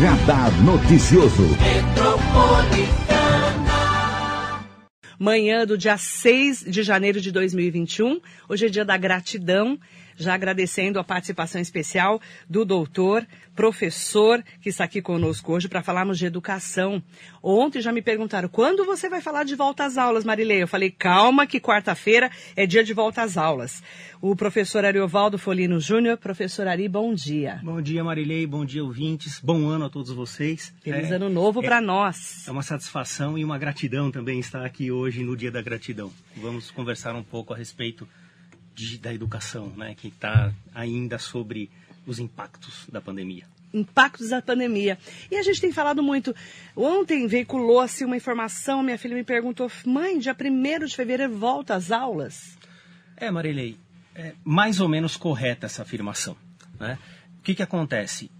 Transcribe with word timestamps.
Radar 0.00 0.50
Noticioso. 0.62 1.42
Manhã 5.18 5.66
do 5.66 5.76
dia 5.76 5.98
6 5.98 6.64
de 6.66 6.82
janeiro 6.82 7.20
de 7.20 7.30
2021. 7.30 8.18
Hoje 8.48 8.64
é 8.64 8.68
dia 8.70 8.82
da 8.82 8.96
gratidão 8.96 9.78
já 10.20 10.34
agradecendo 10.34 10.98
a 10.98 11.04
participação 11.04 11.60
especial 11.60 12.20
do 12.48 12.64
doutor, 12.64 13.26
professor, 13.56 14.44
que 14.60 14.68
está 14.68 14.84
aqui 14.84 15.02
conosco 15.02 15.52
hoje 15.52 15.68
para 15.68 15.82
falarmos 15.82 16.18
de 16.18 16.26
educação. 16.26 17.02
Ontem 17.42 17.80
já 17.80 17.90
me 17.90 18.02
perguntaram, 18.02 18.48
quando 18.48 18.84
você 18.84 19.08
vai 19.08 19.20
falar 19.20 19.44
de 19.44 19.54
volta 19.54 19.84
às 19.84 19.96
aulas, 19.96 20.24
Marilei? 20.24 20.62
Eu 20.62 20.68
falei, 20.68 20.90
calma 20.90 21.46
que 21.46 21.58
quarta-feira 21.58 22.30
é 22.54 22.66
dia 22.66 22.84
de 22.84 22.92
volta 22.92 23.22
às 23.22 23.36
aulas. 23.36 23.82
O 24.20 24.36
professor 24.36 24.84
Ariovaldo 24.84 25.38
Folino 25.38 25.80
Júnior. 25.80 26.18
Professor 26.18 26.68
Ari, 26.68 26.88
bom 26.88 27.14
dia. 27.14 27.60
Bom 27.64 27.80
dia, 27.80 28.04
Marilei. 28.04 28.46
Bom 28.46 28.64
dia, 28.64 28.84
ouvintes. 28.84 29.40
Bom 29.40 29.66
ano 29.66 29.86
a 29.86 29.90
todos 29.90 30.10
vocês. 30.10 30.74
Feliz 30.82 31.10
é, 31.10 31.14
ano 31.14 31.30
novo 31.30 31.60
é, 31.60 31.64
para 31.64 31.80
nós. 31.80 32.46
É 32.46 32.50
uma 32.50 32.62
satisfação 32.62 33.38
e 33.38 33.44
uma 33.44 33.58
gratidão 33.58 34.10
também 34.10 34.38
estar 34.38 34.64
aqui 34.64 34.90
hoje 34.90 35.22
no 35.22 35.36
Dia 35.36 35.50
da 35.50 35.62
Gratidão. 35.62 36.12
Vamos 36.36 36.70
conversar 36.70 37.14
um 37.14 37.22
pouco 37.22 37.54
a 37.54 37.56
respeito 37.56 38.06
de, 38.74 38.98
da 38.98 39.12
educação, 39.12 39.68
né, 39.76 39.94
que 39.94 40.08
está 40.08 40.52
ainda 40.74 41.18
sobre 41.18 41.70
os 42.06 42.18
impactos 42.18 42.86
da 42.90 43.00
pandemia. 43.00 43.44
Impactos 43.72 44.30
da 44.30 44.42
pandemia. 44.42 44.98
E 45.30 45.36
a 45.36 45.42
gente 45.42 45.60
tem 45.60 45.72
falado 45.72 46.02
muito. 46.02 46.34
Ontem 46.74 47.26
veiculou-se 47.26 48.04
uma 48.04 48.16
informação, 48.16 48.82
minha 48.82 48.98
filha 48.98 49.14
me 49.14 49.22
perguntou, 49.22 49.70
mãe, 49.86 50.18
dia 50.18 50.36
1 50.38 50.86
de 50.86 50.96
fevereiro 50.96 51.36
volta 51.36 51.74
às 51.74 51.92
aulas? 51.92 52.58
É, 53.16 53.30
Marilei, 53.30 53.76
é 54.14 54.32
mais 54.44 54.80
ou 54.80 54.88
menos 54.88 55.16
correta 55.16 55.66
essa 55.66 55.82
afirmação. 55.82 56.36
Né? 56.80 56.98
O 57.38 57.42
que, 57.42 57.54
que 57.54 57.62
acontece? 57.62 58.30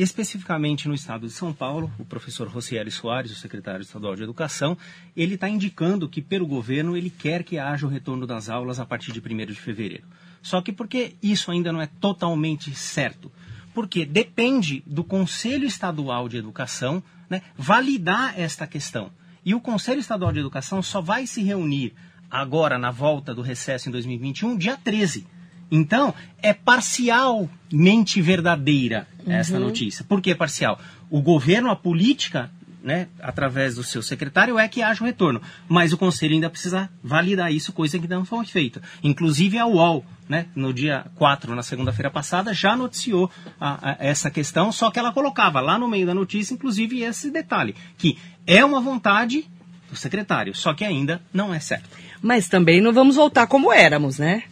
Especificamente 0.00 0.88
no 0.88 0.94
estado 0.94 1.26
de 1.26 1.32
São 1.34 1.52
Paulo, 1.52 1.92
o 1.98 2.06
professor 2.06 2.48
Rocieli 2.48 2.90
Soares, 2.90 3.32
o 3.32 3.34
secretário 3.34 3.82
estadual 3.82 4.16
de 4.16 4.22
Educação, 4.22 4.74
ele 5.14 5.34
está 5.34 5.46
indicando 5.46 6.08
que, 6.08 6.22
pelo 6.22 6.46
governo, 6.46 6.96
ele 6.96 7.10
quer 7.10 7.44
que 7.44 7.58
haja 7.58 7.86
o 7.86 7.90
retorno 7.90 8.26
das 8.26 8.48
aulas 8.48 8.80
a 8.80 8.86
partir 8.86 9.12
de 9.12 9.20
1 9.20 9.44
de 9.44 9.54
fevereiro. 9.54 10.04
Só 10.40 10.62
que 10.62 10.72
porque 10.72 11.16
isso 11.22 11.50
ainda 11.50 11.70
não 11.70 11.82
é 11.82 11.86
totalmente 11.86 12.74
certo? 12.74 13.30
Porque 13.74 14.06
depende 14.06 14.82
do 14.86 15.04
Conselho 15.04 15.66
Estadual 15.66 16.30
de 16.30 16.38
Educação 16.38 17.02
né, 17.28 17.42
validar 17.54 18.40
esta 18.40 18.66
questão. 18.66 19.12
E 19.44 19.54
o 19.54 19.60
Conselho 19.60 20.00
Estadual 20.00 20.32
de 20.32 20.38
Educação 20.38 20.80
só 20.80 21.02
vai 21.02 21.26
se 21.26 21.42
reunir 21.42 21.92
agora, 22.30 22.78
na 22.78 22.90
volta 22.90 23.34
do 23.34 23.42
recesso 23.42 23.90
em 23.90 23.92
2021, 23.92 24.56
dia 24.56 24.78
13 24.78 25.26
então, 25.70 26.14
é 26.42 26.52
parcialmente 26.52 28.20
verdadeira 28.20 29.06
essa 29.26 29.54
uhum. 29.54 29.60
notícia. 29.60 30.04
Por 30.04 30.20
que 30.20 30.34
parcial? 30.34 30.80
O 31.08 31.22
governo, 31.22 31.70
a 31.70 31.76
política, 31.76 32.50
né, 32.82 33.08
através 33.20 33.76
do 33.76 33.84
seu 33.84 34.02
secretário, 34.02 34.58
é 34.58 34.66
que 34.66 34.82
haja 34.82 35.02
o 35.02 35.06
retorno. 35.06 35.40
Mas 35.68 35.92
o 35.92 35.98
Conselho 35.98 36.34
ainda 36.34 36.50
precisa 36.50 36.90
validar 37.02 37.52
isso, 37.52 37.72
coisa 37.72 37.98
que 37.98 38.08
não 38.08 38.24
foi 38.24 38.46
feita. 38.46 38.82
Inclusive 39.02 39.58
a 39.58 39.66
UOL, 39.66 40.04
né, 40.28 40.46
no 40.54 40.72
dia 40.72 41.06
4, 41.16 41.54
na 41.54 41.62
segunda-feira 41.62 42.10
passada, 42.10 42.54
já 42.54 42.76
noticiou 42.76 43.30
a, 43.60 43.90
a, 43.90 43.96
essa 44.00 44.30
questão, 44.30 44.72
só 44.72 44.90
que 44.90 44.98
ela 44.98 45.12
colocava 45.12 45.60
lá 45.60 45.78
no 45.78 45.88
meio 45.88 46.06
da 46.06 46.14
notícia, 46.14 46.54
inclusive, 46.54 47.02
esse 47.02 47.30
detalhe, 47.30 47.74
que 47.98 48.18
é 48.46 48.64
uma 48.64 48.80
vontade 48.80 49.48
do 49.90 49.96
secretário, 49.96 50.54
só 50.54 50.72
que 50.72 50.84
ainda 50.84 51.20
não 51.32 51.52
é 51.52 51.60
certo. 51.60 51.88
Mas 52.22 52.48
também 52.48 52.80
não 52.80 52.92
vamos 52.92 53.16
voltar 53.16 53.46
como 53.46 53.72
éramos, 53.72 54.18
né? 54.18 54.44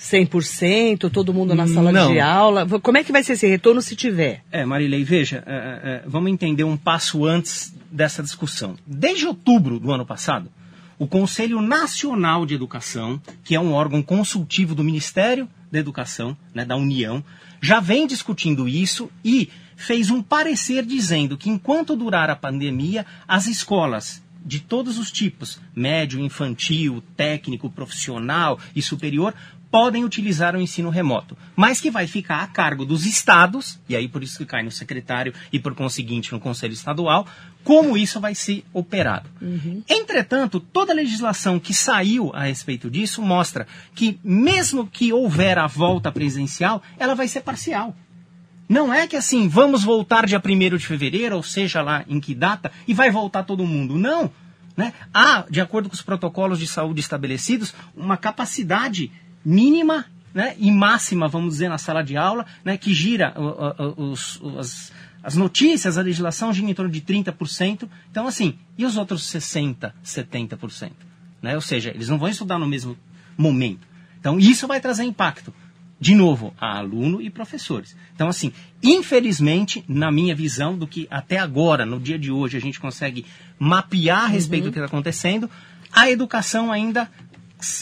100%, 0.00 1.10
todo 1.10 1.34
mundo 1.34 1.54
na 1.54 1.66
sala 1.66 1.92
Não. 1.92 2.12
de 2.12 2.18
aula? 2.18 2.66
Como 2.80 2.96
é 2.96 3.04
que 3.04 3.12
vai 3.12 3.22
ser 3.22 3.34
esse 3.34 3.46
retorno 3.46 3.82
se 3.82 3.94
tiver? 3.94 4.42
É, 4.50 4.64
Marilei, 4.64 5.04
veja, 5.04 5.44
é, 5.46 5.52
é, 5.52 5.56
é, 5.56 6.02
vamos 6.06 6.32
entender 6.32 6.64
um 6.64 6.76
passo 6.76 7.26
antes 7.26 7.74
dessa 7.92 8.22
discussão. 8.22 8.76
Desde 8.86 9.26
outubro 9.26 9.78
do 9.78 9.92
ano 9.92 10.06
passado, 10.06 10.50
o 10.98 11.06
Conselho 11.06 11.60
Nacional 11.60 12.46
de 12.46 12.54
Educação, 12.54 13.20
que 13.44 13.54
é 13.54 13.60
um 13.60 13.72
órgão 13.72 14.02
consultivo 14.02 14.74
do 14.74 14.82
Ministério 14.82 15.46
da 15.70 15.78
Educação, 15.78 16.36
né, 16.54 16.64
da 16.64 16.76
União, 16.76 17.22
já 17.60 17.78
vem 17.78 18.06
discutindo 18.06 18.66
isso 18.66 19.10
e 19.22 19.50
fez 19.76 20.10
um 20.10 20.22
parecer 20.22 20.84
dizendo 20.84 21.36
que 21.36 21.50
enquanto 21.50 21.94
durar 21.94 22.30
a 22.30 22.36
pandemia, 22.36 23.04
as 23.28 23.46
escolas 23.46 24.22
de 24.44 24.60
todos 24.60 24.98
os 24.98 25.10
tipos, 25.10 25.60
médio, 25.74 26.20
infantil, 26.20 27.02
técnico, 27.16 27.68
profissional 27.68 28.58
e 28.74 28.80
superior, 28.80 29.34
podem 29.70 30.04
utilizar 30.04 30.56
o 30.56 30.60
ensino 30.60 30.90
remoto, 30.90 31.36
mas 31.54 31.80
que 31.80 31.90
vai 31.90 32.06
ficar 32.06 32.42
a 32.42 32.46
cargo 32.46 32.84
dos 32.84 33.06
estados, 33.06 33.78
e 33.88 33.94
aí 33.94 34.08
por 34.08 34.22
isso 34.22 34.38
que 34.38 34.44
cai 34.44 34.62
no 34.62 34.70
secretário 34.70 35.32
e 35.52 35.58
por 35.58 35.74
conseguinte 35.74 36.32
no 36.32 36.40
Conselho 36.40 36.72
Estadual, 36.72 37.26
como 37.62 37.96
isso 37.96 38.20
vai 38.20 38.34
ser 38.34 38.64
operado. 38.72 39.28
Uhum. 39.40 39.82
Entretanto, 39.88 40.58
toda 40.58 40.92
a 40.92 40.96
legislação 40.96 41.60
que 41.60 41.72
saiu 41.72 42.32
a 42.34 42.44
respeito 42.44 42.90
disso 42.90 43.22
mostra 43.22 43.66
que, 43.94 44.18
mesmo 44.24 44.86
que 44.86 45.12
houver 45.12 45.58
a 45.58 45.66
volta 45.66 46.10
presencial, 46.10 46.82
ela 46.98 47.14
vai 47.14 47.28
ser 47.28 47.42
parcial. 47.42 47.94
Não 48.68 48.94
é 48.94 49.06
que 49.06 49.16
assim, 49.16 49.48
vamos 49.48 49.82
voltar 49.82 50.26
dia 50.26 50.40
1 50.44 50.76
de 50.76 50.86
fevereiro, 50.86 51.36
ou 51.36 51.42
seja 51.42 51.82
lá 51.82 52.04
em 52.08 52.20
que 52.20 52.34
data, 52.34 52.70
e 52.86 52.94
vai 52.94 53.10
voltar 53.10 53.42
todo 53.42 53.66
mundo. 53.66 53.98
Não. 53.98 54.30
Né? 54.76 54.94
Há, 55.12 55.44
de 55.50 55.60
acordo 55.60 55.88
com 55.88 55.94
os 55.94 56.02
protocolos 56.02 56.58
de 56.58 56.66
saúde 56.66 57.00
estabelecidos, 57.00 57.74
uma 57.96 58.16
capacidade 58.16 59.10
mínima 59.44 60.06
né, 60.34 60.54
e 60.58 60.70
máxima, 60.70 61.28
vamos 61.28 61.54
dizer, 61.54 61.68
na 61.68 61.78
sala 61.78 62.02
de 62.02 62.16
aula, 62.16 62.46
né, 62.64 62.76
que 62.76 62.92
gira 62.94 63.34
os, 63.96 64.40
as, 64.58 64.92
as 65.22 65.36
notícias, 65.36 65.98
a 65.98 66.02
legislação 66.02 66.52
gira 66.52 66.70
em 66.70 66.74
torno 66.74 66.90
de 66.90 67.00
30%. 67.00 67.88
Então, 68.10 68.26
assim, 68.26 68.58
e 68.78 68.84
os 68.84 68.96
outros 68.96 69.22
60%, 69.22 69.92
70%? 70.04 70.92
Né? 71.42 71.54
Ou 71.54 71.60
seja, 71.60 71.90
eles 71.90 72.08
não 72.08 72.18
vão 72.18 72.28
estudar 72.28 72.58
no 72.58 72.66
mesmo 72.66 72.96
momento. 73.36 73.86
Então, 74.18 74.38
isso 74.38 74.66
vai 74.66 74.80
trazer 74.80 75.04
impacto, 75.04 75.52
de 75.98 76.14
novo, 76.14 76.54
a 76.60 76.78
aluno 76.78 77.20
e 77.20 77.30
professores. 77.30 77.96
Então, 78.14 78.28
assim, 78.28 78.52
infelizmente, 78.82 79.84
na 79.88 80.12
minha 80.12 80.34
visão, 80.34 80.76
do 80.76 80.86
que 80.86 81.06
até 81.10 81.38
agora, 81.38 81.84
no 81.84 81.98
dia 81.98 82.18
de 82.18 82.30
hoje, 82.30 82.56
a 82.56 82.60
gente 82.60 82.78
consegue 82.78 83.24
mapear 83.58 84.24
a 84.24 84.26
respeito 84.26 84.64
uhum. 84.64 84.70
do 84.70 84.72
que 84.72 84.78
está 84.78 84.86
acontecendo, 84.86 85.50
a 85.92 86.10
educação 86.10 86.70
ainda 86.70 87.10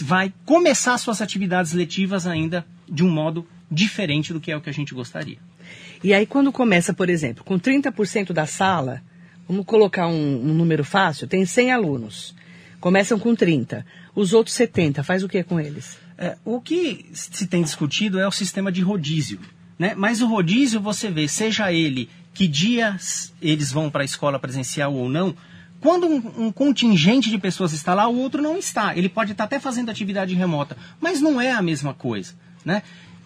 vai 0.02 0.32
começar 0.44 0.96
suas 0.98 1.20
atividades 1.20 1.72
letivas 1.72 2.26
ainda 2.26 2.66
de 2.88 3.04
um 3.04 3.10
modo 3.10 3.46
diferente 3.70 4.32
do 4.32 4.40
que 4.40 4.50
é 4.50 4.56
o 4.56 4.60
que 4.60 4.70
a 4.70 4.74
gente 4.74 4.94
gostaria. 4.94 5.38
E 6.02 6.14
aí, 6.14 6.26
quando 6.26 6.52
começa, 6.52 6.94
por 6.94 7.10
exemplo, 7.10 7.44
com 7.44 7.58
30% 7.58 8.32
da 8.32 8.46
sala, 8.46 9.02
vamos 9.48 9.66
colocar 9.66 10.06
um, 10.06 10.50
um, 10.50 10.54
número 10.54 10.84
fácil, 10.84 11.26
tem 11.26 11.44
100 11.44 11.72
alunos. 11.72 12.34
Começam 12.80 13.18
com 13.18 13.34
30. 13.34 13.84
Os 14.14 14.32
outros 14.32 14.54
70, 14.54 15.02
faz 15.02 15.22
o 15.24 15.28
que 15.28 15.42
com 15.42 15.58
eles? 15.58 15.98
É, 16.16 16.36
o 16.44 16.60
que 16.60 17.06
se 17.12 17.46
tem 17.46 17.62
discutido 17.62 18.18
é 18.18 18.26
o 18.26 18.32
sistema 18.32 18.70
de 18.70 18.80
rodízio. 18.80 19.40
Né? 19.78 19.94
Mas 19.96 20.20
o 20.20 20.26
rodízio, 20.26 20.80
você 20.80 21.10
vê, 21.10 21.28
seja 21.28 21.72
ele 21.72 22.08
que 22.32 22.46
dias 22.46 23.32
eles 23.42 23.72
vão 23.72 23.90
para 23.90 24.02
a 24.02 24.04
escola 24.04 24.38
presencial 24.38 24.94
ou 24.94 25.08
não, 25.08 25.34
quando 25.80 26.06
um, 26.06 26.46
um, 26.46 26.52
contingente 26.52 27.30
de 27.30 27.38
pessoas 27.38 27.72
está 27.72 27.94
lá, 27.94 28.08
o 28.08 28.18
outro 28.18 28.42
não 28.42 28.56
está. 28.56 28.96
Ele 28.96 29.08
pode 29.08 29.32
estar 29.32 29.44
até 29.44 29.60
fazendo 29.60 29.90
atividade 29.90 30.34
remota, 30.34 30.76
mas 31.00 31.20
não 31.20 31.40
é 31.40 31.52
a 31.52 31.62
mesma 31.62 31.94
coisa. 31.94 32.34
Né? 32.64 32.82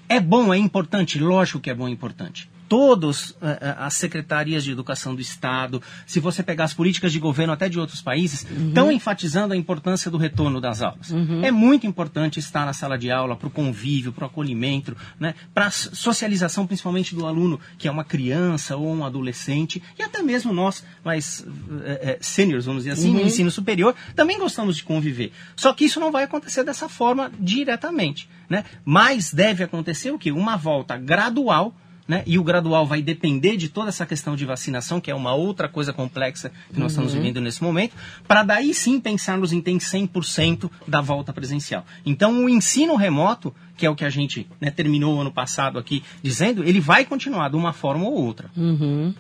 É 0.09 0.21
bom, 0.21 0.53
é 0.53 0.59
importante? 0.59 1.19
Lógico 1.19 1.61
que 1.61 1.71
é 1.71 1.75
bom 1.75 1.89
e 1.89 1.93
importante 1.93 2.51
todas 2.73 3.37
eh, 3.43 3.59
eh, 3.61 3.75
as 3.77 3.93
secretarias 3.93 4.65
de 4.65 4.73
educação 4.73 5.15
do 5.15 5.21
Estado, 5.21 5.83
se 6.07 6.19
você 6.19 6.43
pegar 6.43 6.65
as 6.65 6.73
políticas 6.73 7.13
de 7.13 7.19
governo 7.19 7.53
até 7.53 7.69
de 7.69 7.79
outros 7.79 8.01
países, 8.01 8.47
uhum. 8.51 8.69
estão 8.69 8.91
enfatizando 8.91 9.53
a 9.53 9.57
importância 9.59 10.11
do 10.11 10.17
retorno 10.17 10.59
das 10.59 10.81
aulas. 10.81 11.11
Uhum. 11.11 11.45
É 11.45 11.51
muito 11.51 11.87
importante 11.87 12.41
estar 12.41 12.65
na 12.65 12.73
sala 12.73 12.97
de 12.97 13.11
aula 13.11 13.37
para 13.37 13.47
o 13.47 13.51
convívio, 13.51 14.11
para 14.11 14.25
o 14.25 14.27
acolhimento, 14.27 14.97
né, 15.21 15.35
para 15.53 15.67
a 15.67 15.71
socialização, 15.71 16.67
principalmente 16.67 17.15
do 17.15 17.27
aluno 17.27 17.61
que 17.77 17.87
é 17.87 17.91
uma 17.91 18.05
criança 18.05 18.75
ou 18.75 18.91
um 18.91 19.05
adolescente, 19.05 19.83
e 19.99 20.03
até 20.03 20.23
mesmo 20.23 20.51
nós, 20.51 20.83
mais 21.05 21.45
é, 21.85 22.13
é, 22.13 22.19
seniors, 22.23 22.65
vamos 22.65 22.85
dizer 22.85 22.95
assim, 22.95 23.11
uhum. 23.11 23.21
no 23.21 23.27
ensino 23.27 23.51
superior, 23.51 23.95
também 24.17 24.39
gostamos 24.39 24.77
de 24.77 24.83
conviver. 24.83 25.31
Só 25.55 25.75
que 25.75 25.85
isso 25.85 26.01
não 26.01 26.11
vai 26.11 26.25
acontecer 26.25 26.65
dessa 26.65 26.89
forma 26.89 27.31
diretamente. 27.39 28.31
Né? 28.49 28.65
Mas 28.83 29.31
deve 29.31 29.63
acontecer 29.63 30.11
o 30.11 30.19
quê? 30.19 30.33
Uma 30.33 30.57
volta 30.57 30.97
gradual 30.97 31.75
né? 32.07 32.23
E 32.27 32.39
o 32.39 32.45
gradual 32.45 32.87
vai 32.87 33.01
depender 33.01 33.57
de 33.57 33.69
toda 33.69 33.89
essa 33.89 34.05
questão 34.05 34.35
de 34.35 34.45
vacinação, 34.45 35.01
que 35.01 35.11
é 35.11 35.15
uma 35.15 35.35
outra 35.35 35.69
coisa 35.69 35.93
complexa 35.93 36.51
que 36.73 36.79
nós 36.79 36.81
uhum. 36.97 37.05
estamos 37.05 37.15
vivendo 37.15 37.41
nesse 37.41 37.63
momento, 37.63 37.95
para 38.27 38.43
daí 38.43 38.75
sim 38.75 39.01
pensarmos 39.01 39.53
em 39.53 39.61
ter 39.61 39.73
100% 39.73 40.71
da 40.87 41.01
volta 41.01 41.33
presencial. 41.33 41.85
Então, 42.05 42.45
o 42.45 42.49
ensino 42.49 42.97
remoto, 42.97 43.55
que 43.77 43.87
é 43.87 43.91
o 43.91 43.95
que 43.95 44.05
a 44.05 44.11
gente 44.11 44.47
né, 44.61 44.71
terminou 44.71 45.21
ano 45.21 45.33
passado 45.33 45.79
aqui 45.79 46.03
dizendo, 46.23 46.65
ele 46.65 46.81
vai 46.81 47.05
continuar 47.05 47.49
de 47.49 47.57
uma 47.57 47.73
forma 47.73 48.05
ou 48.05 48.13
outra. 48.13 48.51
Uhum. 48.57 49.15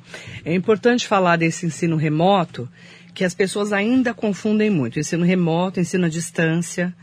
É 0.45 0.55
importante 0.55 1.07
falar 1.07 1.37
desse 1.37 1.67
ensino 1.67 1.97
remoto, 1.97 2.69
que 3.15 3.25
as 3.25 3.35
pessoas 3.35 3.73
ainda 3.73 4.15
confundem 4.15 4.71
muito. 4.71 4.99
Ensino 4.99 5.25
remoto, 5.25 5.81
ensino 5.81 6.07
à 6.07 6.09
distância. 6.09 6.95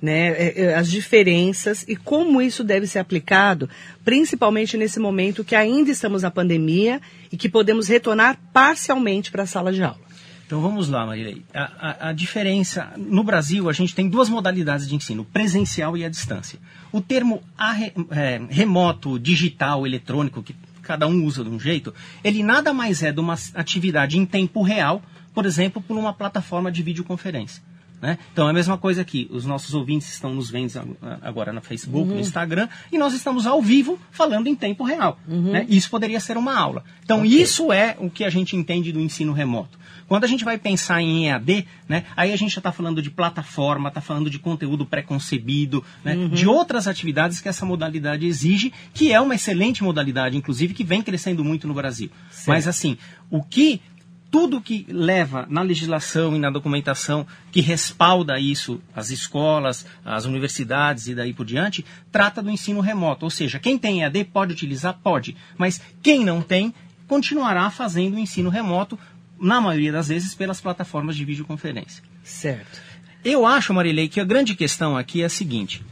Né, 0.00 0.28
é, 0.28 0.62
é, 0.62 0.74
as 0.74 0.90
diferenças 0.90 1.84
e 1.88 1.96
como 1.96 2.40
isso 2.40 2.62
deve 2.62 2.86
ser 2.86 2.98
aplicado, 2.98 3.68
principalmente 4.04 4.76
nesse 4.76 4.98
momento 4.98 5.44
que 5.44 5.54
ainda 5.54 5.90
estamos 5.90 6.22
na 6.22 6.30
pandemia 6.30 7.00
e 7.30 7.36
que 7.36 7.48
podemos 7.48 7.88
retornar 7.88 8.38
parcialmente 8.52 9.30
para 9.30 9.44
a 9.44 9.46
sala 9.46 9.72
de 9.72 9.82
aula. 9.82 10.06
Então 10.46 10.60
vamos 10.60 10.88
lá, 10.88 11.04
Marilei. 11.04 11.42
A, 11.52 11.62
a, 11.62 12.08
a, 12.10 12.12
diferença. 12.12 12.92
No 12.96 13.24
Brasil, 13.24 13.68
a 13.68 13.72
gente 13.72 13.96
tem 13.96 14.08
duas 14.08 14.28
modalidades 14.28 14.88
de 14.88 14.94
ensino, 14.94 15.24
presencial 15.24 15.96
e 15.96 16.04
à 16.04 16.08
distância. 16.08 16.60
O 16.92 17.00
termo 17.00 17.42
é, 18.12 18.40
remoto, 18.48 19.18
digital, 19.18 19.84
eletrônico, 19.84 20.44
que 20.44 20.54
cada 20.82 21.08
um 21.08 21.24
usa 21.24 21.42
de 21.42 21.50
um 21.50 21.58
jeito, 21.58 21.92
ele 22.22 22.44
nada 22.44 22.72
mais 22.72 23.02
é 23.02 23.10
de 23.10 23.18
uma 23.18 23.34
atividade 23.54 24.16
em 24.16 24.24
tempo 24.24 24.62
real, 24.62 25.02
por 25.34 25.44
exemplo, 25.44 25.82
por 25.82 25.98
uma 25.98 26.12
plataforma 26.14 26.70
de 26.70 26.80
videoconferência. 26.80 27.60
Né? 28.00 28.18
Então 28.32 28.46
é 28.46 28.50
a 28.50 28.52
mesma 28.52 28.76
coisa 28.76 29.00
aqui. 29.00 29.28
Os 29.30 29.44
nossos 29.44 29.72
ouvintes 29.74 30.12
estão 30.12 30.34
nos 30.34 30.50
vendo 30.50 30.96
agora 31.22 31.52
no 31.52 31.62
Facebook, 31.62 32.08
uhum. 32.08 32.16
no 32.16 32.20
Instagram, 32.20 32.68
e 32.92 32.98
nós 32.98 33.14
estamos 33.14 33.46
ao 33.46 33.62
vivo 33.62 33.98
falando 34.10 34.46
em 34.48 34.54
tempo 34.54 34.84
real. 34.84 35.18
Uhum. 35.26 35.52
Né? 35.52 35.66
Isso 35.68 35.90
poderia 35.90 36.20
ser 36.20 36.36
uma 36.36 36.54
aula. 36.54 36.84
Então 37.02 37.20
okay. 37.20 37.40
isso 37.40 37.72
é 37.72 37.96
o 37.98 38.10
que 38.10 38.24
a 38.24 38.30
gente 38.30 38.54
entende 38.54 38.92
do 38.92 39.00
ensino 39.00 39.32
remoto. 39.32 39.78
Quando 40.06 40.24
a 40.24 40.28
gente 40.28 40.44
vai 40.44 40.56
pensar 40.56 41.00
em 41.02 41.28
EAD, 41.28 41.66
né, 41.88 42.04
aí 42.16 42.32
a 42.32 42.36
gente 42.36 42.52
já 42.52 42.60
está 42.60 42.70
falando 42.70 43.02
de 43.02 43.10
plataforma, 43.10 43.88
está 43.88 44.00
falando 44.00 44.30
de 44.30 44.38
conteúdo 44.38 44.86
pré-concebido, 44.86 45.82
né, 46.04 46.14
uhum. 46.14 46.28
de 46.28 46.46
outras 46.46 46.86
atividades 46.86 47.40
que 47.40 47.48
essa 47.48 47.66
modalidade 47.66 48.24
exige, 48.24 48.72
que 48.94 49.12
é 49.12 49.20
uma 49.20 49.34
excelente 49.34 49.82
modalidade, 49.82 50.36
inclusive, 50.36 50.74
que 50.74 50.84
vem 50.84 51.02
crescendo 51.02 51.44
muito 51.44 51.66
no 51.66 51.74
Brasil. 51.74 52.08
Certo. 52.30 52.48
Mas 52.48 52.68
assim, 52.68 52.96
o 53.30 53.42
que 53.42 53.80
tudo 54.30 54.60
que 54.60 54.86
leva 54.88 55.46
na 55.48 55.62
legislação 55.62 56.36
e 56.36 56.38
na 56.38 56.50
documentação 56.50 57.26
que 57.50 57.60
respalda 57.60 58.38
isso, 58.38 58.80
as 58.94 59.10
escolas, 59.10 59.86
as 60.04 60.24
universidades 60.24 61.08
e 61.08 61.14
daí 61.14 61.32
por 61.32 61.46
diante, 61.46 61.84
trata 62.10 62.42
do 62.42 62.50
ensino 62.50 62.80
remoto. 62.80 63.24
Ou 63.24 63.30
seja, 63.30 63.58
quem 63.58 63.78
tem 63.78 64.02
EAD 64.02 64.24
pode 64.24 64.52
utilizar? 64.52 64.98
Pode. 65.02 65.36
Mas 65.56 65.80
quem 66.02 66.24
não 66.24 66.42
tem, 66.42 66.74
continuará 67.06 67.70
fazendo 67.70 68.14
o 68.14 68.18
ensino 68.18 68.50
remoto 68.50 68.98
na 69.38 69.60
maioria 69.60 69.92
das 69.92 70.08
vezes, 70.08 70.34
pelas 70.34 70.60
plataformas 70.60 71.16
de 71.16 71.24
videoconferência. 71.24 72.02
Certo. 72.22 72.80
Eu 73.24 73.44
acho, 73.44 73.74
Marilei, 73.74 74.08
que 74.08 74.20
a 74.20 74.24
grande 74.24 74.54
questão 74.54 74.96
aqui 74.96 75.22
é 75.22 75.26
a 75.26 75.28
seguinte. 75.28 75.84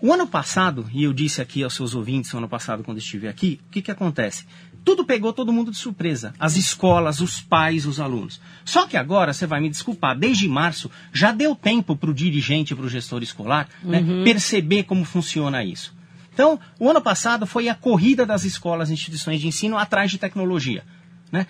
O 0.00 0.12
ano 0.12 0.26
passado, 0.26 0.88
e 0.92 1.04
eu 1.04 1.12
disse 1.12 1.40
aqui 1.40 1.62
aos 1.62 1.74
seus 1.74 1.94
ouvintes 1.94 2.32
o 2.34 2.38
ano 2.38 2.48
passado 2.48 2.82
quando 2.82 2.98
estive 2.98 3.28
aqui, 3.28 3.60
o 3.68 3.70
que, 3.70 3.82
que 3.82 3.90
acontece? 3.90 4.46
Tudo 4.84 5.04
pegou 5.04 5.32
todo 5.32 5.52
mundo 5.52 5.70
de 5.70 5.76
surpresa. 5.76 6.34
As 6.38 6.56
escolas, 6.56 7.20
os 7.20 7.40
pais, 7.40 7.86
os 7.86 8.00
alunos. 8.00 8.40
Só 8.64 8.86
que 8.86 8.96
agora, 8.96 9.32
você 9.32 9.46
vai 9.46 9.60
me 9.60 9.70
desculpar, 9.70 10.18
desde 10.18 10.48
março 10.48 10.90
já 11.12 11.32
deu 11.32 11.54
tempo 11.54 11.96
para 11.96 12.10
o 12.10 12.14
dirigente, 12.14 12.74
para 12.74 12.84
o 12.84 12.88
gestor 12.88 13.22
escolar, 13.22 13.68
né, 13.82 14.00
uhum. 14.00 14.24
perceber 14.24 14.84
como 14.84 15.04
funciona 15.04 15.64
isso. 15.64 15.94
Então, 16.34 16.58
o 16.78 16.88
ano 16.88 17.00
passado 17.00 17.46
foi 17.46 17.68
a 17.68 17.74
corrida 17.74 18.24
das 18.24 18.44
escolas 18.44 18.90
e 18.90 18.94
instituições 18.94 19.40
de 19.40 19.46
ensino 19.46 19.76
atrás 19.76 20.10
de 20.10 20.18
tecnologia. 20.18 20.82
Né? 21.30 21.46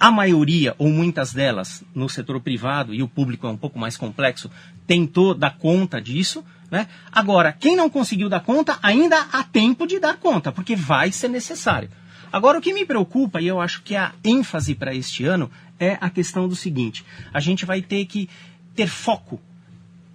a 0.00 0.10
maioria, 0.10 0.74
ou 0.78 0.88
muitas 0.88 1.34
delas, 1.34 1.84
no 1.94 2.08
setor 2.08 2.40
privado, 2.40 2.94
e 2.94 3.02
o 3.02 3.08
público 3.08 3.46
é 3.46 3.50
um 3.50 3.56
pouco 3.56 3.78
mais 3.78 3.98
complexo, 3.98 4.50
tentou 4.86 5.34
dar 5.34 5.58
conta 5.58 6.00
disso. 6.00 6.42
Né? 6.70 6.86
Agora, 7.12 7.52
quem 7.52 7.76
não 7.76 7.90
conseguiu 7.90 8.26
dar 8.26 8.40
conta, 8.40 8.78
ainda 8.82 9.26
há 9.30 9.44
tempo 9.44 9.86
de 9.86 10.00
dar 10.00 10.16
conta, 10.16 10.50
porque 10.50 10.74
vai 10.74 11.12
ser 11.12 11.28
necessário. 11.28 11.90
Agora, 12.32 12.58
o 12.58 12.62
que 12.62 12.72
me 12.72 12.84
preocupa, 12.84 13.40
e 13.40 13.46
eu 13.46 13.60
acho 13.60 13.82
que 13.82 13.96
a 13.96 14.12
ênfase 14.24 14.74
para 14.74 14.94
este 14.94 15.24
ano, 15.24 15.50
é 15.78 15.98
a 16.00 16.10
questão 16.10 16.48
do 16.48 16.54
seguinte: 16.54 17.04
a 17.32 17.40
gente 17.40 17.64
vai 17.64 17.82
ter 17.82 18.04
que 18.06 18.28
ter 18.74 18.86
foco 18.86 19.40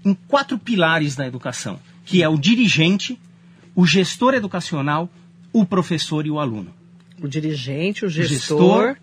em 0.04 0.14
quatro 0.14 0.58
pilares 0.58 1.16
da 1.16 1.26
educação, 1.26 1.80
que 2.06 2.22
é 2.22 2.30
o 2.30 2.38
dirigente, 2.38 3.20
o 3.74 3.86
gestor 3.86 4.34
educacional, 4.34 5.10
o 5.52 5.66
professor 5.66 6.26
e 6.26 6.32
o 6.32 6.40
aluno. 6.40 6.74
O 7.22 7.28
dirigente, 7.28 8.06
o 8.06 8.10
gestor, 8.10 8.26
o 8.26 8.34
gestor 8.36 8.98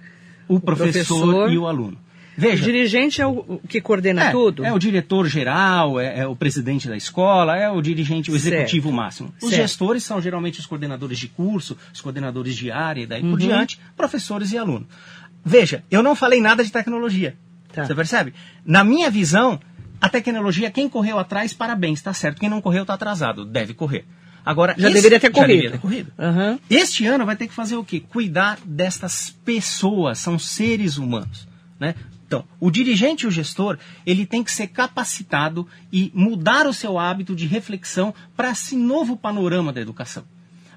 o 0.49 0.61
professor, 0.61 1.20
professor, 1.20 1.53
e 1.53 1.58
o 1.58 1.67
aluno. 1.67 1.99
Veja, 2.37 2.62
o 2.62 2.67
dirigente 2.67 3.20
é 3.20 3.26
o 3.26 3.61
que 3.69 3.81
coordena 3.81 4.25
é, 4.25 4.31
tudo? 4.31 4.64
É 4.64 4.73
o 4.73 4.79
diretor 4.79 5.26
geral, 5.26 6.00
é, 6.00 6.20
é, 6.20 6.26
o 6.26 6.34
presidente 6.34 6.88
da 6.88 6.96
escola, 6.96 7.56
é 7.56 7.69
o 7.69 7.81
dirigente, 7.82 8.31
o 8.31 8.34
executivo 8.34 8.88
certo. 8.88 8.96
máximo. 8.96 9.34
Os 9.43 9.50
certo. 9.50 9.62
gestores 9.62 10.05
são 10.05 10.20
geralmente 10.20 10.58
os 10.58 10.67
coordenadores 10.67 11.19
de 11.19 11.29
curso, 11.29 11.76
os 11.93 12.00
coordenadores 12.00 12.56
de 12.56 12.70
área 12.70 13.02
e 13.02 13.06
daí 13.06 13.23
uhum. 13.23 13.31
por 13.31 13.38
diante, 13.38 13.79
professores 13.96 14.52
e 14.52 14.58
alunos. 14.58 14.88
Veja, 15.44 15.84
eu 15.90 16.02
não 16.02 16.14
falei 16.14 16.40
nada 16.40 16.64
de 16.64 16.73
tecnologia. 16.73 17.37
Tá. 17.73 17.84
Você 17.84 17.94
percebe? 17.94 18.32
Na 18.64 18.84
minha 18.84 19.11
visão, 19.11 19.61
a 20.00 20.08
tecnologia, 20.08 20.70
quem 20.70 20.88
correu 20.88 21.19
atrás, 21.19 21.52
parabéns, 21.52 21.99
está 21.99 22.12
certo. 22.12 22.40
Quem 22.40 22.49
não 22.49 22.61
correu 22.61 22.82
está 22.82 22.94
atrasado, 22.94 23.44
deve 23.44 23.75
correr. 23.75 24.05
Agora, 24.44 24.75
já 24.76 24.88
esse, 24.88 24.94
deveria 24.94 25.20
ter 25.20 25.31
corrido. 25.31 25.49
Deveria 25.49 25.70
ter 25.70 25.79
corrido. 25.79 26.12
Uhum. 26.19 26.58
Este 26.69 27.06
ano 27.06 27.25
vai 27.25 27.37
ter 27.37 27.46
que 27.46 27.55
fazer 27.55 27.76
o 27.76 27.84
quê? 27.84 28.00
Cuidar 28.00 28.58
destas 28.64 29.31
pessoas, 29.44 30.19
são 30.19 30.38
seres 30.38 30.96
humanos. 30.96 31.46
Né? 31.79 31.94
Então, 32.32 32.46
o 32.58 32.70
dirigente 32.70 33.25
e 33.25 33.29
o 33.29 33.31
gestor, 33.31 33.79
ele 34.06 34.25
tem 34.25 34.43
que 34.43 34.50
ser 34.50 34.69
capacitado 34.69 35.69
e 35.93 36.11
mudar 36.14 36.67
o 36.67 36.73
seu 36.73 36.99
hábito 36.99 37.37
de 37.37 37.46
reflexão 37.46 38.14
para 38.34 38.52
esse 38.52 38.75
novo 38.75 39.19
panorama 39.19 39.70
da 39.70 39.82
educação. 39.82 40.25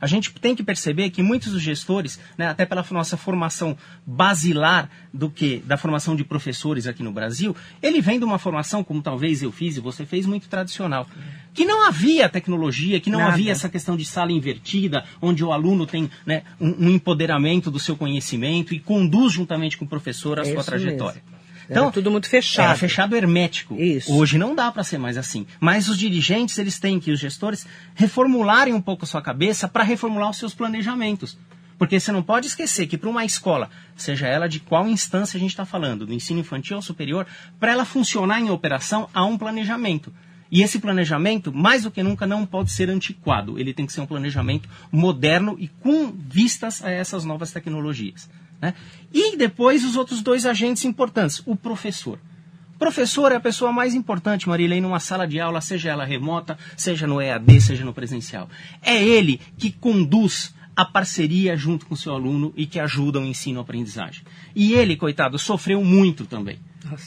A 0.01 0.05
gente 0.05 0.33
tem 0.33 0.53
que 0.53 0.61
perceber 0.61 1.09
que 1.11 1.23
muitos 1.23 1.53
dos 1.53 1.61
gestores, 1.61 2.19
né, 2.37 2.47
até 2.47 2.65
pela 2.65 2.85
nossa 2.91 3.15
formação 3.15 3.77
basilar 4.05 4.89
do 5.13 5.29
que 5.29 5.63
da 5.65 5.77
formação 5.77 6.13
de 6.13 6.25
professores 6.25 6.87
aqui 6.87 7.01
no 7.01 7.13
Brasil, 7.13 7.55
ele 7.81 8.01
vem 8.01 8.19
de 8.19 8.25
uma 8.25 8.37
formação 8.37 8.83
como 8.83 9.01
talvez 9.01 9.41
eu 9.41 9.49
fiz 9.49 9.77
e 9.77 9.79
você 9.79 10.05
fez 10.05 10.25
muito 10.25 10.49
tradicional, 10.49 11.07
que 11.53 11.63
não 11.63 11.87
havia 11.87 12.27
tecnologia, 12.27 12.99
que 12.99 13.09
não 13.09 13.19
Nada. 13.19 13.31
havia 13.31 13.53
essa 13.53 13.69
questão 13.69 13.95
de 13.95 14.03
sala 14.03 14.33
invertida, 14.33 15.05
onde 15.21 15.41
o 15.41 15.53
aluno 15.53 15.87
tem 15.87 16.11
né, 16.25 16.43
um, 16.59 16.87
um, 16.87 16.89
empoderamento 16.89 17.71
do 17.71 17.79
seu 17.79 17.95
conhecimento 17.95 18.73
e 18.75 18.79
conduz 18.79 19.31
juntamente 19.31 19.77
com 19.77 19.85
o 19.85 19.87
professor 19.87 20.37
a 20.37 20.41
é 20.41 20.51
sua 20.53 20.63
trajetória. 20.65 21.23
Mesmo. 21.25 21.34
Então, 21.69 21.83
era 21.83 21.91
tudo 21.91 22.11
muito 22.11 22.29
fechado. 22.29 22.65
Era 22.65 22.77
fechado 22.77 23.15
hermético. 23.15 23.75
Isso. 23.75 24.13
Hoje 24.13 24.37
não 24.37 24.55
dá 24.55 24.71
para 24.71 24.83
ser 24.83 24.97
mais 24.97 25.17
assim. 25.17 25.45
Mas 25.59 25.87
os 25.89 25.97
dirigentes, 25.97 26.57
eles 26.57 26.79
têm 26.79 26.99
que, 26.99 27.11
os 27.11 27.19
gestores, 27.19 27.65
reformularem 27.95 28.73
um 28.73 28.81
pouco 28.81 29.05
a 29.05 29.07
sua 29.07 29.21
cabeça 29.21 29.67
para 29.67 29.83
reformular 29.83 30.29
os 30.29 30.37
seus 30.37 30.53
planejamentos. 30.53 31.37
Porque 31.77 31.99
você 31.99 32.11
não 32.11 32.23
pode 32.23 32.47
esquecer 32.47 32.87
que 32.87 32.97
para 32.97 33.09
uma 33.09 33.25
escola, 33.25 33.69
seja 33.95 34.27
ela 34.27 34.47
de 34.47 34.59
qual 34.59 34.87
instância 34.87 35.37
a 35.37 35.39
gente 35.39 35.49
está 35.49 35.65
falando, 35.65 36.05
do 36.05 36.13
ensino 36.13 36.39
infantil 36.39 36.77
ou 36.77 36.81
superior, 36.81 37.27
para 37.59 37.71
ela 37.71 37.83
funcionar 37.83 38.39
em 38.39 38.49
operação, 38.49 39.09
há 39.13 39.25
um 39.25 39.37
planejamento. 39.37 40.13
E 40.51 40.61
esse 40.61 40.79
planejamento, 40.79 41.51
mais 41.51 41.83
do 41.83 41.91
que 41.91 42.03
nunca, 42.03 42.25
não 42.25 42.45
pode 42.45 42.71
ser 42.71 42.89
antiquado. 42.89 43.59
Ele 43.59 43.73
tem 43.73 43.85
que 43.85 43.91
ser 43.91 44.01
um 44.01 44.05
planejamento 44.05 44.69
moderno 44.91 45.57
e 45.59 45.67
com 45.67 46.11
vistas 46.11 46.83
a 46.83 46.89
essas 46.89 47.25
novas 47.25 47.51
tecnologias. 47.51 48.29
Né? 48.61 48.73
E 49.13 49.37
depois 49.37 49.83
os 49.83 49.95
outros 49.95 50.21
dois 50.21 50.45
agentes 50.45 50.85
importantes, 50.85 51.41
o 51.45 51.55
professor. 51.55 52.19
O 52.75 52.77
professor 52.77 53.31
é 53.31 53.35
a 53.35 53.39
pessoa 53.39 53.71
mais 53.71 53.95
importante, 53.95 54.49
Marilei, 54.49 54.81
numa 54.81 54.99
sala 54.99 55.25
de 55.25 55.39
aula, 55.39 55.61
seja 55.61 55.91
ela 55.91 56.03
remota, 56.03 56.57
seja 56.75 57.07
no 57.07 57.21
EAD, 57.21 57.61
seja 57.61 57.85
no 57.85 57.93
presencial. 57.93 58.49
É 58.81 59.01
ele 59.01 59.39
que 59.57 59.71
conduz 59.71 60.53
a 60.75 60.83
parceria 60.83 61.55
junto 61.55 61.85
com 61.85 61.93
o 61.93 61.97
seu 61.97 62.13
aluno 62.13 62.53
e 62.55 62.65
que 62.65 62.79
ajuda 62.79 63.19
o 63.19 63.25
ensino-aprendizagem. 63.25 64.23
E 64.53 64.73
ele, 64.73 64.97
coitado, 64.97 65.39
sofreu 65.39 65.81
muito 65.83 66.25
também. 66.25 66.59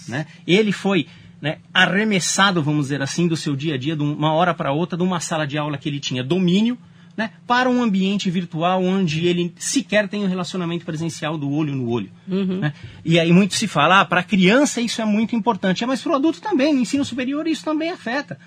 Né? 0.09 0.27
Ele 0.47 0.73
foi 0.73 1.07
né, 1.41 1.59
arremessado, 1.73 2.63
vamos 2.63 2.87
dizer 2.87 3.03
assim, 3.03 3.29
do 3.29 3.37
seu 3.37 3.55
dia 3.55 3.75
a 3.75 3.79
dia, 3.79 3.95
de 3.95 4.03
uma 4.03 4.33
hora 4.33 4.55
para 4.55 4.73
outra, 4.73 4.97
de 4.97 5.05
uma 5.05 5.21
sala 5.21 5.47
de 5.47 5.59
aula 5.59 5.77
que 5.77 5.89
ele 5.89 6.01
tinha 6.01 6.25
domínio, 6.25 6.79
né, 7.19 7.33
para 7.49 7.69
um 7.69 7.83
ambiente 7.83 8.31
virtual 8.31 8.81
onde 8.85 9.27
ele 9.27 9.53
sequer 9.59 10.09
tem 10.09 10.23
um 10.23 10.29
relacionamento 10.29 10.85
presencial 10.85 11.37
do 11.37 11.51
olho 11.51 11.75
no 11.75 11.91
olho. 11.91 12.13
Uhum. 12.29 12.61
Né? 12.61 12.73
E 13.05 13.19
aí 13.19 13.33
muito 13.33 13.55
se 13.55 13.67
fala, 13.67 14.01
ah, 14.01 14.05
para 14.05 14.21
a 14.21 14.23
criança 14.23 14.81
isso 14.81 15.03
é 15.03 15.05
muito 15.05 15.35
importante, 15.35 15.83
é, 15.83 15.87
mas 15.87 16.01
para 16.01 16.13
o 16.13 16.15
adulto 16.15 16.41
também, 16.41 16.73
no 16.73 16.81
ensino 16.81 17.05
superior 17.05 17.49
isso 17.49 17.65
também 17.65 17.91
afeta. 17.91 18.39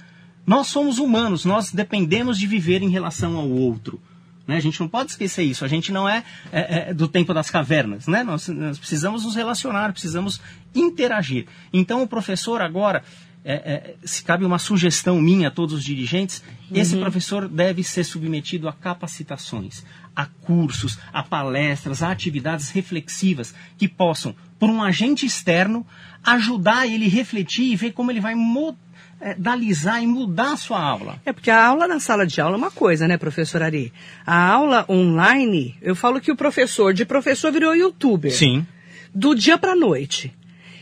Nós 0.47 0.67
somos 0.67 0.99
humanos, 0.99 1.43
nós 1.43 1.73
dependemos 1.73 2.39
de 2.39 2.47
viver 2.47 2.81
em 2.81 2.89
relação 2.89 3.35
ao 3.35 3.49
outro. 3.49 3.99
Né? 4.47 4.55
A 4.55 4.61
gente 4.61 4.79
não 4.79 4.87
pode 4.87 5.11
esquecer 5.11 5.43
isso. 5.43 5.65
A 5.65 5.67
gente 5.67 5.91
não 5.91 6.07
é, 6.07 6.23
é, 6.51 6.89
é 6.89 6.93
do 6.93 7.09
tempo 7.09 7.33
das 7.33 7.51
cavernas. 7.51 8.07
Né? 8.07 8.23
Nós, 8.23 8.47
nós, 8.47 8.79
precisamos 8.79 9.25
nos 9.25 9.35
relacionar, 9.35 9.91
precisamos 9.91 10.41
interagir. 10.73 11.45
Então, 11.73 12.01
o 12.01 12.07
professor 12.07 12.61
agora 12.61 13.03
é, 13.43 13.53
é, 13.53 13.95
se 14.03 14.23
cabe 14.23 14.45
uma 14.45 14.59
sugestão 14.59 15.19
minha 15.19 15.47
a 15.47 15.51
todos 15.51 15.73
os 15.73 15.83
dirigentes, 15.83 16.43
uhum. 16.69 16.77
esse 16.77 16.95
professor 16.95 17.47
deve 17.47 17.83
ser 17.83 18.03
submetido 18.03 18.67
a 18.67 18.73
capacitações, 18.73 19.83
a 20.15 20.25
cursos, 20.25 20.99
a 21.11 21.23
palestras, 21.23 22.03
a 22.03 22.11
atividades 22.11 22.69
reflexivas 22.69 23.53
que 23.77 23.87
possam, 23.87 24.35
por 24.59 24.69
um 24.69 24.81
agente 24.83 25.25
externo, 25.25 25.85
ajudar 26.23 26.87
ele 26.87 27.05
a 27.05 27.09
refletir 27.09 27.71
e 27.71 27.75
ver 27.75 27.93
como 27.93 28.11
ele 28.11 28.19
vai 28.19 28.35
modalizar 28.35 29.97
é, 29.97 30.03
e 30.03 30.07
mudar 30.07 30.53
a 30.53 30.57
sua 30.57 30.79
aula. 30.79 31.19
É 31.25 31.33
porque 31.33 31.49
a 31.49 31.65
aula 31.65 31.87
na 31.87 31.99
sala 31.99 32.27
de 32.27 32.39
aula 32.39 32.55
é 32.55 32.57
uma 32.57 32.71
coisa, 32.71 33.07
né, 33.07 33.17
professor 33.17 33.63
Ari? 33.63 33.91
A 34.23 34.49
aula 34.49 34.85
online, 34.87 35.75
eu 35.81 35.95
falo 35.95 36.21
que 36.21 36.31
o 36.31 36.35
professor 36.35 36.93
de 36.93 37.05
professor 37.05 37.51
virou 37.51 37.75
youtuber. 37.75 38.31
Sim. 38.31 38.67
Do 39.13 39.33
dia 39.33 39.57
para 39.57 39.75
noite. 39.75 40.31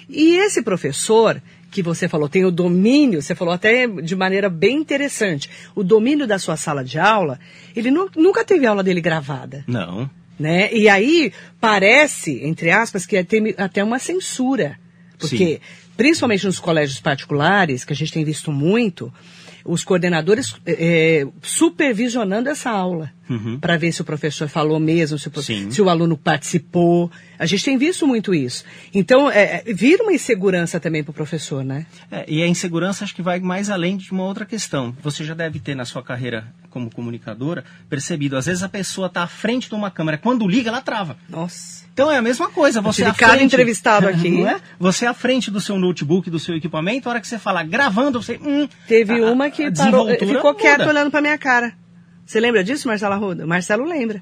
E 0.10 0.36
esse 0.38 0.64
professor, 0.64 1.42
que 1.70 1.82
você 1.82 2.08
falou, 2.08 2.28
tem 2.28 2.46
o 2.46 2.52
domínio, 2.52 3.22
você 3.22 3.36
falou 3.36 3.54
até 3.54 3.88
de 3.88 4.16
maneira 4.16 4.50
bem 4.50 4.78
interessante, 4.78 5.50
o 5.76 5.84
domínio 5.84 6.28
da 6.28 6.40
sua 6.40 6.58
sala 6.58 6.84
de 6.84 6.98
aula, 7.00 7.40
ele 7.76 7.92
nu 7.92 8.10
nunca 8.16 8.44
teve 8.44 8.66
aula 8.66 8.84
dele 8.84 9.02
gravada. 9.02 9.64
Não. 9.68 10.10
Né? 10.40 10.74
E 10.74 10.88
aí 10.88 11.34
parece, 11.60 12.44
entre 12.44 12.72
aspas, 12.72 13.06
que 13.06 13.22
tem 13.24 13.54
até 13.58 13.84
uma 13.84 14.00
censura. 14.00 14.80
Porque, 15.18 15.38
Sim. 15.56 15.60
principalmente 15.98 16.46
nos 16.46 16.60
colégios 16.60 17.02
particulares, 17.02 17.84
que 17.84 17.92
a 17.92 17.96
gente 17.96 18.14
tem 18.14 18.24
visto 18.24 18.52
muito, 18.52 19.14
os 19.66 19.84
coordenadores 19.84 20.56
é, 20.66 21.28
supervisionando 21.42 22.50
essa 22.50 22.70
aula 22.70 23.12
uhum. 23.30 23.60
para 23.60 23.78
ver 23.78 23.92
se 23.92 24.02
o 24.02 24.06
professor 24.06 24.48
falou 24.48 24.80
mesmo, 24.80 25.18
se 25.18 25.28
o, 25.28 25.72
se 25.72 25.82
o, 25.82 25.90
aluno 25.90 26.18
participou. 26.18 27.12
A 27.38 27.46
gente 27.46 27.64
tem 27.64 27.78
visto 27.78 28.06
muito 28.08 28.34
isso. 28.34 28.66
Então, 28.94 29.30
é, 29.30 29.64
é 29.66 29.74
vira 29.74 30.04
uma 30.04 30.14
insegurança 30.14 30.80
também 30.80 31.04
para 31.04 31.12
o 31.12 31.14
professor, 31.14 31.64
né? 31.64 31.86
É, 32.12 32.26
e 32.28 32.42
a 32.42 32.48
insegurança 32.48 33.04
acho 33.04 33.16
que 33.16 33.22
vai 33.22 33.40
mais 33.40 33.70
além 33.70 33.98
de 33.98 34.12
uma 34.12 34.24
outra 34.24 34.46
questão. 34.46 34.96
Você 35.02 35.24
já 35.24 35.34
deve 35.34 35.60
ter 35.60 35.76
na 35.76 35.86
sua 35.86 36.04
carreira 36.04 36.48
como 36.70 36.90
comunicadora 36.90 37.64
percebido, 37.90 38.38
às 38.38 38.46
vezes 38.46 38.64
a 38.64 38.70
pessoa 38.70 39.08
está 39.08 39.24
à 39.24 39.28
frente 39.28 39.70
de 39.70 39.76
uma 39.76 39.90
câmera, 39.90 40.18
quando 40.18 40.48
liga, 40.48 40.70
ela 40.70 40.82
trava. 40.82 41.18
Nossa. 41.28 41.88
Então 41.94 42.10
é 42.10 42.18
a 42.18 42.22
mesma 42.22 42.50
coisa. 42.50 42.80
Você 42.82 43.04
à 43.04 43.14
frente, 43.14 43.44
entrevistado 43.44 44.08
aqui. 44.10 44.30
Não 44.30 44.48
é? 44.48 44.62
Você 44.80 45.06
à 45.06 45.14
frente 45.14 45.52
do 45.52 45.60
seu 45.60 45.78
notebook, 45.78 46.30
do 46.30 46.40
seu 46.40 46.56
equipamento, 46.56 47.10
a 47.10 47.12
hora 47.12 47.22
que 47.22 47.28
você 47.28 47.38
fala 47.38 47.62
gravando, 47.64 48.22
você. 48.22 48.40
Hum, 48.42 48.68
Teve 48.88 49.22
a, 49.22 49.32
uma 49.32 49.50
que 49.50 49.70
parou, 49.72 50.08
ficou 50.08 50.54
quieto 50.56 50.88
olhando 50.88 51.12
pra 51.12 51.22
minha 51.22 51.38
cara. 51.38 51.74
Você 52.30 52.40
lembra 52.40 52.64
disso, 52.64 52.88
Marcela 52.88 53.16
Ruda? 53.16 53.48
Marcelo 53.48 53.84
lembra. 53.84 54.22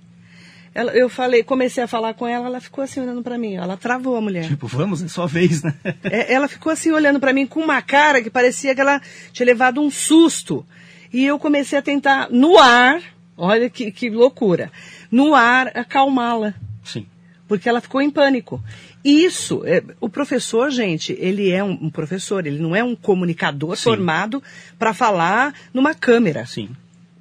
Ela, 0.74 0.94
eu 0.94 1.10
falei, 1.10 1.44
comecei 1.44 1.84
a 1.84 1.88
falar 1.88 2.14
com 2.14 2.26
ela, 2.26 2.46
ela 2.46 2.62
ficou 2.62 2.82
assim 2.82 3.02
olhando 3.02 3.22
para 3.22 3.38
mim. 3.38 3.56
Ela 3.56 3.76
travou 3.76 4.16
a 4.16 4.22
mulher. 4.22 4.48
Tipo, 4.48 4.66
vamos, 4.66 5.04
é 5.04 5.10
sua 5.10 5.28
vez, 5.28 5.62
né? 5.62 5.74
É, 6.06 6.32
ela 6.32 6.48
ficou 6.48 6.72
assim 6.72 6.90
olhando 6.90 7.20
para 7.20 7.34
mim 7.34 7.46
com 7.46 7.60
uma 7.60 7.82
cara 7.82 8.22
que 8.22 8.30
parecia 8.30 8.74
que 8.74 8.80
ela 8.80 9.02
tinha 9.34 9.46
levado 9.46 9.82
um 9.82 9.92
susto. 9.92 10.66
E 11.12 11.26
eu 11.26 11.38
comecei 11.38 11.78
a 11.78 11.82
tentar, 11.82 12.30
no 12.32 12.58
ar, 12.58 13.02
olha 13.36 13.70
que, 13.70 13.92
que 13.92 14.10
loucura, 14.10 14.72
no 15.12 15.36
ar, 15.36 15.68
acalmá-la. 15.76 16.54
Sim 16.86 17.06
porque 17.46 17.70
ela 17.70 17.80
ficou 17.80 18.02
em 18.02 18.10
pânico. 18.10 18.62
Isso, 19.06 19.64
é, 19.66 19.82
o 20.02 20.10
professor, 20.10 20.70
gente, 20.70 21.16
ele 21.18 21.50
é 21.50 21.64
um, 21.64 21.72
um, 21.84 21.90
professor, 21.90 22.46
ele 22.46 22.60
não 22.60 22.76
é 22.76 22.84
um 22.84 22.94
comunicador 22.94 23.78
Sim. 23.78 23.84
formado 23.84 24.44
para 24.78 24.94
falar 24.94 25.54
numa 25.74 25.96
câmera. 25.96 26.46
Sim. 26.46 26.76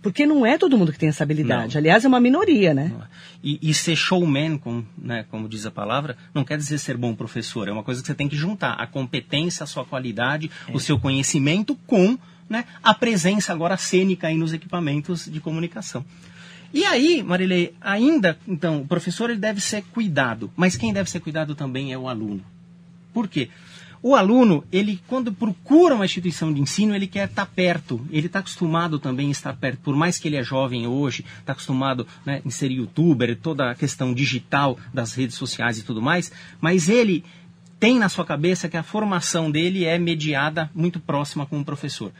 Porque 0.06 0.24
não 0.24 0.46
é 0.46 0.56
todo 0.56 0.78
mundo 0.78 0.92
que 0.92 1.00
tem 1.00 1.08
essa 1.08 1.24
habilidade. 1.24 1.74
Não. 1.74 1.80
Aliás, 1.80 2.04
é 2.04 2.06
uma 2.06 2.20
minoria, 2.20 2.72
né? 2.72 2.92
É. 2.94 3.06
E, 3.42 3.58
e, 3.60 3.74
ser 3.74 3.96
showman, 3.96 4.56
como, 4.56 4.86
né, 4.96 5.26
como 5.28 5.48
diz 5.48 5.66
a 5.66 5.70
palavra, 5.72 6.16
não 6.32 6.44
quer 6.44 6.56
dizer 6.56 6.78
ser 6.78 6.96
bom 6.96 7.12
professor. 7.12 7.66
É 7.66 7.72
uma 7.72 7.82
coisa 7.82 8.00
que 8.00 8.06
você 8.06 8.14
tem 8.14 8.28
que 8.28 8.36
juntar. 8.36 8.74
A 8.74 8.86
competência, 8.86 9.64
a 9.64 9.66
sua 9.66 9.84
qualidade, 9.84 10.48
é. 10.68 10.72
o 10.72 10.78
seu 10.78 10.96
conhecimento 10.96 11.74
com 11.88 12.16
né, 12.48 12.66
a 12.84 12.94
presença 12.94 13.52
agora 13.52 13.76
cênica 13.76 14.28
aí 14.28 14.36
nos 14.36 14.52
equipamentos 14.52 15.24
de 15.28 15.40
comunicação. 15.40 16.04
E 16.72 16.84
aí, 16.84 17.20
Marilei, 17.24 17.74
ainda, 17.80 18.38
então, 18.46 18.82
o 18.82 18.86
professor 18.86 19.28
ele 19.28 19.40
deve 19.40 19.60
ser 19.60 19.82
cuidado, 19.92 20.52
mas 20.54 20.76
quem 20.76 20.92
deve 20.92 21.10
ser 21.10 21.18
cuidado 21.18 21.56
também 21.56 21.92
é 21.92 21.98
o 21.98 22.08
aluno. 22.08 22.44
Por 23.12 23.26
quê? 23.26 23.50
O 24.08 24.14
aluno, 24.14 24.62
ele 24.70 25.00
quando 25.08 25.32
procura 25.32 25.96
uma 25.96 26.04
instituição 26.04 26.54
de 26.54 26.60
ensino, 26.60 26.94
ele 26.94 27.08
quer 27.08 27.28
estar 27.28 27.44
perto. 27.44 28.06
Ele 28.08 28.28
está 28.28 28.38
acostumado 28.38 29.00
também 29.00 29.26
a 29.26 29.30
estar 29.32 29.52
perto. 29.56 29.80
Por 29.80 29.96
mais 29.96 30.16
que 30.16 30.28
ele 30.28 30.36
é 30.36 30.44
jovem 30.44 30.86
hoje, 30.86 31.24
está 31.40 31.50
acostumado 31.50 32.06
né, 32.24 32.40
em 32.46 32.48
ser 32.48 32.70
youtuber, 32.70 33.36
toda 33.36 33.68
a 33.68 33.74
questão 33.74 34.14
digital 34.14 34.78
das 34.94 35.12
redes 35.12 35.34
sociais 35.34 35.78
e 35.78 35.82
tudo 35.82 36.00
mais, 36.00 36.30
mas 36.60 36.88
ele 36.88 37.24
tem 37.80 37.98
na 37.98 38.08
sua 38.08 38.24
cabeça 38.24 38.68
que 38.68 38.76
a 38.76 38.84
formação 38.84 39.50
dele 39.50 39.84
é 39.84 39.98
mediada 39.98 40.70
muito 40.72 41.00
próxima 41.00 41.44
com 41.44 41.58
o 41.58 41.64
professor. 41.64 42.12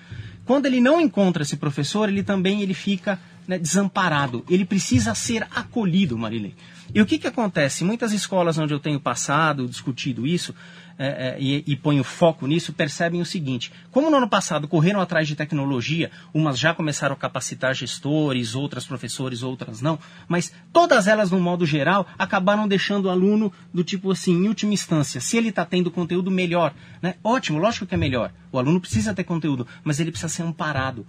Quando 0.45 0.67
ele 0.67 0.81
não 0.81 1.01
encontra 1.01 1.45
esse 1.45 1.57
professor, 1.57 2.09
ele 2.09 2.25
também 2.25 2.63
ele 2.63 2.75
fica 2.75 3.17
né, 3.47 3.61
desamparado. 3.61 4.45
Ele 4.51 4.65
precisa 4.65 5.15
ser 5.15 5.47
acolhido, 5.55 6.19
Marilei. 6.19 6.55
E 6.95 7.01
o 7.01 7.07
que, 7.07 7.19
que 7.19 7.27
acontece? 7.27 7.85
Muitas 7.85 8.13
escolas 8.13 8.59
onde 8.59 8.73
eu 8.73 8.81
tenho 8.81 9.01
passado, 9.01 9.69
discutido 9.69 10.27
isso, 10.27 10.55
é, 10.99 11.07
é, 11.07 11.37
e, 11.39 11.63
e 11.67 11.77
ponho 11.77 12.03
foco 12.03 12.47
nisso, 12.47 12.73
percebem 12.73 13.21
o 13.21 13.27
seguinte: 13.27 13.73
como 13.91 14.11
no 14.11 14.17
ano 14.17 14.29
passado 14.29 14.67
correram 14.67 15.01
atrás 15.01 15.29
de 15.29 15.37
tecnologia, 15.37 16.11
umas 16.33 16.59
já 16.59 16.73
começaram 16.75 17.15
a 17.15 17.19
capacitar 17.19 17.75
gestores, 17.75 18.55
outras 18.55 18.87
professores, 18.87 19.43
outras 19.43 19.81
não, 19.81 19.99
mas 20.27 20.53
todas 20.73 21.07
elas, 21.07 21.31
no 21.31 21.41
modo 21.41 21.67
geral, 21.67 22.07
acabaram 22.19 22.67
deixando 22.67 23.07
o 23.07 23.11
aluno 23.11 23.53
do 23.73 23.85
tipo 23.85 24.11
assim, 24.11 24.33
em 24.33 24.49
última 24.49 24.73
instância, 24.73 25.21
se 25.21 25.37
ele 25.37 25.51
está 25.51 25.65
tendo 25.65 25.91
conteúdo 25.91 26.31
melhor, 26.31 26.75
né? 27.03 27.15
ótimo, 27.23 27.59
lógico 27.59 27.87
que 27.87 27.95
é 27.95 27.99
melhor. 27.99 28.33
O 28.51 28.59
aluno 28.59 28.81
precisa 28.81 29.13
ter 29.13 29.25
conteúdo, 29.25 29.67
mas 29.85 30.01
ele 30.01 30.11
precisa 30.11 30.33
ser 30.33 30.43
amparado 30.43 31.07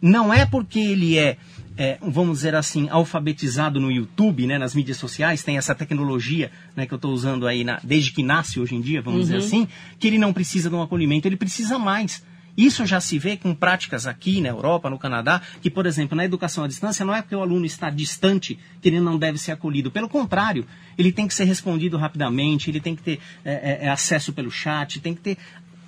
não 0.00 0.32
é 0.32 0.44
porque 0.44 0.78
ele 0.78 1.18
é, 1.18 1.36
é, 1.76 1.98
vamos 2.00 2.38
dizer 2.38 2.54
assim, 2.54 2.88
alfabetizado 2.88 3.80
no 3.80 3.90
YouTube, 3.90 4.46
né, 4.46 4.58
nas 4.58 4.74
mídias 4.74 4.96
sociais, 4.96 5.42
tem 5.42 5.58
essa 5.58 5.74
tecnologia 5.74 6.50
né, 6.74 6.86
que 6.86 6.92
eu 6.92 6.96
estou 6.96 7.12
usando 7.12 7.46
aí 7.46 7.64
na, 7.64 7.80
desde 7.82 8.12
que 8.12 8.22
nasce 8.22 8.58
hoje 8.60 8.74
em 8.74 8.80
dia, 8.80 9.02
vamos 9.02 9.20
uhum. 9.20 9.36
dizer 9.36 9.36
assim, 9.36 9.68
que 9.98 10.06
ele 10.06 10.18
não 10.18 10.32
precisa 10.32 10.68
de 10.68 10.74
um 10.74 10.82
acolhimento, 10.82 11.28
ele 11.28 11.36
precisa 11.36 11.78
mais. 11.78 12.22
Isso 12.56 12.86
já 12.86 13.00
se 13.00 13.18
vê 13.18 13.36
com 13.36 13.54
práticas 13.54 14.06
aqui 14.06 14.40
na 14.40 14.48
Europa, 14.48 14.88
no 14.88 14.98
Canadá, 14.98 15.42
que, 15.60 15.68
por 15.68 15.84
exemplo, 15.84 16.16
na 16.16 16.24
educação 16.24 16.64
à 16.64 16.66
distância, 16.66 17.04
não 17.04 17.14
é 17.14 17.20
porque 17.20 17.36
o 17.36 17.42
aluno 17.42 17.66
está 17.66 17.90
distante 17.90 18.58
que 18.80 18.88
ele 18.88 18.98
não 18.98 19.18
deve 19.18 19.36
ser 19.36 19.52
acolhido. 19.52 19.90
Pelo 19.90 20.08
contrário, 20.08 20.66
ele 20.96 21.12
tem 21.12 21.28
que 21.28 21.34
ser 21.34 21.44
respondido 21.44 21.98
rapidamente, 21.98 22.70
ele 22.70 22.80
tem 22.80 22.96
que 22.96 23.02
ter 23.02 23.20
é, 23.44 23.82
é, 23.82 23.86
é 23.86 23.88
acesso 23.90 24.32
pelo 24.32 24.50
chat, 24.50 25.00
tem 25.00 25.14
que 25.14 25.20
ter 25.20 25.38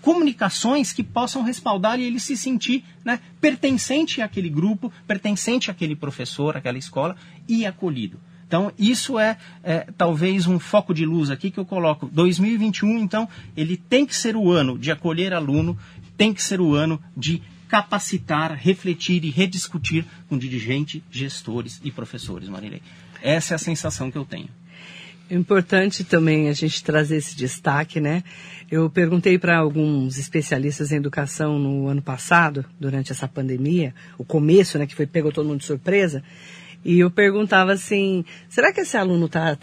comunicações 0.00 0.92
que 0.92 1.02
possam 1.02 1.42
respaldar 1.42 1.98
e 1.98 2.04
ele 2.04 2.20
se 2.20 2.36
sentir 2.36 2.84
né, 3.04 3.20
pertencente 3.40 4.22
àquele 4.22 4.48
grupo, 4.48 4.92
pertencente 5.06 5.70
àquele 5.70 5.96
professor, 5.96 6.56
àquela 6.56 6.78
escola 6.78 7.16
e 7.48 7.66
acolhido. 7.66 8.18
Então, 8.46 8.72
isso 8.78 9.18
é, 9.18 9.36
é, 9.62 9.86
talvez 9.96 10.46
um 10.46 10.58
foco 10.58 10.94
de 10.94 11.04
luz 11.04 11.30
aqui 11.30 11.50
que 11.50 11.58
eu 11.58 11.66
coloco. 11.66 12.08
2021, 12.10 12.98
então, 12.98 13.28
ele 13.54 13.76
tem 13.76 14.06
que 14.06 14.16
ser 14.16 14.36
o 14.36 14.50
ano 14.50 14.78
de 14.78 14.90
acolher 14.90 15.34
aluno, 15.34 15.78
tem 16.16 16.32
que 16.32 16.42
ser 16.42 16.58
o 16.58 16.74
ano 16.74 16.98
de 17.14 17.42
capacitar, 17.68 18.54
refletir 18.54 19.22
e 19.22 19.30
rediscutir 19.30 20.06
com 20.30 20.38
dirigentes, 20.38 21.02
gestores 21.10 21.78
e 21.84 21.90
professores, 21.92 22.48
Marilei. 22.48 22.80
Essa 23.22 23.52
é 23.52 23.56
a 23.56 23.58
sensação 23.58 24.10
que 24.10 24.16
eu 24.16 24.24
tenho. 24.24 24.48
É 25.30 25.34
importante 25.34 26.02
também 26.02 26.48
a 26.48 26.54
gente 26.54 26.82
trazer 26.82 27.16
esse 27.16 27.36
destaque, 27.36 28.00
né? 28.00 28.24
Eu 28.70 28.90
perguntei 28.90 29.38
para 29.38 29.56
alguns 29.56 30.18
especialistas 30.18 30.92
em 30.92 30.96
educação 30.96 31.58
no 31.58 31.88
ano 31.88 32.02
passado, 32.02 32.64
durante 32.78 33.12
essa 33.12 33.26
pandemia, 33.26 33.94
o 34.18 34.24
começo, 34.24 34.78
né, 34.78 34.86
que 34.86 34.94
foi 34.94 35.06
pegou 35.06 35.32
todo 35.32 35.48
mundo 35.48 35.60
de 35.60 35.64
surpresa, 35.64 36.22
e 36.84 36.98
eu 36.98 37.10
perguntava 37.10 37.72
assim: 37.72 38.24
será 38.48 38.72
que 38.72 38.80
esse 38.82 38.96
aluno 38.96 39.26
está 39.26 39.56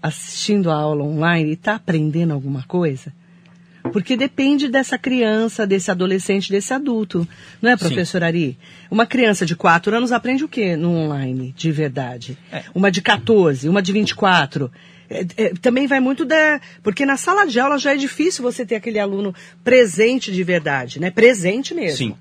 assistindo 0.00 0.70
a 0.70 0.74
aula 0.74 1.04
online 1.04 1.50
e 1.50 1.54
está 1.54 1.74
aprendendo 1.74 2.32
alguma 2.32 2.62
coisa? 2.62 3.12
Porque 3.92 4.16
depende 4.16 4.68
dessa 4.68 4.96
criança, 4.96 5.66
desse 5.66 5.90
adolescente, 5.90 6.50
desse 6.50 6.72
adulto. 6.72 7.28
Não 7.60 7.70
é, 7.70 7.76
professor 7.76 8.20
Sim. 8.20 8.24
Ari? 8.24 8.58
Uma 8.90 9.04
criança 9.04 9.44
de 9.44 9.54
4 9.54 9.94
anos 9.94 10.10
aprende 10.10 10.42
o 10.42 10.48
que 10.48 10.74
no 10.74 10.90
online, 10.90 11.52
de 11.54 11.70
verdade? 11.70 12.38
É. 12.50 12.62
Uma 12.74 12.90
de 12.90 13.02
14, 13.02 13.68
uma 13.68 13.82
de 13.82 13.92
24. 13.92 14.70
É, 15.08 15.26
é, 15.36 15.48
também 15.60 15.86
vai 15.86 16.00
muito 16.00 16.24
da. 16.24 16.60
Porque 16.82 17.04
na 17.04 17.16
sala 17.16 17.46
de 17.46 17.60
aula 17.60 17.78
já 17.78 17.92
é 17.92 17.96
difícil 17.96 18.42
você 18.42 18.64
ter 18.64 18.76
aquele 18.76 18.98
aluno 18.98 19.34
presente 19.62 20.32
de 20.32 20.42
verdade, 20.42 21.00
né? 21.00 21.10
Presente 21.10 21.74
mesmo. 21.74 21.96
Sim. 21.96 22.16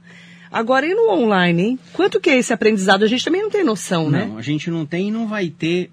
Agora, 0.52 0.86
e 0.86 0.94
no 0.94 1.10
online, 1.10 1.63
hein? 1.63 1.80
Quanto 1.94 2.20
que 2.20 2.30
é 2.30 2.38
esse 2.38 2.54
aprendizado? 2.54 3.04
A 3.04 3.08
gente 3.08 3.25
também 3.25 3.42
não 3.42 3.50
tem 3.50 3.63
noção, 3.63 4.10
né? 4.10 4.25
Não, 4.25 4.38
a 4.38 4.42
gente 4.42 4.70
não 4.70 4.86
tem 4.86 5.08
e 5.08 5.12
não 5.12 5.28
vai 5.28 5.50
ter 5.50 5.90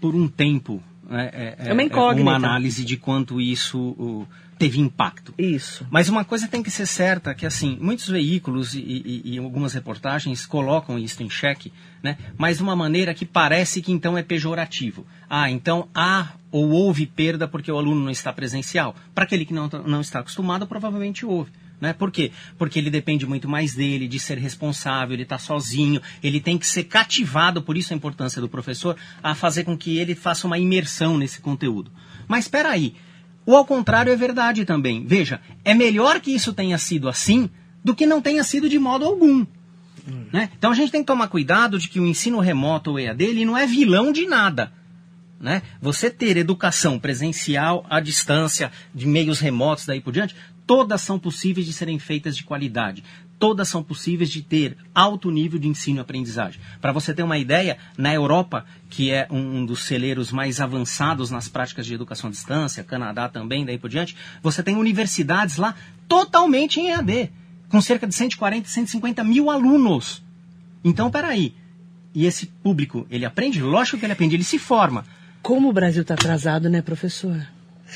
por 0.00 0.14
um 0.14 0.28
tempo. 0.28 0.82
Né? 1.08 1.30
É, 1.32 1.56
é, 1.66 1.70
é 1.70 1.72
uma 1.72 1.82
incógnita. 1.82 2.22
Uma 2.22 2.36
análise 2.36 2.84
de 2.84 2.98
quanto 2.98 3.40
isso 3.40 3.78
uh, 3.98 4.28
teve 4.62 4.78
impacto. 4.78 5.34
Isso. 5.36 5.84
Mas 5.90 6.08
uma 6.08 6.24
coisa 6.24 6.46
tem 6.46 6.62
que 6.62 6.70
ser 6.70 6.86
certa, 6.86 7.34
que 7.34 7.44
assim, 7.44 7.76
muitos 7.80 8.06
veículos 8.06 8.74
e, 8.74 8.78
e, 8.78 9.34
e 9.34 9.38
algumas 9.38 9.74
reportagens 9.74 10.46
colocam 10.46 10.96
isso 10.96 11.20
em 11.20 11.28
xeque, 11.28 11.72
né? 12.00 12.16
mas 12.38 12.58
de 12.58 12.62
uma 12.62 12.76
maneira 12.76 13.12
que 13.12 13.26
parece 13.26 13.82
que 13.82 13.90
então 13.90 14.16
é 14.16 14.22
pejorativo. 14.22 15.04
Ah, 15.28 15.50
então 15.50 15.88
há 15.92 16.34
ou 16.52 16.70
houve 16.70 17.06
perda 17.06 17.48
porque 17.48 17.72
o 17.72 17.76
aluno 17.76 18.04
não 18.04 18.10
está 18.10 18.32
presencial. 18.32 18.94
Para 19.12 19.24
aquele 19.24 19.44
que 19.44 19.52
não, 19.52 19.68
não 19.84 20.00
está 20.00 20.20
acostumado, 20.20 20.64
provavelmente 20.64 21.26
houve. 21.26 21.50
Né? 21.80 21.92
Por 21.92 22.12
quê? 22.12 22.30
Porque 22.56 22.78
ele 22.78 22.88
depende 22.88 23.26
muito 23.26 23.48
mais 23.48 23.74
dele, 23.74 24.06
de 24.06 24.20
ser 24.20 24.38
responsável, 24.38 25.14
ele 25.14 25.24
está 25.24 25.38
sozinho, 25.38 26.00
ele 26.22 26.40
tem 26.40 26.56
que 26.56 26.68
ser 26.68 26.84
cativado, 26.84 27.62
por 27.62 27.76
isso 27.76 27.92
a 27.92 27.96
importância 27.96 28.40
do 28.40 28.48
professor, 28.48 28.96
a 29.20 29.34
fazer 29.34 29.64
com 29.64 29.76
que 29.76 29.98
ele 29.98 30.14
faça 30.14 30.46
uma 30.46 30.56
imersão 30.56 31.18
nesse 31.18 31.40
conteúdo. 31.40 31.90
Mas 32.28 32.44
espera 32.44 32.68
aí, 32.68 32.94
o 33.44 33.56
ao 33.56 33.64
contrário 33.64 34.12
é 34.12 34.16
verdade 34.16 34.64
também. 34.64 35.04
Veja, 35.06 35.40
é 35.64 35.74
melhor 35.74 36.20
que 36.20 36.30
isso 36.30 36.52
tenha 36.52 36.78
sido 36.78 37.08
assim 37.08 37.50
do 37.84 37.94
que 37.94 38.06
não 38.06 38.20
tenha 38.20 38.44
sido 38.44 38.68
de 38.68 38.78
modo 38.78 39.04
algum. 39.04 39.44
Hum. 40.08 40.26
Né? 40.32 40.50
Então 40.56 40.70
a 40.70 40.74
gente 40.74 40.92
tem 40.92 41.02
que 41.02 41.06
tomar 41.06 41.28
cuidado 41.28 41.78
de 41.78 41.88
que 41.88 42.00
o 42.00 42.06
ensino 42.06 42.38
remoto 42.40 42.90
ou 42.90 42.98
EAD 42.98 43.24
ele 43.24 43.44
não 43.44 43.56
é 43.56 43.66
vilão 43.66 44.12
de 44.12 44.26
nada. 44.26 44.72
Né? 45.40 45.62
Você 45.80 46.08
ter 46.08 46.36
educação 46.36 47.00
presencial, 47.00 47.84
à 47.90 47.98
distância, 47.98 48.70
de 48.94 49.06
meios 49.06 49.40
remotos, 49.40 49.86
daí 49.86 50.00
por 50.00 50.12
diante, 50.12 50.36
todas 50.66 51.00
são 51.00 51.18
possíveis 51.18 51.66
de 51.66 51.72
serem 51.72 51.98
feitas 51.98 52.36
de 52.36 52.44
qualidade. 52.44 53.02
Todas 53.42 53.68
são 53.68 53.82
possíveis 53.82 54.30
de 54.30 54.40
ter 54.40 54.76
alto 54.94 55.28
nível 55.28 55.58
de 55.58 55.66
ensino 55.66 55.98
e 55.98 56.00
aprendizagem. 56.00 56.60
Para 56.80 56.92
você 56.92 57.12
ter 57.12 57.24
uma 57.24 57.36
ideia, 57.36 57.76
na 57.98 58.14
Europa, 58.14 58.64
que 58.88 59.10
é 59.10 59.26
um, 59.32 59.66
dos 59.66 59.82
celeiros 59.82 60.30
mais 60.30 60.60
avançados 60.60 61.28
nas 61.28 61.48
práticas 61.48 61.84
de 61.84 61.92
educação 61.92 62.28
à 62.28 62.30
distância, 62.30 62.84
Canadá 62.84 63.28
também, 63.28 63.64
daí 63.64 63.76
por 63.78 63.90
diante, 63.90 64.16
você 64.40 64.62
tem 64.62 64.76
universidades 64.76 65.56
lá 65.56 65.74
totalmente 66.06 66.78
em 66.78 66.90
EAD, 66.90 67.32
com 67.68 67.80
cerca 67.80 68.06
de 68.06 68.14
140, 68.14 68.68
150 68.68 69.24
mil 69.24 69.50
alunos. 69.50 70.22
Então, 70.84 71.10
peraí. 71.10 71.52
E 72.14 72.26
esse 72.26 72.46
público, 72.46 73.08
ele 73.10 73.24
aprende? 73.24 73.60
Lógico 73.60 73.98
que 73.98 74.06
ele 74.06 74.12
aprende, 74.12 74.36
ele 74.36 74.44
se 74.44 74.56
forma. 74.56 75.04
Como 75.42 75.68
o 75.68 75.72
Brasil 75.72 76.02
está 76.02 76.14
atrasado, 76.14 76.70
né, 76.70 76.80
professor? 76.80 77.44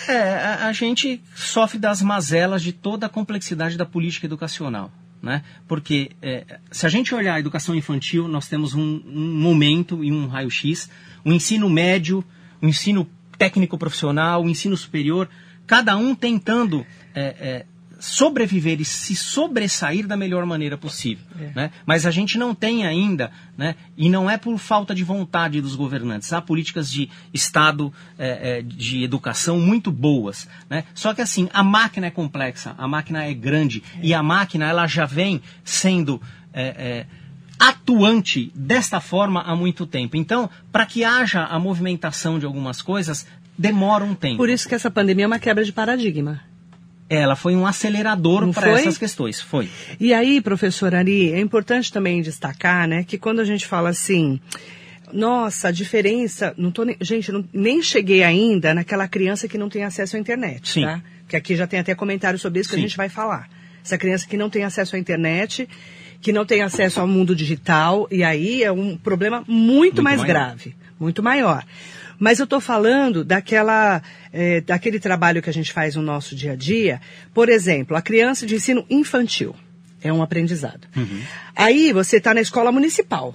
É, 0.08 0.22
a, 0.22 0.66
a, 0.66 0.72
gente 0.72 1.22
sofre 1.36 1.78
das 1.78 2.02
mazelas 2.02 2.64
de 2.64 2.72
toda 2.72 3.06
a 3.06 3.08
complexidade 3.08 3.76
da 3.76 3.86
política 3.86 4.26
educacional. 4.26 4.90
Né? 5.26 5.42
Porque 5.66 6.12
é, 6.22 6.60
se 6.70 6.86
a 6.86 6.88
gente 6.88 7.12
olhar 7.12 7.34
a 7.34 7.40
educação 7.40 7.74
infantil, 7.74 8.28
nós 8.28 8.46
temos 8.46 8.74
um, 8.74 9.02
um 9.04 9.36
momento 9.36 10.04
e 10.04 10.12
um 10.12 10.28
raio-x, 10.28 10.88
o 11.24 11.32
ensino 11.32 11.68
médio, 11.68 12.24
o 12.62 12.66
ensino 12.68 13.10
técnico 13.36 13.76
profissional, 13.76 14.44
o 14.44 14.48
ensino 14.48 14.76
superior, 14.76 15.28
cada 15.66 15.96
um 15.96 16.14
tentando 16.14 16.86
é, 17.12 17.22
é, 17.40 17.66
sobreviver 17.98 18.80
e 18.80 18.84
se 18.84 19.14
sobressair 19.16 20.06
da 20.06 20.16
melhor 20.16 20.44
maneira 20.44 20.76
possível. 20.76 21.24
É. 21.38 21.50
Né? 21.54 21.70
Mas 21.84 22.06
a 22.06 22.10
gente 22.10 22.38
não 22.38 22.54
tem 22.54 22.86
ainda, 22.86 23.30
né? 23.56 23.74
e 23.96 24.08
não 24.08 24.28
é 24.28 24.36
por 24.36 24.58
falta 24.58 24.94
de 24.94 25.02
vontade 25.02 25.60
dos 25.60 25.74
governantes, 25.74 26.32
há 26.32 26.40
políticas 26.40 26.90
de 26.90 27.08
Estado, 27.32 27.92
é, 28.18 28.58
é, 28.58 28.62
de 28.62 29.02
educação 29.02 29.58
muito 29.58 29.90
boas. 29.90 30.48
Né? 30.68 30.84
Só 30.94 31.14
que 31.14 31.22
assim, 31.22 31.48
a 31.52 31.62
máquina 31.62 32.06
é 32.06 32.10
complexa, 32.10 32.74
a 32.76 32.86
máquina 32.86 33.24
é 33.24 33.32
grande, 33.32 33.82
e 34.02 34.12
a 34.12 34.22
máquina 34.22 34.66
ela 34.66 34.86
já 34.86 35.06
vem 35.06 35.40
sendo 35.64 36.20
é, 36.52 36.62
é, 36.62 37.06
atuante 37.58 38.52
desta 38.54 39.00
forma 39.00 39.42
há 39.42 39.56
muito 39.56 39.86
tempo. 39.86 40.16
Então, 40.16 40.50
para 40.70 40.84
que 40.84 41.04
haja 41.04 41.44
a 41.44 41.58
movimentação 41.58 42.38
de 42.38 42.46
algumas 42.46 42.82
coisas, 42.82 43.26
demora 43.56 44.04
um 44.04 44.14
tempo. 44.14 44.36
Por 44.36 44.50
isso 44.50 44.68
que 44.68 44.74
essa 44.74 44.90
pandemia 44.90 45.24
é 45.24 45.26
uma 45.26 45.38
quebra 45.38 45.64
de 45.64 45.72
paradigma. 45.72 46.42
Ela 47.08 47.36
foi 47.36 47.54
um 47.54 47.66
acelerador 47.66 48.52
para 48.52 48.70
essas 48.70 48.98
questões, 48.98 49.40
foi. 49.40 49.68
E 50.00 50.12
aí, 50.12 50.40
professor 50.40 50.94
Ari, 50.94 51.32
é 51.32 51.40
importante 51.40 51.92
também 51.92 52.20
destacar, 52.20 52.88
né, 52.88 53.04
que 53.04 53.16
quando 53.16 53.40
a 53.40 53.44
gente 53.44 53.64
fala 53.64 53.90
assim, 53.90 54.40
nossa, 55.12 55.68
a 55.68 55.70
diferença, 55.70 56.52
não 56.56 56.70
tô 56.70 56.84
nem, 56.84 56.96
gente, 57.00 57.30
não, 57.30 57.44
nem 57.52 57.82
cheguei 57.82 58.22
ainda 58.22 58.74
naquela 58.74 59.06
criança 59.06 59.46
que 59.46 59.56
não 59.56 59.68
tem 59.68 59.84
acesso 59.84 60.16
à 60.16 60.18
internet, 60.18 60.72
Sim. 60.72 60.82
tá? 60.82 61.00
Que 61.28 61.36
aqui 61.36 61.56
já 61.56 61.66
tem 61.66 61.78
até 61.78 61.94
comentário 61.94 62.38
sobre 62.38 62.60
isso 62.60 62.68
que 62.68 62.74
Sim. 62.74 62.80
a 62.80 62.88
gente 62.88 62.96
vai 62.96 63.08
falar. 63.08 63.48
Essa 63.84 63.96
criança 63.96 64.26
que 64.26 64.36
não 64.36 64.50
tem 64.50 64.64
acesso 64.64 64.96
à 64.96 64.98
internet, 64.98 65.68
que 66.20 66.32
não 66.32 66.44
tem 66.44 66.62
acesso 66.62 67.00
ao 67.00 67.06
mundo 67.06 67.36
digital, 67.36 68.08
e 68.10 68.24
aí 68.24 68.62
é 68.62 68.72
um 68.72 68.96
problema 68.96 69.44
muito, 69.46 69.56
muito 69.66 70.02
mais 70.02 70.20
maior. 70.20 70.26
grave, 70.26 70.76
muito 70.98 71.22
maior. 71.22 71.64
Mas 72.18 72.38
eu 72.38 72.44
estou 72.44 72.60
falando 72.60 73.24
daquela, 73.24 74.02
é, 74.32 74.60
daquele 74.60 74.98
trabalho 74.98 75.42
que 75.42 75.50
a 75.50 75.52
gente 75.52 75.72
faz 75.72 75.96
no 75.96 76.02
nosso 76.02 76.34
dia 76.34 76.52
a 76.52 76.56
dia. 76.56 77.00
Por 77.34 77.48
exemplo, 77.48 77.96
a 77.96 78.02
criança 78.02 78.46
de 78.46 78.54
ensino 78.54 78.84
infantil. 78.88 79.54
É 80.02 80.12
um 80.12 80.22
aprendizado. 80.22 80.86
Uhum. 80.96 81.22
Aí 81.54 81.92
você 81.92 82.18
está 82.18 82.32
na 82.32 82.40
escola 82.40 82.70
municipal. 82.70 83.34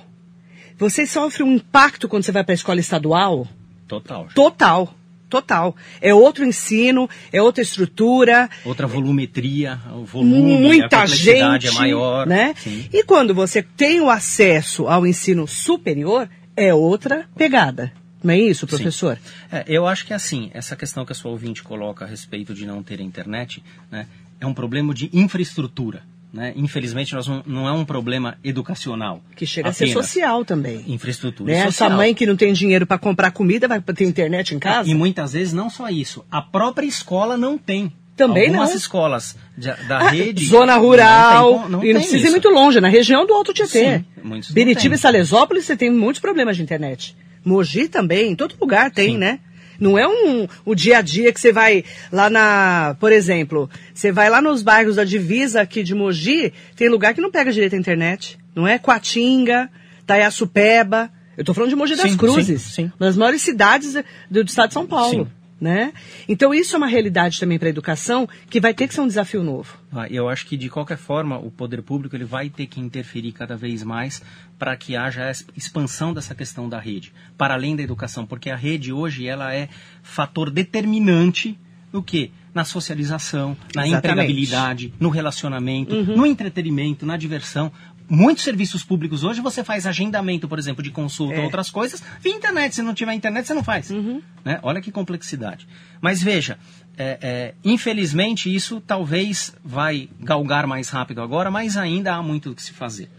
Você 0.77 1.05
sofre 1.05 1.43
um 1.43 1.53
impacto 1.53 2.07
quando 2.07 2.23
você 2.23 2.31
vai 2.31 2.43
para 2.43 2.53
a 2.53 2.55
escola 2.55 2.79
estadual? 2.79 3.47
Total. 3.87 4.27
Total. 4.33 4.95
Total. 5.29 5.75
É 6.01 6.13
outro 6.13 6.45
ensino, 6.45 7.09
é 7.31 7.41
outra 7.41 7.63
estrutura. 7.63 8.49
Outra 8.65 8.85
volumetria, 8.85 9.79
o 9.93 10.03
volume, 10.03 10.57
muita 10.57 11.03
a 11.03 11.05
gente 11.05 11.67
é 11.67 11.71
maior. 11.71 12.27
Né? 12.27 12.53
Sim. 12.57 12.85
E 12.91 13.03
quando 13.03 13.33
você 13.33 13.61
tem 13.61 14.01
o 14.01 14.09
acesso 14.09 14.87
ao 14.87 15.07
ensino 15.07 15.47
superior, 15.47 16.29
é 16.55 16.73
outra 16.73 17.29
pegada. 17.37 17.93
Não 18.23 18.33
é 18.33 18.39
isso, 18.39 18.67
professor? 18.67 19.17
É, 19.51 19.63
eu 19.67 19.87
acho 19.87 20.05
que 20.05 20.13
assim, 20.13 20.51
essa 20.53 20.75
questão 20.75 21.05
que 21.05 21.11
a 21.11 21.15
sua 21.15 21.31
ouvinte 21.31 21.63
coloca 21.63 22.05
a 22.05 22.07
respeito 22.07 22.53
de 22.53 22.65
não 22.65 22.83
ter 22.83 22.99
internet, 22.99 23.63
né, 23.89 24.07
é 24.39 24.45
um 24.45 24.53
problema 24.53 24.93
de 24.93 25.09
infraestrutura. 25.13 26.03
Né? 26.33 26.53
Infelizmente, 26.55 27.13
nós 27.13 27.27
não, 27.27 27.43
não, 27.45 27.67
é 27.67 27.73
um 27.73 27.83
problema 27.83 28.37
educacional. 28.41 29.21
Que 29.35 29.45
chega 29.45 29.69
apenas. 29.69 29.81
a 29.81 29.85
ser 29.85 29.91
social 29.91 30.45
também. 30.45 30.83
Infraestrutura 30.87 31.51
né? 31.51 31.65
social. 31.65 31.89
Essa 31.89 31.97
mãe 31.97 32.13
que 32.13 32.25
não 32.25 32.37
tem 32.37 32.53
dinheiro 32.53 32.87
para 32.87 32.97
comprar 32.97 33.31
comida 33.31 33.67
vai 33.67 33.81
ter 33.81 34.05
internet 34.05 34.55
em 34.55 34.59
casa? 34.59 34.89
E 34.89 34.93
muitas 34.93 35.33
vezes 35.33 35.51
não 35.51 35.69
só 35.69 35.89
isso. 35.89 36.25
A 36.31 36.41
própria 36.41 36.85
escola 36.85 37.35
não 37.35 37.57
tem. 37.57 37.91
Também 38.15 38.47
Algumas 38.47 38.69
não. 38.69 38.77
escolas 38.77 39.35
de, 39.57 39.73
da 39.87 39.99
ah, 39.99 40.09
rede. 40.09 40.45
Zona 40.45 40.77
rural. 40.77 41.51
Não 41.51 41.59
tem, 41.59 41.69
não 41.71 41.85
e 41.85 41.93
não 41.93 42.01
precisa 42.01 42.27
ir 42.27 42.31
muito 42.31 42.49
longe, 42.49 42.79
na 42.79 42.87
região 42.87 43.25
do 43.25 43.33
Alto 43.33 43.53
Tietê. 43.53 43.97
Sim, 43.97 44.53
Biritiba 44.53 44.95
e 44.95 44.97
Salesópolis, 44.97 45.65
você 45.65 45.75
tem 45.75 45.89
muitos 45.89 46.21
problemas 46.21 46.55
de 46.55 46.63
internet. 46.63 47.15
Mogi 47.43 47.87
também, 47.87 48.31
em 48.31 48.35
todo 48.35 48.55
lugar 48.59 48.91
tem, 48.91 49.13
Sim. 49.13 49.17
né? 49.17 49.39
Não 49.79 49.97
é 49.97 50.07
um, 50.07 50.47
o 50.63 50.75
dia 50.75 50.99
a 50.99 51.01
dia 51.01 51.33
que 51.33 51.41
você 51.41 51.51
vai 51.51 51.83
lá 52.11 52.29
na, 52.29 52.95
por 52.99 53.11
exemplo, 53.11 53.67
você 53.91 54.11
vai 54.11 54.29
lá 54.29 54.39
nos 54.39 54.61
bairros 54.61 54.97
da 54.97 55.03
divisa 55.03 55.61
aqui 55.61 55.81
de 55.81 55.95
Mogi, 55.95 56.53
tem 56.75 56.87
lugar 56.87 57.15
que 57.15 57.21
não 57.21 57.31
pega 57.31 57.51
direito 57.51 57.75
a 57.75 57.79
internet. 57.79 58.37
Não 58.55 58.67
é 58.67 58.77
Coatinga, 58.77 59.69
Taiaçupeba. 60.05 61.09
Eu 61.35 61.41
estou 61.41 61.55
falando 61.55 61.71
de 61.71 61.75
Mogi 61.75 61.95
das 61.95 62.15
Cruzes, 62.15 62.61
sim, 62.61 62.83
sim. 62.83 62.91
uma 62.99 63.07
das 63.07 63.17
maiores 63.17 63.41
cidades 63.41 63.93
do, 64.29 64.43
do 64.43 64.47
estado 64.47 64.67
de 64.67 64.73
São 64.75 64.85
Paulo. 64.85 65.25
Sim 65.25 65.40
né? 65.61 65.93
Então 66.27 66.51
isso 66.51 66.73
é 66.73 66.77
uma 66.77 66.87
realidade 66.87 67.39
também 67.39 67.59
para 67.59 67.67
a 67.67 67.69
educação 67.69 68.27
que 68.49 68.59
vai 68.59 68.73
ter 68.73 68.87
que 68.87 68.95
ser 68.95 69.01
um 69.01 69.07
desafio 69.07 69.43
novo. 69.43 69.77
Ah, 69.91 70.07
eu 70.09 70.27
acho 70.27 70.47
que 70.47 70.57
de 70.57 70.67
qualquer 70.69 70.97
forma 70.97 71.37
o 71.37 71.51
poder 71.51 71.83
público 71.83 72.15
ele 72.15 72.25
vai 72.25 72.49
ter 72.49 72.65
que 72.65 72.79
interferir 72.79 73.31
cada 73.31 73.55
vez 73.55 73.83
mais 73.83 74.23
para 74.57 74.75
que 74.75 74.95
haja 74.95 75.31
expansão 75.55 76.13
dessa 76.13 76.33
questão 76.33 76.67
da 76.67 76.79
rede, 76.79 77.13
para 77.37 77.53
além 77.53 77.75
da 77.75 77.83
educação, 77.83 78.25
porque 78.25 78.49
a 78.49 78.55
rede 78.55 78.91
hoje 78.91 79.27
ela 79.27 79.53
é 79.53 79.69
fator 80.01 80.49
determinante 80.49 81.55
no 81.93 82.01
que? 82.01 82.31
Na 82.53 82.65
socialização, 82.65 83.55
na 83.75 83.87
Exatamente. 83.87 83.97
empregabilidade, 83.97 84.93
no 84.99 85.09
relacionamento, 85.09 85.95
uhum. 85.95 86.17
no 86.17 86.25
entretenimento, 86.25 87.05
na 87.05 87.15
diversão 87.15 87.71
muitos 88.11 88.43
serviços 88.43 88.83
públicos 88.83 89.23
hoje 89.23 89.39
você 89.39 89.63
faz 89.63 89.87
agendamento, 89.87 90.45
por 90.45 90.59
exemplo, 90.59 90.83
de 90.83 90.91
consulta 90.91 91.35
ou 91.35 91.41
é. 91.41 91.45
outras 91.45 91.69
coisas 91.69 92.03
via 92.19 92.35
internet. 92.35 92.75
Se 92.75 92.81
não 92.81 92.93
tiver 92.93 93.13
internet, 93.13 93.47
você 93.47 93.53
não 93.53 93.63
faz. 93.63 93.89
Uhum. 93.89 94.21
Né? 94.43 94.59
Olha 94.61 94.81
que 94.81 94.91
complexidade. 94.91 95.65
Mas 96.01 96.21
veja, 96.21 96.59
é, 96.97 97.17
é, 97.21 97.53
infelizmente 97.63 98.53
isso 98.53 98.81
talvez 98.81 99.55
vai 99.63 100.09
galgar 100.19 100.67
mais 100.67 100.89
rápido 100.89 101.21
agora, 101.21 101.49
mas 101.49 101.77
ainda 101.77 102.13
há 102.13 102.21
muito 102.21 102.51
o 102.51 102.55
que 102.55 102.61
se 102.61 102.73
fazer. 102.73 103.09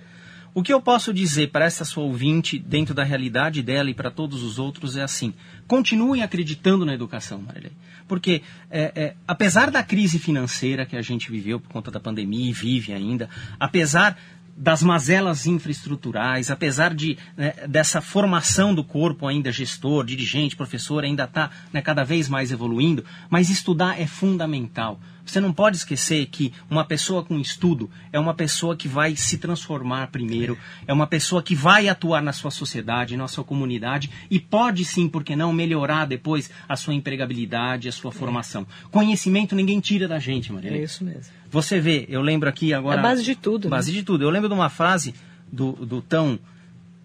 O 0.54 0.62
que 0.62 0.70
eu 0.70 0.82
posso 0.82 1.14
dizer 1.14 1.48
para 1.48 1.64
essa 1.64 1.82
sua 1.82 2.04
ouvinte, 2.04 2.58
dentro 2.58 2.94
da 2.94 3.02
realidade 3.02 3.62
dela 3.62 3.88
e 3.88 3.94
para 3.94 4.10
todos 4.10 4.42
os 4.42 4.58
outros, 4.58 4.98
é 4.98 5.02
assim: 5.02 5.32
continuem 5.66 6.22
acreditando 6.22 6.84
na 6.84 6.92
educação, 6.92 7.40
Marilei. 7.40 7.72
Porque, 8.06 8.42
é, 8.70 8.92
é, 8.94 9.14
apesar 9.26 9.70
da 9.70 9.82
crise 9.82 10.18
financeira 10.18 10.84
que 10.84 10.94
a 10.94 11.00
gente 11.00 11.30
viveu 11.30 11.58
por 11.58 11.70
conta 11.70 11.90
da 11.90 11.98
pandemia 11.98 12.50
e 12.50 12.52
vive 12.52 12.92
ainda, 12.92 13.30
apesar 13.58 14.18
das 14.56 14.82
mazelas 14.82 15.46
infraestruturais, 15.46 16.50
apesar 16.50 16.94
de 16.94 17.18
né, 17.36 17.54
dessa 17.68 18.00
formação 18.00 18.74
do 18.74 18.84
corpo 18.84 19.26
ainda 19.26 19.50
gestor, 19.50 20.04
dirigente, 20.04 20.56
professor, 20.56 21.04
ainda 21.04 21.24
está 21.24 21.50
né, 21.72 21.80
cada 21.80 22.04
vez 22.04 22.28
mais 22.28 22.52
evoluindo, 22.52 23.04
mas 23.30 23.50
estudar 23.50 24.00
é 24.00 24.06
fundamental. 24.06 25.00
Você 25.24 25.40
não 25.40 25.52
pode 25.52 25.76
esquecer 25.76 26.26
que 26.26 26.52
uma 26.68 26.84
pessoa 26.84 27.24
com 27.24 27.38
estudo 27.38 27.90
é 28.12 28.18
uma 28.18 28.34
pessoa 28.34 28.76
que 28.76 28.88
vai 28.88 29.14
se 29.16 29.38
transformar 29.38 30.08
primeiro, 30.08 30.58
é 30.86 30.92
uma 30.92 31.06
pessoa 31.06 31.42
que 31.42 31.54
vai 31.54 31.88
atuar 31.88 32.20
na 32.20 32.32
sua 32.32 32.50
sociedade, 32.50 33.16
na 33.16 33.28
sua 33.28 33.44
comunidade 33.44 34.10
e 34.30 34.40
pode 34.40 34.84
sim, 34.84 35.08
porque 35.08 35.36
não, 35.36 35.52
melhorar 35.52 36.06
depois 36.06 36.50
a 36.68 36.76
sua 36.76 36.94
empregabilidade, 36.94 37.88
a 37.88 37.92
sua 37.92 38.10
formação. 38.10 38.66
Conhecimento 38.90 39.54
ninguém 39.54 39.80
tira 39.80 40.08
da 40.08 40.18
gente, 40.18 40.52
Maria. 40.52 40.72
É 40.72 40.82
isso 40.82 41.04
mesmo. 41.04 41.32
Você 41.50 41.80
vê, 41.80 42.06
eu 42.08 42.22
lembro 42.22 42.48
aqui 42.48 42.72
agora. 42.72 42.96
É 42.96 42.98
a 42.98 43.02
base 43.02 43.22
de 43.22 43.34
tudo. 43.34 43.68
Base 43.68 43.92
né? 43.92 43.98
de 43.98 44.04
tudo. 44.04 44.24
Eu 44.24 44.30
lembro 44.30 44.48
de 44.48 44.54
uma 44.54 44.70
frase 44.70 45.14
do, 45.52 45.72
do 45.72 46.00
tão 46.00 46.38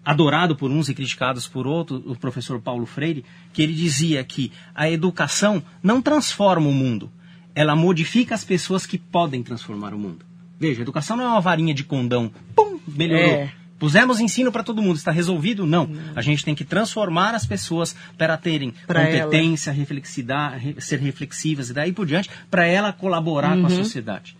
adorado 0.04 0.56
por 0.56 0.70
uns 0.70 0.88
e 0.88 0.94
criticados 0.94 1.46
por 1.46 1.66
outros, 1.66 2.02
o 2.06 2.16
professor 2.16 2.58
Paulo 2.58 2.86
Freire, 2.86 3.26
que 3.52 3.62
ele 3.62 3.74
dizia 3.74 4.24
que 4.24 4.50
a 4.74 4.90
educação 4.90 5.62
não 5.82 6.00
transforma 6.00 6.66
o 6.66 6.72
mundo, 6.72 7.12
ela 7.58 7.74
modifica 7.74 8.36
as 8.36 8.44
pessoas 8.44 8.86
que 8.86 8.96
podem 8.96 9.42
transformar 9.42 9.92
o 9.92 9.98
mundo. 9.98 10.24
Veja, 10.60 10.80
a 10.80 10.82
educação 10.82 11.16
não 11.16 11.24
é 11.24 11.26
uma 11.26 11.40
varinha 11.40 11.74
de 11.74 11.82
condão, 11.82 12.30
pum, 12.54 12.78
melhorou. 12.86 13.34
É. 13.34 13.52
Pusemos 13.80 14.20
ensino 14.20 14.52
para 14.52 14.62
todo 14.62 14.80
mundo, 14.80 14.94
está 14.94 15.10
resolvido? 15.10 15.66
Não. 15.66 15.88
Não. 15.88 16.12
A 16.14 16.22
gente 16.22 16.44
tem 16.44 16.54
que 16.54 16.62
transformar 16.62 17.34
as 17.34 17.44
pessoas 17.44 17.96
para 18.16 18.36
terem 18.36 18.72
pra 18.86 19.04
competência, 19.04 19.72
reflexidade, 19.72 20.76
ser 20.78 21.00
reflexivas 21.00 21.70
e 21.70 21.74
daí 21.74 21.90
por 21.90 22.06
diante, 22.06 22.30
para 22.48 22.64
ela 22.64 22.92
colaborar 22.92 23.56
uhum. 23.56 23.62
com 23.62 23.66
a 23.66 23.70
uhum. 23.70 23.82
sociedade. 23.82 24.36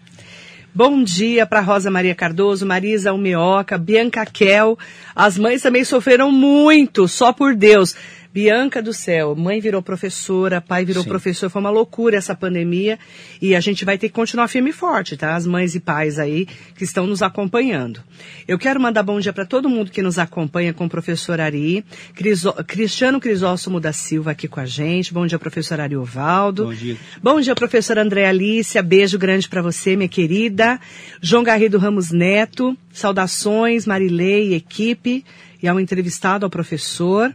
Bom 0.72 1.02
dia 1.02 1.44
para 1.44 1.60
Rosa 1.60 1.90
Maria 1.90 2.14
Cardoso, 2.14 2.64
Marisa 2.64 3.10
Almeoca, 3.10 3.76
Bianca 3.76 4.24
Kel. 4.24 4.78
As 5.16 5.36
mães 5.36 5.60
também 5.60 5.82
sofreram 5.82 6.30
muito, 6.30 7.08
só 7.08 7.32
por 7.32 7.56
Deus. 7.56 7.96
Bianca 8.32 8.82
do 8.82 8.92
céu, 8.92 9.34
mãe 9.34 9.58
virou 9.60 9.82
professora, 9.82 10.60
pai 10.60 10.84
virou 10.84 11.02
Sim. 11.02 11.08
professor, 11.08 11.48
foi 11.50 11.60
uma 11.60 11.70
loucura 11.70 12.16
essa 12.16 12.34
pandemia 12.34 12.98
e 13.40 13.54
a 13.56 13.60
gente 13.60 13.84
vai 13.84 13.96
ter 13.98 14.08
que 14.08 14.14
continuar 14.14 14.48
firme 14.48 14.70
e 14.70 14.72
forte, 14.72 15.16
tá? 15.16 15.34
As 15.34 15.46
mães 15.46 15.74
e 15.74 15.80
pais 15.80 16.18
aí 16.18 16.46
que 16.76 16.84
estão 16.84 17.06
nos 17.06 17.22
acompanhando. 17.22 18.00
Eu 18.46 18.58
quero 18.58 18.78
mandar 18.80 19.02
bom 19.02 19.18
dia 19.18 19.32
para 19.32 19.46
todo 19.46 19.68
mundo 19.68 19.90
que 19.90 20.02
nos 20.02 20.18
acompanha 20.18 20.72
com 20.74 20.84
o 20.86 20.88
professor 20.90 21.40
Ari, 21.40 21.84
Criso- 22.14 22.52
Cristiano 22.66 23.18
Crisóstomo 23.18 23.80
da 23.80 23.92
Silva 23.92 24.32
aqui 24.32 24.46
com 24.46 24.60
a 24.60 24.66
gente. 24.66 25.12
Bom 25.12 25.26
dia, 25.26 25.38
professor 25.38 25.80
Ariovaldo. 25.80 26.66
Bom 26.66 26.74
dia. 26.74 26.96
Bom 27.22 27.40
dia, 27.40 27.54
professora 27.54 28.02
André 28.02 28.26
Alicia. 28.26 28.82
Beijo 28.82 29.18
grande 29.18 29.48
para 29.48 29.62
você, 29.62 29.96
minha 29.96 30.08
querida. 30.08 30.78
João 31.20 31.42
Garrido 31.42 31.78
Ramos 31.78 32.10
Neto. 32.10 32.76
Saudações, 32.92 33.86
Marilei 33.86 34.48
e 34.50 34.54
equipe. 34.54 35.24
E 35.60 35.66
ao 35.66 35.80
entrevistado, 35.80 36.46
ao 36.46 36.50
professor. 36.50 37.34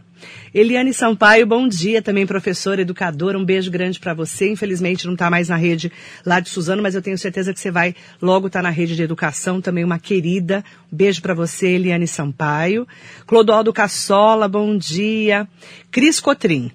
Eliane 0.54 0.94
Sampaio, 0.94 1.46
bom 1.46 1.68
dia, 1.68 2.00
também 2.00 2.26
professora, 2.26 2.80
educadora. 2.80 3.38
Um 3.38 3.44
beijo 3.44 3.70
grande 3.70 4.00
para 4.00 4.14
você. 4.14 4.50
Infelizmente 4.50 5.04
não 5.04 5.12
está 5.12 5.28
mais 5.28 5.50
na 5.50 5.56
rede 5.56 5.92
lá 6.24 6.40
de 6.40 6.48
Suzano, 6.48 6.82
mas 6.82 6.94
eu 6.94 7.02
tenho 7.02 7.18
certeza 7.18 7.52
que 7.52 7.60
você 7.60 7.70
vai 7.70 7.94
logo 8.22 8.46
estar 8.46 8.62
na 8.62 8.70
rede 8.70 8.96
de 8.96 9.02
educação. 9.02 9.60
Também 9.60 9.84
uma 9.84 9.98
querida. 9.98 10.64
Um 10.90 10.96
beijo 10.96 11.20
para 11.20 11.34
você, 11.34 11.68
Eliane 11.68 12.06
Sampaio. 12.06 12.88
Clodoaldo 13.26 13.72
Cassola, 13.72 14.48
bom 14.48 14.76
dia. 14.76 15.46
Cris 15.90 16.18
Cotrim. 16.18 16.70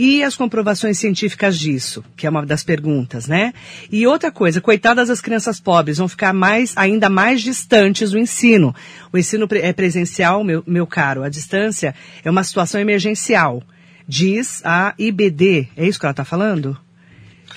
E 0.00 0.22
as 0.22 0.36
comprovações 0.36 0.96
científicas 0.96 1.58
disso, 1.58 2.04
que 2.16 2.24
é 2.24 2.30
uma 2.30 2.46
das 2.46 2.62
perguntas, 2.62 3.26
né? 3.26 3.52
E 3.90 4.06
outra 4.06 4.30
coisa, 4.30 4.60
coitadas 4.60 5.08
das 5.08 5.20
crianças 5.20 5.58
pobres, 5.58 5.98
vão 5.98 6.06
ficar 6.06 6.32
mais, 6.32 6.72
ainda 6.76 7.10
mais 7.10 7.42
distantes 7.42 8.12
do 8.12 8.18
ensino. 8.18 8.72
O 9.12 9.18
ensino 9.18 9.48
é 9.54 9.72
presencial, 9.72 10.44
meu, 10.44 10.62
meu 10.64 10.86
caro, 10.86 11.24
a 11.24 11.28
distância 11.28 11.96
é 12.24 12.30
uma 12.30 12.44
situação 12.44 12.80
emergencial. 12.80 13.60
Diz 14.06 14.62
a 14.64 14.94
IBD, 14.96 15.66
é 15.76 15.88
isso 15.88 15.98
que 15.98 16.06
ela 16.06 16.12
está 16.12 16.24
falando? 16.24 16.78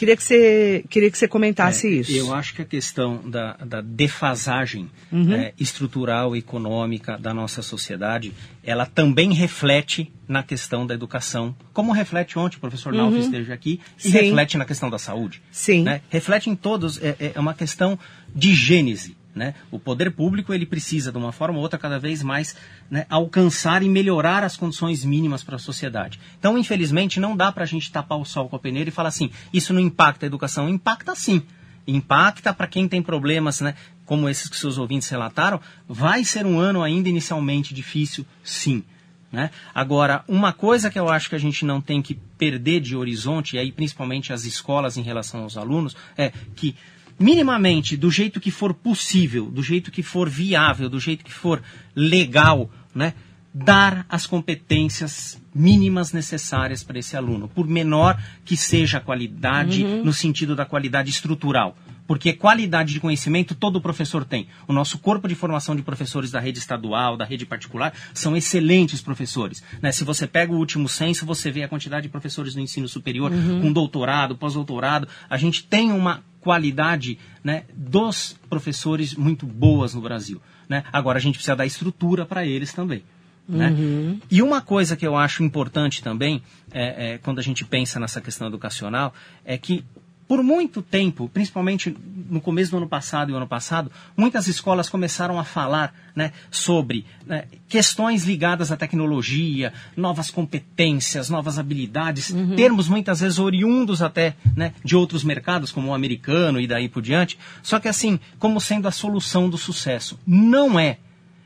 Queria 0.01 0.17
que 0.17 0.23
você, 0.23 0.83
queria 0.89 1.11
que 1.11 1.17
você 1.19 1.27
comentasse 1.27 1.85
É, 1.87 1.91
isso. 1.91 2.11
Eu 2.11 2.33
acho 2.33 2.55
que 2.55 2.63
a 2.63 2.65
questão 2.65 3.21
da, 3.23 3.53
da 3.57 3.81
defasagem 3.81 4.89
Uhum. 5.11 5.31
é, 5.31 5.53
estrutural, 5.59 6.35
econômica 6.35 7.19
da 7.19 7.35
nossa 7.35 7.61
sociedade, 7.61 8.33
ela 8.63 8.87
também 8.87 9.31
reflete 9.31 10.11
na 10.27 10.41
questão 10.41 10.87
da 10.87 10.95
educação, 10.95 11.55
como 11.71 11.91
reflete 11.91 12.39
ontem 12.39 12.57
o 12.57 12.59
professor 12.59 12.91
Nalf 12.91 13.13
esteve 13.15 13.53
aqui, 13.53 13.79
e 14.03 14.07
Uhum. 14.07 14.11
Sim. 14.13 14.19
reflete 14.25 14.57
na 14.57 14.65
questão 14.65 14.89
da 14.89 14.97
saúde. 14.97 15.39
Sim. 15.51 15.83
né? 15.83 16.01
Reflete 16.09 16.49
em 16.49 16.55
todos, 16.55 16.99
é, 16.99 17.33
é 17.35 17.39
uma 17.39 17.53
questão 17.53 17.99
de 18.33 18.55
gênese. 18.55 19.15
Né? 19.33 19.55
O 19.71 19.79
poder 19.79 20.11
público 20.11 20.53
ele 20.53 20.65
precisa, 20.65 21.11
de 21.11 21.17
uma 21.17 21.31
forma 21.31 21.55
ou 21.55 21.63
outra, 21.63 21.79
cada 21.79 21.97
vez 21.97 22.21
mais 22.21 22.55
né, 22.89 23.05
alcançar 23.09 23.81
e 23.81 23.87
melhorar 23.87 24.43
as 24.43 24.57
condições 24.57 25.05
mínimas 25.05 25.41
para 25.41 25.55
a 25.55 25.59
sociedade. 25.59 26.19
Então, 26.37 26.57
infelizmente, 26.57 27.19
não 27.19 27.35
dá 27.35 27.49
para 27.49 27.63
a 27.63 27.67
gente 27.67 27.91
tapar 27.91 28.19
o 28.19 28.25
sol 28.25 28.49
com 28.49 28.57
a 28.57 28.59
peneira 28.59 28.89
e 28.89 28.93
falar 28.93 29.09
assim, 29.09 29.31
isso 29.53 29.73
não 29.73 29.79
impacta 29.79 30.25
a 30.25 30.27
educação. 30.27 30.67
Impacta 30.67 31.15
sim. 31.15 31.43
Impacta 31.87 32.53
para 32.53 32.67
quem 32.67 32.87
tem 32.87 33.01
problemas, 33.01 33.61
né, 33.61 33.75
como 34.05 34.27
esses 34.27 34.49
que 34.49 34.57
seus 34.57 34.77
ouvintes 34.77 35.07
relataram. 35.07 35.61
Vai 35.87 36.25
ser 36.25 36.45
um 36.45 36.59
ano 36.59 36.83
ainda 36.83 37.07
inicialmente 37.07 37.73
difícil, 37.73 38.25
sim. 38.43 38.83
Né? 39.31 39.49
Agora, 39.73 40.25
uma 40.27 40.51
coisa 40.51 40.91
que 40.91 40.99
eu 40.99 41.07
acho 41.07 41.29
que 41.29 41.35
a 41.35 41.39
gente 41.39 41.63
não 41.63 41.79
tem 41.79 42.01
que 42.01 42.15
perder 42.37 42.81
de 42.81 42.97
horizonte, 42.97 43.55
e 43.55 43.59
aí 43.59 43.71
principalmente 43.71 44.33
as 44.33 44.43
escolas 44.43 44.97
em 44.97 45.01
relação 45.01 45.43
aos 45.43 45.55
alunos, 45.55 45.95
é 46.17 46.33
que 46.53 46.75
minimamente, 47.21 47.95
do 47.95 48.09
jeito 48.11 48.39
que 48.39 48.51
for 48.51 48.73
possível, 48.73 49.45
do 49.45 49.61
jeito 49.63 49.91
que 49.91 50.03
for 50.03 50.29
viável, 50.29 50.89
do 50.89 50.99
jeito 50.99 51.23
que 51.23 51.33
for 51.33 51.61
legal, 51.95 52.69
né, 52.93 53.13
dar 53.53 54.05
as 54.09 54.25
competências 54.25 55.41
mínimas 55.53 56.13
necessárias 56.13 56.83
para 56.83 56.99
esse 56.99 57.17
aluno, 57.17 57.47
por 57.49 57.67
menor 57.67 58.21
que 58.45 58.55
seja 58.55 58.97
a 58.97 59.01
qualidade, 59.01 59.83
no 59.83 60.13
sentido 60.13 60.55
da 60.55 60.65
qualidade 60.65 61.09
estrutural. 61.09 61.77
Porque 62.07 62.33
qualidade 62.33 62.93
de 62.93 62.99
conhecimento 62.99 63.55
todo 63.55 63.79
professor 63.79 64.25
tem. 64.25 64.47
O 64.67 64.73
nosso 64.73 64.99
corpo 64.99 65.27
de 65.27 65.35
formação 65.35 65.75
de 65.75 65.81
professores 65.81 66.31
da 66.31 66.39
rede 66.41 66.59
estadual, 66.59 67.15
da 67.15 67.23
rede 67.23 67.45
particular, 67.45 67.93
são 68.13 68.35
excelentes 68.35 69.01
professores. 69.01 69.63
né? 69.81 69.91
Se 69.91 70.03
você 70.03 70.27
pega 70.27 70.51
o 70.51 70.57
último 70.57 70.89
censo, 70.89 71.25
você 71.25 71.51
vê 71.51 71.63
a 71.63 71.69
quantidade 71.69 72.03
de 72.03 72.09
professores 72.09 72.53
do 72.53 72.59
ensino 72.59 72.87
superior 72.87 73.31
com 73.61 73.71
doutorado, 73.71 74.35
pós-doutorado. 74.35 75.07
A 75.29 75.37
gente 75.37 75.63
tem 75.63 75.91
uma 75.91 76.21
qualidade 76.41 77.17
né, 77.43 77.63
dos 77.73 78.37
professores 78.49 79.15
muito 79.15 79.45
boas 79.45 79.93
no 79.93 80.01
Brasil. 80.01 80.41
né? 80.67 80.83
Agora 80.91 81.17
a 81.17 81.21
gente 81.21 81.35
precisa 81.35 81.55
dar 81.55 81.65
estrutura 81.65 82.25
para 82.25 82.45
eles 82.45 82.73
também. 82.73 83.03
né? 83.47 84.19
E 84.29 84.41
uma 84.41 84.61
coisa 84.61 84.95
que 84.95 85.05
eu 85.05 85.15
acho 85.15 85.43
importante 85.43 86.01
também, 86.01 86.41
é, 86.71 87.13
é, 87.13 87.17
quando 87.17 87.39
a 87.39 87.41
gente 87.41 87.65
pensa 87.65 87.99
nessa 87.99 88.21
questão 88.21 88.47
educacional, 88.47 89.13
é 89.45 89.57
que 89.57 89.83
por 90.31 90.41
muito 90.41 90.81
tempo, 90.81 91.27
principalmente 91.27 91.93
no 92.29 92.39
começo 92.39 92.71
do 92.71 92.77
ano 92.77 92.87
passado 92.87 93.29
e 93.29 93.33
o 93.33 93.35
ano 93.35 93.49
passado, 93.49 93.91
muitas 94.15 94.47
escolas 94.47 94.87
começaram 94.87 95.37
a 95.37 95.43
falar 95.43 95.93
né, 96.15 96.31
sobre 96.49 97.05
né, 97.25 97.49
questões 97.67 98.23
ligadas 98.23 98.71
à 98.71 98.77
tecnologia, 98.77 99.73
novas 99.93 100.31
competências, 100.31 101.29
novas 101.29 101.59
habilidades, 101.59 102.33
termos 102.55 102.87
muitas 102.87 103.19
vezes 103.19 103.39
oriundos 103.39 104.01
até 104.01 104.33
né, 104.55 104.73
de 104.85 104.95
outros 104.95 105.21
mercados, 105.25 105.69
como 105.69 105.89
o 105.89 105.93
americano 105.93 106.61
e 106.61 106.65
daí 106.65 106.87
por 106.87 107.01
diante, 107.01 107.37
só 107.61 107.77
que 107.77 107.89
assim, 107.89 108.17
como 108.39 108.61
sendo 108.61 108.87
a 108.87 108.91
solução 108.91 109.49
do 109.49 109.57
sucesso. 109.57 110.17
Não 110.25 110.79
é. 110.79 110.99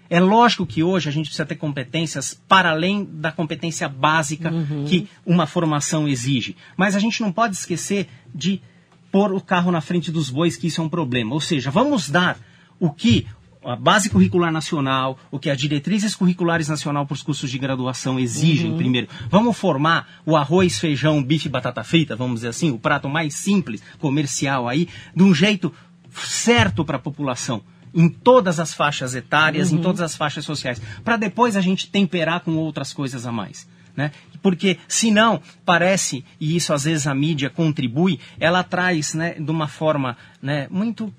É 0.08 0.20
lógico 0.20 0.64
que 0.64 0.84
hoje 0.84 1.10
a 1.10 1.12
gente 1.12 1.26
precisa 1.26 1.48
ter 1.48 1.56
competências 1.56 2.40
para 2.48 2.70
além 2.70 3.04
da 3.04 3.32
competência 3.32 3.90
básica 3.90 4.52
que 4.88 5.10
uma 5.26 5.48
formação 5.48 6.08
exige. 6.08 6.56
Mas 6.78 6.96
a 6.96 7.00
gente 7.00 7.20
não 7.22 7.32
pode 7.32 7.56
esquecer 7.56 8.08
de 8.32 8.62
pôr 9.16 9.32
o 9.32 9.40
carro 9.40 9.72
na 9.72 9.80
frente 9.80 10.12
dos 10.12 10.30
bois, 10.30 10.58
que 10.58 10.68
isso 10.68 10.82
é 10.82 10.84
um 10.84 10.90
problema. 10.90 11.34
Ou 11.34 11.40
seja, 11.40 11.72
vamos 11.72 12.10
dar 12.10 12.38
o 12.78 12.90
que 12.90 13.26
a 13.64 13.74
base 13.74 14.10
curricular 14.10 14.52
nacional, 14.52 15.18
o 15.32 15.40
que 15.40 15.50
as 15.50 15.58
diretrizes 15.58 16.14
curriculares 16.14 16.68
nacional 16.68 17.06
para 17.06 17.14
os 17.14 17.24
cursos 17.24 17.50
de 17.50 17.58
graduação 17.58 18.20
exigem 18.20 18.76
primeiro. 18.76 19.08
Vamos 19.30 19.58
formar 19.58 20.20
o 20.26 20.36
arroz, 20.36 20.78
feijão, 20.78 21.24
bife 21.24 21.48
e 21.48 21.50
batata 21.50 21.82
frita, 21.82 22.14
vamos 22.14 22.42
dizer 22.42 22.50
assim, 22.50 22.72
o 22.72 22.78
prato 22.78 23.08
mais 23.08 23.36
simples, 23.36 23.82
comercial 24.00 24.68
aí, 24.68 24.90
de 25.16 25.24
um 25.24 25.34
jeito 25.34 25.72
certo 26.12 26.84
para 26.84 26.98
a 26.98 27.00
população 27.00 27.62
em 27.94 28.10
todas 28.10 28.60
as 28.60 28.74
faixas 28.74 29.16
etárias, 29.16 29.72
em 29.72 29.78
todas 29.78 30.02
as 30.02 30.14
faixas 30.14 30.44
sociais, 30.44 30.82
para 31.06 31.16
depois 31.16 31.56
a 31.56 31.62
gente 31.62 31.90
temperar 31.90 32.42
com 32.42 32.58
outras 32.58 32.92
coisas 32.92 33.26
a 33.26 33.32
mais. 33.32 33.66
Né? 33.96 34.12
Porque, 34.46 34.78
senão, 34.88 35.42
parece, 35.66 36.24
e 36.40 36.56
isso 36.56 36.72
às 36.72 36.84
vezes 36.84 37.08
a 37.08 37.16
mídia 37.16 37.50
contribui, 37.50 38.20
ela 38.40 38.64
traz 38.64 39.16
né, 39.16 39.34
de 39.34 39.50
uma 39.50 39.68
forma 39.68 40.16
né, 40.40 40.68
muito 40.70 41.12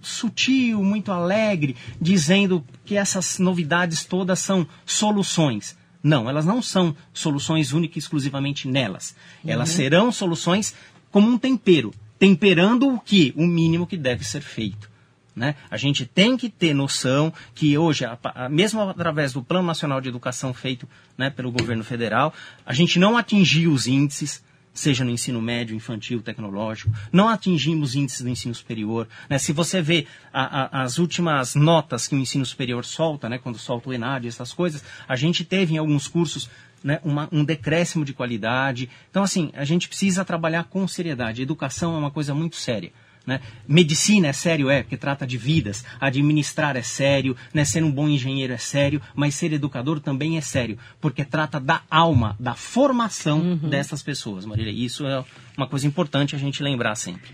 sutil, 0.00 0.82
muito 0.82 1.12
alegre, 1.12 1.76
dizendo 2.00 2.66
que 2.84 2.96
essas 2.96 3.38
novidades 3.38 4.04
todas 4.04 4.40
são 4.40 4.66
soluções. 4.84 5.78
Não, 6.02 6.28
elas 6.28 6.44
não 6.44 6.60
são 6.60 6.92
soluções 7.14 7.72
únicas 7.72 7.94
e 7.94 7.98
exclusivamente 8.00 8.66
nelas. 8.66 9.14
Elas 9.46 9.68
serão 9.68 10.10
soluções 10.10 10.74
como 11.12 11.28
um 11.28 11.38
tempero, 11.38 11.94
temperando 12.18 12.92
o 12.92 12.98
que? 12.98 13.32
O 13.36 13.46
mínimo 13.46 13.86
que 13.86 13.96
deve 13.96 14.24
ser 14.24 14.42
feito. 14.42 14.90
Né? 15.34 15.54
A 15.70 15.78
gente 15.78 16.04
tem 16.04 16.36
que 16.36 16.50
ter 16.50 16.74
noção 16.74 17.32
que 17.54 17.78
hoje, 17.78 18.04
mesmo 18.50 18.82
através 18.82 19.32
do 19.32 19.42
Plano 19.42 19.66
Nacional 19.66 19.98
de 20.00 20.08
Educação 20.10 20.52
feito 20.52 20.86
né, 21.16 21.30
pelo 21.30 21.50
governo 21.50 21.82
federal, 21.82 22.34
a 22.66 22.74
gente 22.74 22.98
não 22.98 23.16
atingiu 23.16 23.72
os 23.72 23.86
índices, 23.86 24.44
seja 24.74 25.04
no 25.04 25.10
ensino 25.10 25.40
médio, 25.40 25.74
infantil, 25.74 26.20
tecnológico, 26.20 26.90
não 27.10 27.30
atingimos 27.30 27.94
índices 27.94 28.20
do 28.20 28.28
ensino 28.28 28.54
superior. 28.54 29.08
né? 29.28 29.38
Se 29.38 29.52
você 29.54 29.80
vê 29.80 30.06
a- 30.32 30.64
a- 30.64 30.82
as 30.82 30.98
últimas 30.98 31.54
notas 31.54 32.06
que 32.06 32.14
o 32.14 32.18
ensino 32.18 32.44
superior 32.44 32.84
solta, 32.84 33.26
né, 33.28 33.38
quando 33.38 33.58
solta 33.58 33.88
o 33.88 33.92
ENAD, 33.94 34.28
essas 34.28 34.52
coisas, 34.52 34.84
a 35.08 35.16
gente 35.16 35.44
teve 35.44 35.74
em 35.74 35.78
alguns 35.78 36.08
cursos 36.08 36.48
né, 36.84 36.98
uma- 37.04 37.28
um 37.30 37.44
decréscimo 37.44 38.04
de 38.04 38.12
qualidade. 38.12 38.90
Então, 39.08 39.22
assim, 39.22 39.50
a 39.54 39.64
gente 39.64 39.86
precisa 39.88 40.24
trabalhar 40.24 40.64
com 40.64 40.86
seriedade. 40.88 41.40
Educação 41.40 41.94
é 41.94 41.98
uma 41.98 42.10
coisa 42.10 42.34
muito 42.34 42.56
séria. 42.56 42.92
Né? 43.26 43.40
Medicina 43.68 44.28
é 44.28 44.32
sério, 44.32 44.68
é, 44.68 44.82
porque 44.82 44.96
trata 44.96 45.26
de 45.26 45.36
vidas. 45.36 45.84
Administrar 46.00 46.76
é 46.76 46.82
sério, 46.82 47.36
né? 47.54 47.64
ser 47.64 47.84
um 47.84 47.90
bom 47.90 48.08
engenheiro 48.08 48.52
é 48.52 48.58
sério, 48.58 49.00
mas 49.14 49.34
ser 49.34 49.52
educador 49.52 50.00
também 50.00 50.36
é 50.36 50.40
sério, 50.40 50.78
porque 51.00 51.24
trata 51.24 51.60
da 51.60 51.82
alma, 51.90 52.36
da 52.38 52.54
formação 52.54 53.56
dessas 53.56 54.02
pessoas, 54.02 54.44
Marília. 54.44 54.72
Isso 54.72 55.06
é 55.06 55.24
uma 55.56 55.66
coisa 55.66 55.86
importante 55.86 56.34
a 56.34 56.38
gente 56.38 56.62
lembrar 56.62 56.94
sempre. 56.94 57.30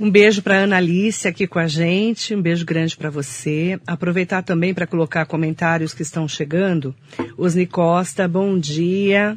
Um 0.00 0.10
beijo 0.10 0.42
para 0.42 0.58
Ana 0.58 0.76
Alice 0.76 1.26
aqui 1.26 1.44
com 1.46 1.58
a 1.58 1.66
gente, 1.66 2.32
um 2.34 2.40
beijo 2.40 2.64
grande 2.64 2.96
para 2.96 3.10
você. 3.10 3.80
Aproveitar 3.84 4.42
também 4.42 4.72
para 4.72 4.86
colocar 4.86 5.26
comentários 5.26 5.92
que 5.92 6.02
estão 6.02 6.28
chegando. 6.28 6.94
Osni 7.36 7.66
Costa, 7.66 8.28
bom 8.28 8.56
dia. 8.56 9.36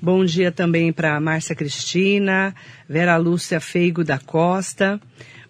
Bom 0.00 0.24
dia 0.24 0.52
também 0.52 0.92
para 0.92 1.18
Márcia 1.18 1.56
Cristina, 1.56 2.54
Vera 2.88 3.16
Lúcia 3.16 3.60
Feigo 3.60 4.04
da 4.04 4.16
Costa. 4.16 5.00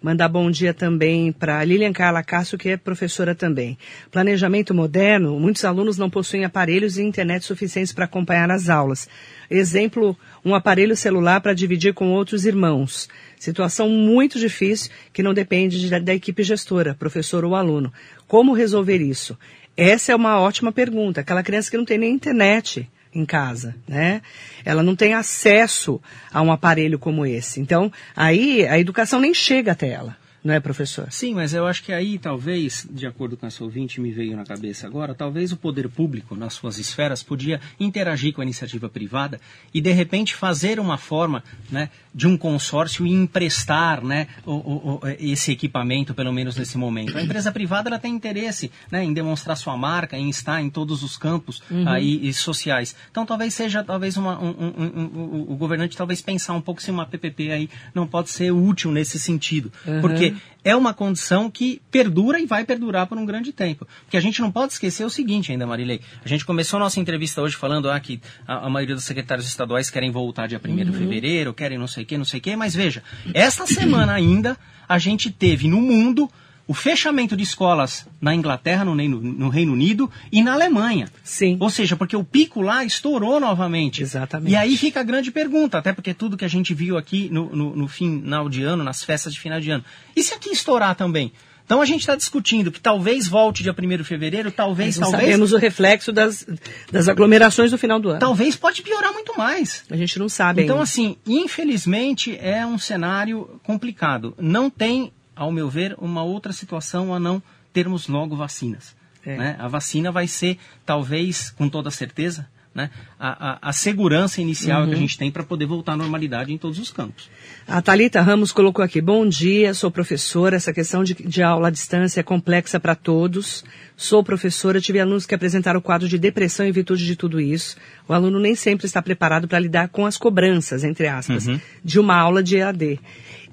Mandar 0.01 0.27
bom 0.27 0.49
dia 0.49 0.73
também 0.73 1.31
para 1.31 1.63
Lilian 1.63 1.93
Carla 1.93 2.23
Castro, 2.23 2.57
que 2.57 2.69
é 2.69 2.77
professora 2.77 3.35
também. 3.35 3.77
Planejamento 4.09 4.73
moderno, 4.73 5.39
muitos 5.39 5.63
alunos 5.63 5.99
não 5.99 6.09
possuem 6.09 6.45
aparelhos 6.45 6.97
e 6.97 7.03
internet 7.03 7.45
suficientes 7.45 7.93
para 7.93 8.05
acompanhar 8.05 8.49
as 8.49 8.69
aulas. 8.69 9.07
Exemplo, 9.51 10.17
um 10.43 10.55
aparelho 10.55 10.95
celular 10.95 11.41
para 11.41 11.53
dividir 11.53 11.93
com 11.93 12.09
outros 12.09 12.43
irmãos. 12.43 13.07
Situação 13.37 13.87
muito 13.87 14.39
difícil 14.39 14.89
que 15.13 15.21
não 15.21 15.33
depende 15.33 15.79
de, 15.79 15.99
da 15.99 16.15
equipe 16.15 16.41
gestora, 16.41 16.95
professor 16.95 17.45
ou 17.45 17.55
aluno. 17.55 17.93
Como 18.27 18.53
resolver 18.53 18.97
isso? 18.97 19.37
Essa 19.77 20.11
é 20.11 20.15
uma 20.15 20.39
ótima 20.39 20.71
pergunta. 20.71 21.21
Aquela 21.21 21.43
criança 21.43 21.69
que 21.69 21.77
não 21.77 21.85
tem 21.85 21.99
nem 21.99 22.15
internet 22.15 22.89
em 23.13 23.25
casa, 23.25 23.75
né? 23.87 24.21
Ela 24.63 24.83
não 24.83 24.95
tem 24.95 25.13
acesso 25.13 26.01
a 26.31 26.41
um 26.41 26.51
aparelho 26.51 26.99
como 26.99 27.25
esse. 27.25 27.59
Então, 27.59 27.91
aí 28.15 28.65
a 28.67 28.79
educação 28.79 29.19
nem 29.19 29.33
chega 29.33 29.71
até 29.71 29.89
ela. 29.89 30.15
Não 30.41 30.53
é, 30.53 30.59
professor? 30.59 31.11
Sim, 31.11 31.33
mas 31.33 31.53
eu 31.53 31.67
acho 31.67 31.83
que 31.83 31.91
aí, 31.91 32.17
talvez, 32.17 32.87
de 32.89 33.05
acordo 33.05 33.35
com 33.35 33.45
essa 33.45 33.61
ouvinte, 33.61 33.99
me 33.99 34.09
veio 34.09 34.37
na 34.37 34.45
cabeça 34.45 34.87
agora, 34.87 35.13
talvez 35.13 35.51
o 35.51 35.57
poder 35.57 35.89
público, 35.89 36.33
nas 36.33 36.53
suas 36.53 36.77
esferas, 36.77 37.21
podia 37.21 37.59
interagir 37.77 38.33
com 38.33 38.39
a 38.39 38.45
iniciativa 38.45 38.87
privada 38.87 39.39
e, 39.73 39.81
de 39.81 39.91
repente, 39.91 40.33
fazer 40.33 40.79
uma 40.79 40.97
forma 40.97 41.43
né, 41.69 41.89
de 42.13 42.27
um 42.27 42.37
consórcio 42.37 43.05
e 43.05 43.11
emprestar 43.11 44.03
né, 44.03 44.27
o, 44.45 44.53
o, 44.53 44.99
esse 45.19 45.51
equipamento, 45.51 46.13
pelo 46.13 46.33
menos 46.33 46.55
nesse 46.55 46.77
momento. 46.77 47.17
A 47.17 47.21
empresa 47.21 47.51
privada 47.51 47.89
ela 47.89 47.99
tem 47.99 48.13
interesse 48.13 48.71
né, 48.91 49.03
em 49.03 49.13
demonstrar 49.13 49.55
sua 49.55 49.77
marca, 49.77 50.17
em 50.17 50.29
estar 50.29 50.61
em 50.61 50.69
todos 50.69 51.03
os 51.03 51.17
campos 51.17 51.61
uhum. 51.69 51.87
aí, 51.87 52.33
sociais. 52.33 52.95
Então, 53.11 53.25
talvez 53.25 53.53
seja, 53.53 53.83
talvez, 53.83 54.17
uma, 54.17 54.39
um, 54.39 54.49
um, 54.49 55.01
um, 55.05 55.45
o 55.49 55.55
governante 55.55 55.95
talvez 55.95 56.21
pensar 56.21 56.53
um 56.53 56.61
pouco 56.61 56.81
se 56.81 56.91
uma 56.91 57.05
PPP 57.05 57.51
aí 57.51 57.69
não 57.93 58.07
pode 58.07 58.29
ser 58.29 58.51
útil 58.51 58.91
nesse 58.91 59.19
sentido. 59.19 59.71
Uhum. 59.85 60.01
Porque 60.01 60.35
é 60.63 60.75
uma 60.75 60.93
condição 60.93 61.49
que 61.49 61.81
perdura 61.89 62.39
e 62.39 62.45
vai 62.45 62.65
perdurar 62.65 63.07
por 63.07 63.17
um 63.17 63.25
grande 63.25 63.51
tempo. 63.51 63.87
Porque 64.03 64.17
a 64.17 64.19
gente 64.19 64.41
não 64.41 64.51
pode 64.51 64.73
esquecer 64.73 65.05
o 65.05 65.09
seguinte 65.09 65.51
ainda, 65.51 65.65
Marilei. 65.65 66.01
A 66.23 66.27
gente 66.27 66.45
começou 66.45 66.77
a 66.77 66.81
nossa 66.81 66.99
entrevista 66.99 67.41
hoje 67.41 67.55
falando 67.55 67.89
ah, 67.89 67.99
que 67.99 68.21
a, 68.47 68.65
a 68.65 68.69
maioria 68.69 68.95
dos 68.95 69.05
secretários 69.05 69.47
estaduais 69.47 69.89
querem 69.89 70.11
voltar 70.11 70.47
dia 70.47 70.61
1 70.63 70.69
uhum. 70.69 70.75
de 70.83 70.91
fevereiro, 70.91 71.53
querem 71.53 71.77
não 71.77 71.87
sei 71.87 72.03
o 72.03 72.05
que, 72.05 72.17
não 72.17 72.25
sei 72.25 72.39
o 72.39 72.43
que, 72.43 72.55
mas 72.55 72.75
veja, 72.75 73.01
esta 73.33 73.65
semana 73.65 74.13
ainda 74.13 74.57
a 74.87 74.97
gente 74.97 75.31
teve 75.31 75.67
no 75.67 75.79
mundo 75.79 76.29
o 76.69 76.73
fechamento 76.75 77.35
de 77.35 77.41
escolas 77.41 78.07
na 78.21 78.35
Inglaterra, 78.35 78.85
no 78.85 78.95
Reino, 78.95 79.19
no 79.19 79.49
Reino, 79.49 79.73
Unido 79.73 80.07
e 80.31 80.43
na 80.43 80.53
Alemanha. 80.53 81.09
Sim. 81.23 81.57
Ou 81.59 81.67
seja, 81.67 81.95
porque 81.95 82.15
o 82.15 82.23
pico 82.23 82.61
lá 82.61 82.85
estourou 82.85 83.39
novamente. 83.39 84.03
Exatamente. 84.03 84.51
E 84.51 84.55
aí 84.55 84.77
fica 84.77 84.99
a 84.99 85.03
grande 85.03 85.31
pergunta, 85.31 85.79
até 85.79 85.91
porque 85.91 86.13
tudo 86.13 86.37
que 86.37 86.45
a 86.45 86.47
gente 86.47 86.71
viu 86.75 86.95
aqui 86.95 87.27
no, 87.31 87.49
no, 87.55 87.75
no 87.75 87.87
final 87.87 88.47
de 88.47 88.61
ano, 88.61 88.83
nas 88.83 89.03
festas 89.03 89.33
de 89.33 89.39
final 89.39 89.59
de 89.59 89.71
ano. 89.71 89.83
E 90.15 90.21
se 90.21 90.31
aqui 90.31 90.51
estourar 90.51 90.93
também? 90.93 91.33
Então 91.65 91.81
a 91.81 91.85
gente 91.85 92.01
está 92.01 92.15
discutindo 92.15 92.71
que 92.71 92.79
talvez 92.79 93.27
volte 93.27 93.63
dia 93.63 93.75
1 93.77 93.97
de 93.97 94.03
fevereiro, 94.03 94.51
talvez, 94.51 94.95
Mas 94.95 95.05
não 95.05 95.11
talvez. 95.11 95.31
Sabemos 95.31 95.53
o 95.53 95.57
reflexo 95.57 96.11
das, 96.11 96.45
das 96.91 97.07
aglomerações 97.07 97.71
do 97.71 97.79
final 97.79 97.99
do 97.99 98.09
ano. 98.09 98.19
Talvez 98.19 98.55
pode 98.55 98.83
piorar 98.83 99.11
muito 99.11 99.35
mais. 99.35 99.85
A 99.89 99.95
gente 99.95 100.19
não 100.19 100.29
sabe. 100.29 100.63
Então, 100.63 100.75
ainda. 100.75 100.83
assim, 100.83 101.17
infelizmente 101.25 102.37
é 102.39 102.63
um 102.63 102.77
cenário 102.77 103.59
complicado. 103.63 104.35
Não 104.39 104.69
tem 104.69 105.11
ao 105.39 105.53
meu 105.53 105.69
ver, 105.69 105.95
uma 105.97 106.21
outra 106.21 106.51
situação 106.51 107.13
a 107.13 107.19
não 107.19 107.41
termos 107.71 108.09
logo 108.09 108.35
vacinas. 108.35 108.93
É. 109.25 109.37
Né? 109.37 109.55
A 109.57 109.69
vacina 109.69 110.11
vai 110.11 110.27
ser, 110.27 110.59
talvez, 110.85 111.49
com 111.49 111.69
toda 111.69 111.89
certeza, 111.89 112.45
né? 112.73 112.89
a, 113.19 113.51
a, 113.51 113.69
a, 113.69 113.73
segurança 113.73 114.41
inicial 114.41 114.81
uhum. 114.81 114.87
que 114.87 114.93
a 114.93 114.95
uhum. 114.95 115.01
gente 115.01 115.17
tem 115.17 115.31
para 115.31 115.43
poder 115.43 115.65
voltar 115.65 115.93
à 115.93 115.97
normalidade 115.97 116.53
em 116.53 116.57
todos 116.57 116.79
os 116.79 116.91
campos. 116.91 117.29
A 117.67 117.81
Talita 117.81 118.21
Ramos 118.21 118.51
colocou 118.51 118.83
aqui: 118.83 119.01
Bom 119.01 119.27
dia, 119.27 119.73
sou 119.73 119.91
professora. 119.91 120.55
Essa 120.55 120.71
questão 120.71 121.03
de, 121.03 121.13
de 121.13 121.43
aula 121.43 121.67
à 121.67 121.71
distância 121.71 122.19
é 122.19 122.23
complexa 122.23 122.79
para 122.79 122.95
todos. 122.95 123.63
Sou 123.97 124.23
professora, 124.23 124.79
tive 124.79 124.99
alunos 124.99 125.25
que 125.25 125.35
apresentaram 125.35 125.79
o 125.79 125.83
quadro 125.83 126.07
de 126.07 126.17
depressão 126.17 126.65
em 126.65 126.71
virtude 126.71 127.05
de 127.05 127.15
tudo 127.15 127.39
isso. 127.41 127.75
O 128.07 128.13
aluno 128.13 128.39
nem 128.39 128.55
sempre 128.55 128.85
está 128.85 129.01
preparado 129.01 129.47
para 129.47 129.59
lidar 129.59 129.89
com 129.89 130.05
as 130.05 130.17
cobranças, 130.17 130.83
entre 130.83 131.07
aspas, 131.07 131.47
uhum. 131.47 131.59
de 131.83 131.99
uma 131.99 132.15
aula 132.15 132.41
de 132.41 132.57
EAD. 132.57 132.99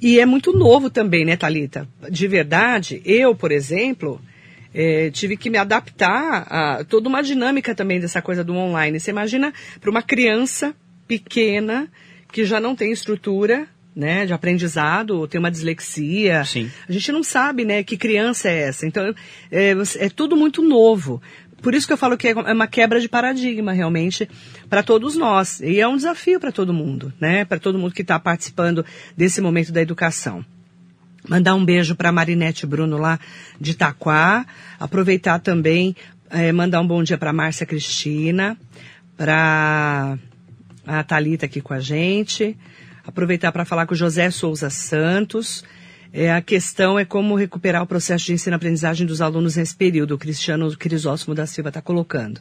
E 0.00 0.20
é 0.20 0.26
muito 0.26 0.57
novo 0.57 0.90
também, 0.90 1.24
né, 1.24 1.37
Talita? 1.37 1.88
De 2.11 2.29
verdade, 2.29 3.00
eu, 3.05 3.35
por 3.35 3.50
exemplo, 3.50 4.20
é, 4.77 5.11
tive 5.11 5.39
que 5.39 5.49
me 5.49 5.57
adaptar 5.57 6.47
a 6.51 6.85
toda 6.85 7.09
uma 7.09 7.23
dinâmica 7.23 7.75
também 7.75 7.99
dessa 7.99 8.21
coisa 8.21 8.45
do 8.45 8.55
online. 8.55 9.01
Você 9.01 9.11
imagina 9.11 9.51
para 9.81 9.91
uma 9.91 10.03
criança 10.03 10.75
pequena 11.09 11.89
que 12.31 12.45
já 12.45 12.61
não 12.61 12.77
tem 12.77 12.93
estrutura, 12.93 13.67
né, 13.95 14.27
de 14.27 14.35
aprendizado, 14.35 15.27
tem 15.27 15.39
uma 15.39 15.51
dislexia. 15.51 16.45
Sim. 16.45 16.71
A 16.87 16.93
gente 16.93 17.11
não 17.11 17.23
sabe, 17.23 17.65
né, 17.65 17.83
que 17.83 17.97
criança 17.97 18.51
é 18.51 18.69
essa. 18.69 18.87
Então, 18.87 19.15
é, 19.51 19.73
é 19.97 20.09
tudo 20.11 20.37
muito 20.37 20.61
novo. 20.61 21.23
Por 21.62 21.75
isso 21.75 21.87
que 21.87 21.95
eu 21.95 21.97
falo 21.97 22.19
que 22.19 22.29
é 22.29 22.35
uma 22.35 22.67
quebra 22.67 23.01
de 23.01 23.09
paradigma, 23.09 23.73
realmente, 23.73 24.29
para 24.69 24.83
todos 24.83 25.17
nós. 25.17 25.61
E 25.61 25.81
é 25.81 25.89
um 25.89 25.97
desafio 25.97 26.39
para 26.39 26.53
todo 26.53 26.75
mundo, 26.75 27.11
né? 27.19 27.47
Para 27.47 27.59
todo 27.59 27.79
mundo 27.79 27.95
que 27.95 28.03
está 28.03 28.19
participando 28.19 28.85
desse 29.17 29.41
momento 29.41 29.73
da 29.73 29.81
educação. 29.81 30.45
Mandar 31.29 31.55
um 31.55 31.65
beijo 31.65 31.97
para 31.97 32.12
Marinete 32.12 32.67
Bruno 32.67 32.99
lá 32.99 33.19
de 33.61 33.73
Itaquá. 33.73 34.47
Aproveitar 34.79 35.41
também, 35.41 35.97
é, 36.31 36.53
mandar 36.53 36.81
um 36.81 36.87
bom 36.87 37.03
dia 37.03 37.19
para 37.19 37.33
Márcia 37.33 37.67
Cristina, 37.67 38.57
para 39.17 40.17
a 40.87 41.03
Talita 41.03 41.47
aqui 41.47 41.61
com 41.61 41.75
a 41.75 41.81
gente. 41.81 42.57
Aproveitar 43.05 43.51
para 43.51 43.65
falar 43.65 43.87
com 43.87 43.95
o 43.95 43.97
José 43.97 44.31
Souza 44.31 44.71
Santos. 44.71 45.65
É, 46.12 46.33
a 46.33 46.41
questão 46.41 46.99
é 46.99 47.05
como 47.05 47.35
recuperar 47.35 47.83
o 47.83 47.87
processo 47.87 48.27
de 48.27 48.33
ensino-aprendizagem 48.33 49.07
dos 49.07 49.21
alunos 49.21 49.57
nesse 49.57 49.75
período. 49.75 50.15
O 50.15 50.19
Cristiano 50.19 50.75
Crisóstomo 50.77 51.35
da 51.35 51.47
Silva 51.47 51.71
está 51.71 51.83
colocando. 51.83 52.41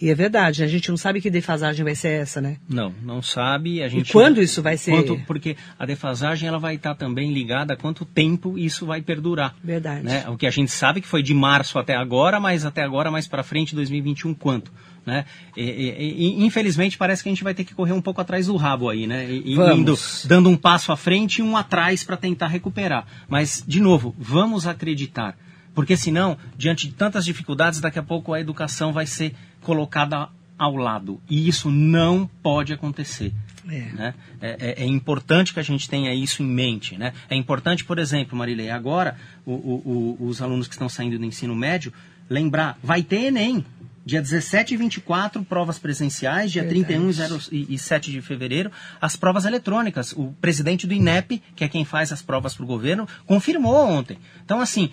E 0.00 0.10
é 0.10 0.14
verdade, 0.14 0.62
a 0.62 0.66
gente 0.68 0.88
não 0.90 0.96
sabe 0.96 1.20
que 1.20 1.28
defasagem 1.28 1.84
vai 1.84 1.94
ser 1.94 2.20
essa, 2.20 2.40
né? 2.40 2.58
Não, 2.68 2.94
não 3.02 3.20
sabe. 3.20 3.82
A 3.82 3.88
gente 3.88 4.08
e 4.08 4.12
quando 4.12 4.40
isso 4.40 4.62
vai 4.62 4.76
ser? 4.76 4.92
Quanto, 4.92 5.18
porque 5.26 5.56
a 5.76 5.84
defasagem 5.84 6.48
ela 6.48 6.58
vai 6.58 6.76
estar 6.76 6.94
também 6.94 7.32
ligada 7.32 7.74
a 7.74 7.76
quanto 7.76 8.04
tempo 8.04 8.56
isso 8.56 8.86
vai 8.86 9.02
perdurar. 9.02 9.56
Verdade. 9.62 10.04
Né? 10.04 10.24
O 10.28 10.36
que 10.36 10.46
a 10.46 10.50
gente 10.50 10.70
sabe 10.70 11.00
que 11.00 11.08
foi 11.08 11.20
de 11.20 11.34
março 11.34 11.80
até 11.80 11.96
agora, 11.96 12.38
mas 12.38 12.64
até 12.64 12.82
agora 12.82 13.10
mais 13.10 13.26
para 13.26 13.42
frente, 13.42 13.74
2021, 13.74 14.34
quanto? 14.34 14.70
Né? 15.04 15.24
E, 15.56 15.62
e, 15.62 16.42
e, 16.42 16.44
infelizmente 16.44 16.96
parece 16.96 17.22
que 17.22 17.28
a 17.28 17.32
gente 17.32 17.42
vai 17.42 17.54
ter 17.54 17.64
que 17.64 17.74
correr 17.74 17.92
um 17.92 18.02
pouco 18.02 18.20
atrás 18.20 18.46
do 18.46 18.56
rabo 18.56 18.88
aí, 18.90 19.06
né? 19.06 19.26
Indo, 19.32 19.98
dando 20.26 20.48
um 20.48 20.56
passo 20.56 20.92
à 20.92 20.96
frente 20.96 21.38
e 21.38 21.42
um 21.42 21.56
atrás 21.56 22.04
para 22.04 22.16
tentar 22.16 22.46
recuperar. 22.46 23.04
Mas, 23.28 23.64
de 23.66 23.80
novo, 23.80 24.14
vamos 24.16 24.66
acreditar. 24.66 25.36
Porque 25.74 25.96
senão, 25.96 26.36
diante 26.56 26.88
de 26.88 26.94
tantas 26.94 27.24
dificuldades, 27.24 27.80
daqui 27.80 27.98
a 27.98 28.02
pouco 28.02 28.32
a 28.32 28.40
educação 28.40 28.92
vai 28.92 29.06
ser 29.06 29.34
colocada 29.60 30.28
ao 30.58 30.76
lado. 30.76 31.20
E 31.28 31.48
isso 31.48 31.70
não 31.70 32.28
pode 32.42 32.72
acontecer. 32.72 33.32
É. 33.68 33.80
Né? 33.92 34.14
É, 34.40 34.56
é, 34.60 34.82
é, 34.82 34.86
importante 34.86 35.52
que 35.52 35.60
a 35.60 35.62
gente 35.62 35.88
tenha 35.88 36.12
isso 36.14 36.42
em 36.42 36.46
mente. 36.46 36.96
Né? 36.96 37.12
É 37.28 37.36
importante, 37.36 37.84
por 37.84 37.98
exemplo, 37.98 38.36
Marilei, 38.36 38.70
agora 38.70 39.16
o, 39.44 39.52
o, 39.52 40.16
o, 40.20 40.26
os 40.26 40.40
alunos 40.40 40.66
que 40.66 40.74
estão 40.74 40.88
saindo 40.88 41.18
do 41.18 41.24
ensino 41.24 41.54
médio, 41.54 41.92
lembrar, 42.28 42.78
vai 42.82 43.02
ter 43.02 43.26
Enem. 43.26 43.64
Dia 44.06 44.22
17 44.22 44.72
e 44.72 44.76
24, 44.78 45.44
provas 45.44 45.78
presenciais. 45.78 46.50
Dia 46.50 46.62
Verdade. 46.62 46.84
31 46.86 47.40
e, 47.52 47.74
e 47.74 47.78
7 47.78 48.10
de 48.10 48.22
fevereiro, 48.22 48.72
as 48.98 49.16
provas 49.16 49.44
eletrônicas. 49.44 50.12
O 50.12 50.34
presidente 50.40 50.86
do 50.86 50.94
INEP, 50.94 51.42
que 51.54 51.62
é 51.62 51.68
quem 51.68 51.84
faz 51.84 52.10
as 52.10 52.22
provas 52.22 52.54
para 52.54 52.64
o 52.64 52.66
governo, 52.66 53.06
confirmou 53.26 53.86
ontem. 53.86 54.16
Então, 54.42 54.62
assim, 54.62 54.90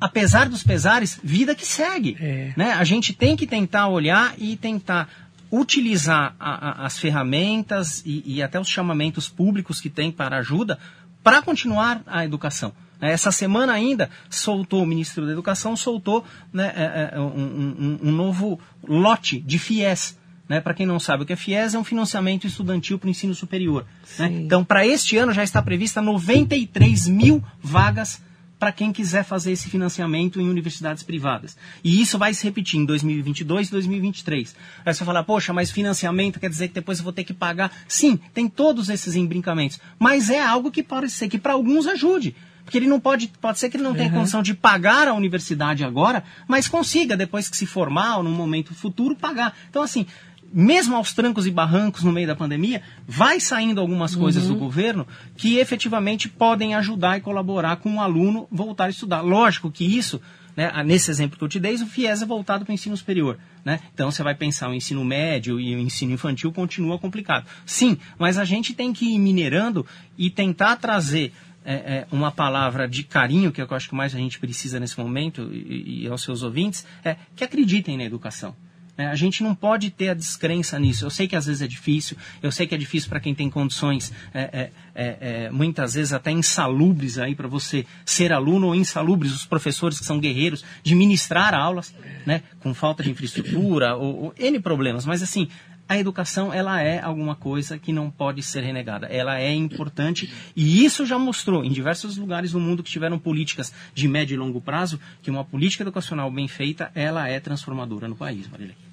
apesar 0.00 0.48
dos 0.48 0.62
pesares, 0.62 1.20
vida 1.22 1.54
que 1.54 1.66
segue. 1.66 2.16
É. 2.20 2.52
Né? 2.56 2.72
A 2.72 2.84
gente 2.84 3.12
tem 3.12 3.36
que 3.36 3.46
tentar 3.46 3.88
olhar 3.88 4.34
e 4.38 4.56
tentar 4.56 5.08
utilizar 5.52 6.34
a, 6.38 6.82
a, 6.82 6.86
as 6.86 6.98
ferramentas 6.98 8.02
e, 8.06 8.22
e, 8.24 8.42
até 8.42 8.58
os 8.58 8.68
chamamentos 8.68 9.28
públicos 9.28 9.80
que 9.80 9.90
tem 9.90 10.10
para 10.10 10.38
ajuda 10.38 10.78
para 11.22 11.42
continuar 11.42 12.02
a 12.06 12.24
educação. 12.24 12.72
Essa 13.00 13.32
semana 13.32 13.72
ainda 13.72 14.10
soltou, 14.28 14.82
o 14.82 14.86
ministro 14.86 15.24
da 15.24 15.32
Educação 15.32 15.74
soltou 15.74 16.24
né, 16.52 16.72
é, 16.76 17.10
é, 17.14 17.20
um, 17.20 17.24
um, 17.24 17.98
um, 18.02 18.12
novo 18.12 18.60
lote 18.86 19.40
de 19.40 19.58
FIES. 19.58 20.18
Né? 20.46 20.60
Para 20.60 20.74
quem 20.74 20.84
não 20.84 21.00
sabe 21.00 21.22
o 21.22 21.26
que 21.26 21.32
é 21.32 21.36
FIES, 21.36 21.74
é 21.74 21.78
um 21.78 21.84
financiamento 21.84 22.46
estudantil 22.46 22.98
para 22.98 23.06
o 23.06 23.10
ensino 23.10 23.34
superior. 23.34 23.86
Né? 24.18 24.42
Então, 24.44 24.62
para 24.62 24.86
este 24.86 25.16
ano 25.16 25.32
já 25.32 25.42
está 25.42 25.62
prevista 25.62 26.02
93 26.02 27.08
mil 27.08 27.42
vagas 27.62 28.20
para 28.60 28.70
quem 28.70 28.92
quiser 28.92 29.24
fazer 29.24 29.52
esse 29.52 29.70
financiamento 29.70 30.38
em 30.38 30.48
universidades 30.48 31.02
privadas. 31.02 31.56
E 31.82 32.00
isso 32.00 32.18
vai 32.18 32.34
se 32.34 32.44
repetir 32.44 32.78
em 32.78 32.84
2022 32.84 33.68
e 33.68 33.70
2023. 33.70 34.54
Aí 34.84 34.92
você 34.92 35.02
vai 35.02 35.06
falar, 35.06 35.24
poxa, 35.24 35.52
mas 35.54 35.70
financiamento 35.70 36.38
quer 36.38 36.50
dizer 36.50 36.68
que 36.68 36.74
depois 36.74 36.98
eu 36.98 37.04
vou 37.04 37.12
ter 37.12 37.24
que 37.24 37.32
pagar. 37.32 37.72
Sim, 37.88 38.20
tem 38.34 38.48
todos 38.50 38.90
esses 38.90 39.16
embrincamentos. 39.16 39.80
Mas 39.98 40.28
é 40.28 40.42
algo 40.42 40.70
que 40.70 40.82
pode 40.82 41.10
ser 41.10 41.30
que 41.30 41.38
para 41.38 41.54
alguns 41.54 41.86
ajude. 41.86 42.36
Porque 42.62 42.76
ele 42.76 42.86
não 42.86 43.00
pode, 43.00 43.32
pode 43.40 43.58
ser 43.58 43.70
que 43.70 43.78
ele 43.78 43.82
não 43.82 43.94
tenha 43.94 44.08
uhum. 44.10 44.18
condição 44.18 44.42
de 44.42 44.54
pagar 44.54 45.08
a 45.08 45.14
universidade 45.14 45.82
agora, 45.82 46.22
mas 46.46 46.68
consiga, 46.68 47.16
depois 47.16 47.48
que 47.48 47.56
se 47.56 47.66
formar 47.66 48.18
ou 48.18 48.22
num 48.22 48.30
momento 48.30 48.74
futuro, 48.74 49.16
pagar. 49.16 49.56
Então, 49.68 49.82
assim, 49.82 50.06
mesmo 50.52 50.96
aos 50.96 51.12
trancos 51.12 51.46
e 51.46 51.50
barrancos 51.50 52.02
no 52.02 52.12
meio 52.12 52.26
da 52.26 52.34
pandemia, 52.34 52.82
vai 53.06 53.38
saindo 53.40 53.80
algumas 53.80 54.14
coisas 54.14 54.44
Uhum. 54.44 54.54
do 54.54 54.58
governo 54.58 55.06
que 55.36 55.58
efetivamente 55.58 56.28
podem 56.28 56.74
ajudar 56.74 57.18
e 57.18 57.20
colaborar 57.20 57.76
com 57.76 57.96
o 57.96 58.00
aluno 58.00 58.48
voltar 58.50 58.86
a 58.86 58.90
estudar. 58.90 59.20
Lógico 59.20 59.70
que 59.70 59.84
isso, 59.84 60.20
né, 60.56 60.70
nesse 60.84 61.10
exemplo 61.10 61.38
que 61.38 61.44
eu 61.44 61.48
te 61.48 61.60
dei, 61.60 61.74
o 61.74 61.86
FIES 61.86 62.22
é 62.22 62.26
voltado 62.26 62.64
para 62.64 62.72
o 62.72 62.74
ensino 62.74 62.96
superior. 62.96 63.38
Né? 63.64 63.78
Então 63.94 64.10
você 64.10 64.22
vai 64.22 64.34
pensar 64.34 64.68
o 64.68 64.74
ensino 64.74 65.04
médio 65.04 65.60
e 65.60 65.74
o 65.74 65.78
ensino 65.78 66.12
infantil 66.12 66.52
continua 66.52 66.98
complicado. 66.98 67.46
Sim, 67.64 67.98
mas 68.18 68.38
a 68.38 68.44
gente 68.44 68.74
tem 68.74 68.92
que 68.92 69.14
ir 69.14 69.18
minerando 69.18 69.86
e 70.18 70.30
tentar 70.30 70.76
trazer 70.76 71.32
é, 71.64 71.74
é, 71.74 72.06
uma 72.10 72.32
palavra 72.32 72.88
de 72.88 73.04
carinho, 73.04 73.52
que 73.52 73.60
é 73.60 73.64
o 73.64 73.66
que 73.66 73.72
eu 73.72 73.76
acho 73.76 73.90
que 73.90 73.94
mais 73.94 74.14
a 74.14 74.18
gente 74.18 74.38
precisa 74.38 74.80
nesse 74.80 74.98
momento, 74.98 75.50
e, 75.52 76.04
e 76.04 76.08
aos 76.08 76.22
seus 76.22 76.42
ouvintes, 76.42 76.86
é 77.04 77.16
que 77.36 77.44
acreditem 77.44 77.98
na 77.98 78.04
educação. 78.04 78.56
É, 79.00 79.06
a 79.06 79.14
gente 79.14 79.42
não 79.42 79.54
pode 79.54 79.90
ter 79.90 80.10
a 80.10 80.14
descrença 80.14 80.78
nisso. 80.78 81.06
Eu 81.06 81.10
sei 81.10 81.26
que 81.26 81.34
às 81.34 81.46
vezes 81.46 81.62
é 81.62 81.66
difícil, 81.66 82.18
eu 82.42 82.52
sei 82.52 82.66
que 82.66 82.74
é 82.74 82.78
difícil 82.78 83.08
para 83.08 83.18
quem 83.18 83.34
tem 83.34 83.48
condições, 83.48 84.12
é, 84.34 84.40
é, 84.42 84.70
é, 84.94 85.16
é, 85.20 85.50
muitas 85.50 85.94
vezes 85.94 86.12
até 86.12 86.30
insalubres 86.30 87.16
aí 87.16 87.34
para 87.34 87.48
você 87.48 87.86
ser 88.04 88.30
aluno 88.30 88.66
ou 88.66 88.74
insalubres, 88.74 89.32
os 89.32 89.46
professores 89.46 89.98
que 89.98 90.04
são 90.04 90.20
guerreiros, 90.20 90.62
de 90.82 90.94
ministrar 90.94 91.54
aulas, 91.54 91.94
né, 92.26 92.42
com 92.60 92.74
falta 92.74 93.02
de 93.02 93.10
infraestrutura 93.10 93.96
ou, 93.96 94.24
ou 94.24 94.34
N 94.38 94.60
problemas. 94.60 95.06
Mas 95.06 95.22
assim, 95.22 95.48
a 95.88 95.98
educação 95.98 96.52
ela 96.52 96.80
é 96.82 97.00
alguma 97.00 97.34
coisa 97.34 97.78
que 97.78 97.92
não 97.92 98.10
pode 98.10 98.42
ser 98.42 98.62
renegada. 98.62 99.06
Ela 99.06 99.40
é 99.40 99.52
importante 99.52 100.30
e 100.54 100.84
isso 100.84 101.06
já 101.06 101.18
mostrou 101.18 101.64
em 101.64 101.72
diversos 101.72 102.18
lugares 102.18 102.52
do 102.52 102.60
mundo 102.60 102.82
que 102.82 102.90
tiveram 102.90 103.18
políticas 103.18 103.72
de 103.94 104.06
médio 104.06 104.34
e 104.34 104.38
longo 104.38 104.60
prazo 104.60 105.00
que 105.22 105.30
uma 105.30 105.44
política 105.44 105.82
educacional 105.82 106.30
bem 106.30 106.46
feita 106.46 106.92
ela 106.94 107.26
é 107.28 107.40
transformadora 107.40 108.06
no 108.06 108.14
país, 108.14 108.46
Marília. 108.46 108.89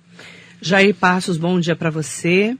Jair 0.61 0.95
Passos, 0.95 1.37
bom 1.37 1.59
dia 1.59 1.75
para 1.75 1.91
você. 1.91 2.57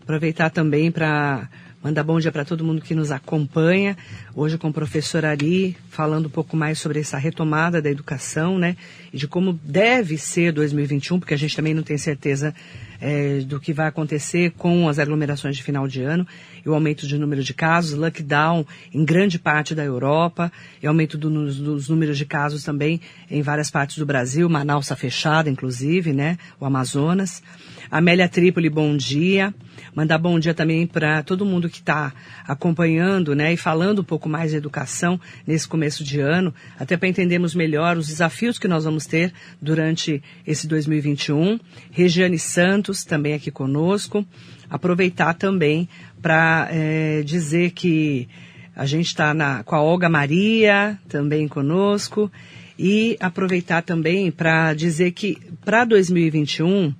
Aproveitar 0.00 0.48
também 0.48 0.90
para 0.90 1.48
mandar 1.82 2.02
bom 2.02 2.18
dia 2.18 2.32
para 2.32 2.44
todo 2.44 2.64
mundo 2.64 2.80
que 2.80 2.94
nos 2.94 3.12
acompanha. 3.12 3.96
Hoje 4.34 4.56
com 4.56 4.68
o 4.68 4.72
professor 4.72 5.26
Ari, 5.26 5.76
falando 5.90 6.26
um 6.26 6.30
pouco 6.30 6.56
mais 6.56 6.78
sobre 6.78 7.00
essa 7.00 7.18
retomada 7.18 7.82
da 7.82 7.90
educação, 7.90 8.58
né? 8.58 8.76
E 9.12 9.18
de 9.18 9.28
como 9.28 9.60
deve 9.62 10.16
ser 10.16 10.52
2021, 10.52 11.20
porque 11.20 11.34
a 11.34 11.36
gente 11.36 11.54
também 11.54 11.74
não 11.74 11.82
tem 11.82 11.98
certeza 11.98 12.54
é, 12.98 13.40
do 13.40 13.60
que 13.60 13.74
vai 13.74 13.88
acontecer 13.88 14.52
com 14.52 14.88
as 14.88 14.98
aglomerações 14.98 15.54
de 15.54 15.62
final 15.62 15.86
de 15.86 16.02
ano 16.02 16.26
e 16.64 16.68
o 16.68 16.74
aumento 16.74 17.06
de 17.06 17.18
número 17.18 17.42
de 17.42 17.52
casos, 17.52 17.98
lockdown 17.98 18.66
em 18.92 19.04
grande 19.04 19.38
parte 19.38 19.74
da 19.74 19.84
Europa 19.84 20.50
e 20.82 20.86
aumento 20.86 21.18
do, 21.18 21.30
dos 21.30 21.88
números 21.88 22.16
de 22.16 22.24
casos 22.24 22.62
também 22.62 23.00
em 23.30 23.42
várias 23.42 23.70
partes 23.70 23.98
do 23.98 24.06
Brasil. 24.06 24.48
Manaus 24.48 24.86
está 24.86 24.96
fechada, 24.96 25.50
inclusive, 25.50 26.12
né? 26.12 26.38
O 26.58 26.64
Amazonas. 26.64 27.42
Amélia 27.90 28.28
Trípoli, 28.28 28.68
bom 28.68 28.96
dia. 28.96 29.54
Mandar 29.94 30.18
bom 30.18 30.38
dia 30.40 30.52
também 30.52 30.86
para 30.86 31.22
todo 31.22 31.46
mundo 31.46 31.68
que 31.68 31.78
está 31.78 32.12
acompanhando, 32.46 33.34
né, 33.34 33.52
e 33.52 33.56
falando 33.56 34.00
um 34.00 34.04
pouco 34.04 34.28
mais 34.28 34.50
de 34.50 34.56
educação 34.56 35.20
nesse 35.46 35.68
começo 35.68 36.02
de 36.02 36.18
ano, 36.18 36.52
até 36.76 36.96
para 36.96 37.08
entendermos 37.08 37.54
melhor 37.54 37.96
os 37.96 38.08
desafios 38.08 38.58
que 38.58 38.66
nós 38.66 38.84
vamos 38.84 39.06
ter 39.06 39.32
durante 39.62 40.20
esse 40.44 40.66
2021. 40.66 41.60
Regiane 41.92 42.38
Santos 42.38 43.04
também 43.04 43.34
aqui 43.34 43.52
conosco. 43.52 44.26
Aproveitar 44.74 45.34
também 45.34 45.88
para 46.20 46.66
é, 46.68 47.22
dizer 47.22 47.70
que 47.70 48.28
a 48.74 48.84
gente 48.84 49.06
está 49.06 49.62
com 49.62 49.76
a 49.76 49.80
Olga 49.80 50.08
Maria 50.08 50.98
também 51.08 51.46
conosco 51.46 52.28
e 52.76 53.16
aproveitar 53.20 53.82
também 53.82 54.32
para 54.32 54.74
dizer 54.74 55.12
que 55.12 55.38
para 55.64 55.84
2021 55.84 56.92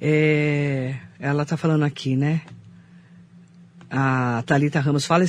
é, 0.00 0.96
ela 1.20 1.44
está 1.44 1.56
falando 1.56 1.84
aqui, 1.84 2.16
né? 2.16 2.40
A 3.90 4.42
Talita 4.44 4.80
Ramos 4.80 5.04
fala 5.04 5.24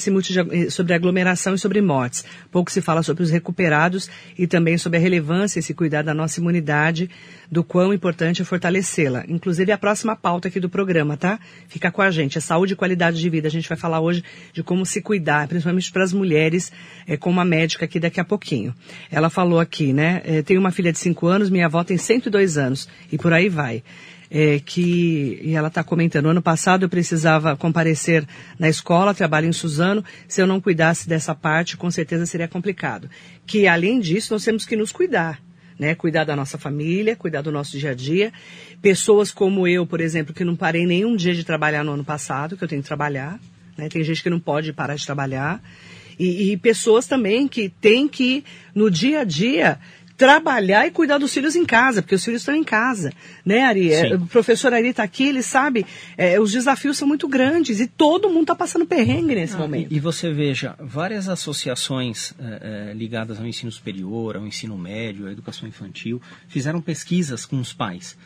sobre 0.69 0.93
aglomeração 0.93 1.53
e 1.53 1.59
sobre 1.59 1.79
mortes. 1.79 2.25
Pouco 2.51 2.71
se 2.71 2.81
fala 2.81 3.03
sobre 3.03 3.23
os 3.23 3.29
recuperados 3.29 4.09
e 4.37 4.47
também 4.47 4.77
sobre 4.77 4.97
a 4.97 5.01
relevância 5.01 5.59
e 5.59 5.63
se 5.63 5.73
cuidar 5.73 6.01
da 6.01 6.13
nossa 6.13 6.39
imunidade, 6.39 7.09
do 7.51 7.63
quão 7.63 7.93
importante 7.93 8.41
é 8.41 8.45
fortalecê-la. 8.45 9.23
Inclusive 9.27 9.71
a 9.71 9.77
próxima 9.77 10.15
pauta 10.15 10.47
aqui 10.47 10.59
do 10.59 10.69
programa, 10.69 11.15
tá? 11.15 11.39
Fica 11.67 11.91
com 11.91 12.01
a 12.01 12.09
gente. 12.09 12.37
É 12.37 12.41
saúde 12.41 12.73
e 12.73 12.75
qualidade 12.75 13.19
de 13.19 13.29
vida. 13.29 13.47
A 13.47 13.51
gente 13.51 13.69
vai 13.69 13.77
falar 13.77 13.99
hoje 13.99 14.23
de 14.51 14.63
como 14.63 14.85
se 14.85 15.01
cuidar, 15.01 15.47
principalmente 15.47 15.91
para 15.91 16.03
as 16.03 16.11
mulheres, 16.11 16.71
é, 17.07 17.15
com 17.15 17.29
uma 17.29 17.45
médica 17.45 17.85
aqui 17.85 17.99
daqui 17.99 18.19
a 18.19 18.25
pouquinho. 18.25 18.73
Ela 19.11 19.29
falou 19.29 19.59
aqui, 19.59 19.93
né? 19.93 20.21
É, 20.25 20.41
tenho 20.41 20.59
uma 20.59 20.71
filha 20.71 20.91
de 20.91 20.97
5 20.97 21.27
anos, 21.27 21.49
minha 21.49 21.67
avó 21.67 21.83
tem 21.83 21.97
102 21.97 22.57
anos 22.57 22.89
e 23.11 23.17
por 23.17 23.31
aí 23.33 23.49
vai 23.49 23.83
é, 24.29 24.59
que 24.59 25.39
e 25.41 25.55
ela 25.55 25.67
está 25.67 25.83
comentando, 25.83 26.29
ano 26.29 26.41
passado 26.41 26.83
eu 26.83 26.89
precisava 26.89 27.55
comparecer 27.55 28.25
na 28.59 28.69
escola, 28.69 29.13
trabalho 29.13 29.47
em 29.47 29.53
Suzano, 29.53 30.03
se 30.27 30.41
eu 30.41 30.47
não 30.47 30.59
cuidasse 30.59 31.07
dessa 31.07 31.33
parte, 31.33 31.77
com 31.77 31.89
certeza 31.89 32.25
seria 32.25 32.47
complicado. 32.47 33.09
Que 33.45 33.67
além 33.67 33.99
disso, 33.99 34.33
nós 34.33 34.43
temos 34.43 34.65
que 34.65 34.75
nos 34.75 34.91
cuidar. 34.91 35.39
Né, 35.79 35.93
cuidar 35.93 36.23
da 36.23 36.35
nossa 36.35 36.57
família, 36.57 37.15
cuidar 37.15 37.43
do 37.43 37.51
nosso 37.51 37.77
dia 37.77 37.91
a 37.91 37.93
dia. 37.93 38.33
Pessoas 38.81 39.31
como 39.31 39.67
eu, 39.67 39.85
por 39.85 40.01
exemplo, 40.01 40.33
que 40.33 40.43
não 40.43 40.55
parei 40.55 40.87
nenhum 40.87 41.15
dia 41.15 41.35
de 41.35 41.43
trabalhar 41.43 41.83
no 41.83 41.91
ano 41.91 42.03
passado, 42.03 42.57
que 42.57 42.63
eu 42.63 42.67
tenho 42.67 42.81
que 42.81 42.87
trabalhar. 42.87 43.39
Né, 43.77 43.87
tem 43.87 44.03
gente 44.03 44.23
que 44.23 44.29
não 44.29 44.39
pode 44.39 44.73
parar 44.73 44.95
de 44.95 45.05
trabalhar. 45.05 45.61
E, 46.17 46.51
e 46.51 46.57
pessoas 46.57 47.05
também 47.05 47.47
que 47.47 47.69
têm 47.69 48.07
que, 48.07 48.43
no 48.73 48.89
dia 48.89 49.19
a 49.19 49.23
dia, 49.23 49.79
trabalhar 50.17 50.87
e 50.87 50.91
cuidar 50.91 51.19
dos 51.19 51.31
filhos 51.31 51.55
em 51.55 51.63
casa, 51.63 52.01
porque 52.01 52.15
os 52.15 52.25
filhos 52.25 52.41
estão 52.41 52.55
em 52.55 52.63
casa, 52.63 53.13
né, 53.45 53.61
Ari? 53.61 53.95
Sim. 53.95 54.13
O 54.15 54.25
professor 54.25 54.73
Ari 54.73 54.87
está 54.87 55.03
aqui, 55.03 55.27
ele 55.27 55.43
sabe, 55.43 55.85
é, 56.17 56.39
os 56.39 56.51
desafios 56.51 56.97
são 56.97 57.07
muito 57.07 57.27
grandes 57.27 57.79
e 57.79 57.85
todo 57.85 58.27
mundo 58.27 58.41
está 58.41 58.55
passando 58.55 58.85
perrengue 58.85 59.35
nesse 59.35 59.53
Ah, 59.53 59.59
momento. 59.59 59.93
E, 59.93 59.97
e, 59.97 59.99
você 59.99 60.33
veja, 60.33 60.75
várias 60.79 61.29
associações 61.29 62.33
é, 62.39 62.89
é, 62.89 62.93
ligadas 62.93 63.39
ao 63.39 63.45
ensino 63.45 63.71
superior, 63.71 64.35
ao 64.35 64.47
ensino 64.47 64.75
médio, 64.75 65.27
à 65.27 65.31
educação 65.31 65.69
infantil, 65.69 66.19
fizeram 66.47 66.81
pesquisas 66.81 67.45
com 67.45 67.59
os 67.59 67.71
pais. 67.71 68.17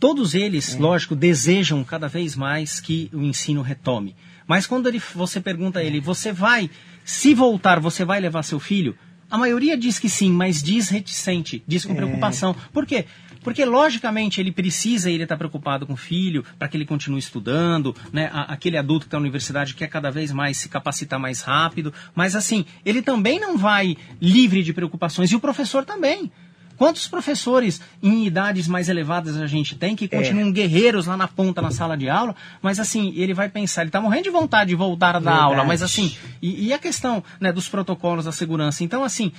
Todos 0.00 0.34
eles, 0.34 0.74
é. 0.74 0.78
lógico, 0.78 1.14
desejam 1.14 1.82
cada 1.84 2.08
vez 2.08 2.34
mais 2.34 2.80
que 2.80 3.08
o 3.12 3.22
ensino 3.22 3.62
retome. 3.62 4.16
Mas 4.48 4.66
quando 4.66 4.88
ele, 4.88 5.00
você 5.14 5.40
pergunta 5.40 5.78
a 5.78 5.84
ele, 5.84 6.00
você 6.00 6.32
vai, 6.32 6.68
se 7.04 7.34
voltar, 7.34 7.80
você 7.80 8.04
vai 8.04 8.20
levar 8.20 8.42
seu 8.42 8.58
filho? 8.58 8.96
A 9.30 9.38
maioria 9.38 9.76
diz 9.76 9.98
que 9.98 10.08
sim, 10.08 10.30
mas 10.30 10.62
diz 10.62 10.88
reticente, 10.88 11.62
diz 11.66 11.84
com 11.84 11.94
preocupação. 11.94 12.54
Por 12.72 12.86
quê? 12.86 13.06
Porque, 13.46 13.64
logicamente, 13.64 14.40
ele 14.40 14.50
precisa, 14.50 15.08
ele 15.08 15.22
está 15.22 15.36
preocupado 15.36 15.86
com 15.86 15.92
o 15.92 15.96
filho, 15.96 16.44
para 16.58 16.66
que 16.66 16.76
ele 16.76 16.84
continue 16.84 17.20
estudando, 17.20 17.94
né? 18.12 18.28
aquele 18.32 18.76
adulto 18.76 19.02
que 19.02 19.06
está 19.06 19.18
na 19.18 19.22
universidade 19.22 19.74
quer 19.74 19.86
cada 19.86 20.10
vez 20.10 20.32
mais 20.32 20.56
se 20.56 20.68
capacitar 20.68 21.20
mais 21.20 21.42
rápido, 21.42 21.94
mas, 22.12 22.34
assim, 22.34 22.66
ele 22.84 23.02
também 23.02 23.38
não 23.38 23.56
vai 23.56 23.96
livre 24.20 24.64
de 24.64 24.72
preocupações, 24.72 25.30
e 25.30 25.36
o 25.36 25.40
professor 25.40 25.84
também. 25.84 26.32
Quantos 26.76 27.08
professores 27.08 27.80
em 28.02 28.26
idades 28.26 28.68
mais 28.68 28.88
elevadas 28.88 29.36
a 29.36 29.46
gente 29.46 29.74
tem 29.74 29.96
que 29.96 30.08
continuam 30.08 30.48
é. 30.48 30.52
guerreiros 30.52 31.06
lá 31.06 31.16
na 31.16 31.26
ponta 31.26 31.62
na 31.62 31.70
sala 31.70 31.96
de 31.96 32.08
aula, 32.08 32.34
mas 32.60 32.78
assim, 32.78 33.12
ele 33.16 33.32
vai 33.32 33.48
pensar, 33.48 33.82
ele 33.82 33.88
está 33.88 34.00
morrendo 34.00 34.24
de 34.24 34.30
vontade 34.30 34.70
de 34.70 34.76
voltar 34.76 35.16
a 35.16 35.20
dar 35.20 35.36
aula, 35.36 35.64
mas 35.64 35.82
assim, 35.82 36.16
e, 36.40 36.66
e 36.66 36.72
a 36.72 36.78
questão 36.78 37.22
né, 37.40 37.52
dos 37.52 37.68
protocolos 37.68 38.24
da 38.24 38.32
segurança? 38.32 38.84
Então, 38.84 39.04
assim, 39.04 39.32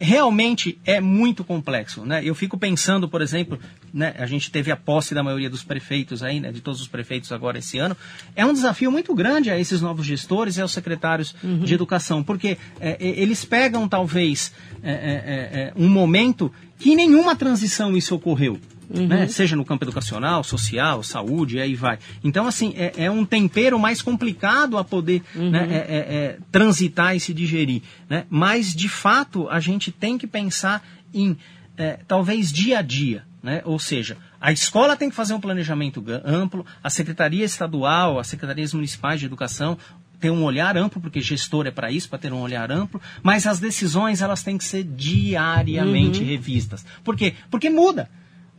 realmente 0.00 0.78
é 0.84 0.98
muito 0.98 1.44
complexo, 1.44 2.06
né? 2.06 2.22
Eu 2.24 2.34
fico 2.34 2.56
pensando, 2.56 3.06
por 3.06 3.20
exemplo, 3.20 3.60
né, 3.92 4.14
a 4.18 4.24
gente 4.24 4.50
teve 4.50 4.72
a 4.72 4.76
posse 4.76 5.14
da 5.14 5.22
maioria 5.22 5.50
dos 5.50 5.62
prefeitos 5.62 6.22
aí, 6.22 6.40
né, 6.40 6.50
de 6.50 6.62
todos 6.62 6.80
os 6.80 6.88
prefeitos 6.88 7.30
agora 7.30 7.58
esse 7.58 7.78
ano. 7.78 7.94
É 8.34 8.46
um 8.46 8.52
desafio 8.52 8.90
muito 8.90 9.14
grande 9.14 9.50
a 9.50 9.58
esses 9.58 9.82
novos 9.82 10.06
gestores 10.06 10.56
e 10.56 10.62
aos 10.62 10.72
secretários 10.72 11.34
uhum. 11.44 11.58
de 11.60 11.74
educação, 11.74 12.22
porque 12.22 12.56
é, 12.80 12.96
eles 12.98 13.44
pegam 13.44 13.86
talvez 13.86 14.54
é, 14.82 14.92
é, 14.92 15.72
um 15.76 15.88
momento 15.88 16.50
que 16.78 16.96
nenhuma 16.96 17.36
transição 17.36 17.94
isso 17.94 18.14
ocorreu. 18.14 18.58
Uhum. 18.92 19.06
Né? 19.06 19.28
Seja 19.28 19.54
no 19.54 19.64
campo 19.64 19.84
educacional, 19.84 20.42
social, 20.42 21.02
saúde, 21.02 21.56
e 21.56 21.60
aí 21.60 21.74
vai. 21.74 21.98
Então, 22.24 22.46
assim, 22.46 22.74
é, 22.76 23.04
é 23.04 23.10
um 23.10 23.24
tempero 23.24 23.78
mais 23.78 24.02
complicado 24.02 24.76
a 24.76 24.84
poder 24.84 25.22
uhum. 25.34 25.50
né, 25.50 25.68
é, 25.70 25.96
é, 25.98 26.38
transitar 26.50 27.14
e 27.14 27.20
se 27.20 27.32
digerir. 27.32 27.82
Né? 28.08 28.24
Mas, 28.28 28.74
de 28.74 28.88
fato, 28.88 29.48
a 29.48 29.60
gente 29.60 29.92
tem 29.92 30.18
que 30.18 30.26
pensar 30.26 30.84
em, 31.14 31.36
talvez, 32.08 32.52
dia 32.52 32.80
a 32.80 32.82
dia. 32.82 33.24
Né? 33.42 33.62
Ou 33.64 33.78
seja, 33.78 34.18
a 34.40 34.52
escola 34.52 34.96
tem 34.96 35.08
que 35.08 35.16
fazer 35.16 35.34
um 35.34 35.40
planejamento 35.40 36.04
amplo, 36.24 36.66
a 36.82 36.90
Secretaria 36.90 37.44
Estadual, 37.44 38.18
as 38.18 38.26
Secretarias 38.26 38.74
Municipais 38.74 39.20
de 39.20 39.26
Educação, 39.26 39.78
ter 40.20 40.30
um 40.30 40.44
olhar 40.44 40.76
amplo, 40.76 41.00
porque 41.00 41.20
gestor 41.20 41.66
é 41.66 41.70
para 41.70 41.90
isso, 41.90 42.08
para 42.08 42.18
ter 42.18 42.32
um 42.32 42.40
olhar 42.40 42.70
amplo, 42.70 43.00
mas 43.22 43.46
as 43.46 43.58
decisões 43.58 44.20
elas 44.20 44.42
têm 44.42 44.58
que 44.58 44.64
ser 44.64 44.84
diariamente 44.84 46.20
uhum. 46.20 46.26
revistas. 46.26 46.84
Por 47.02 47.16
quê? 47.16 47.34
Porque 47.50 47.70
muda. 47.70 48.10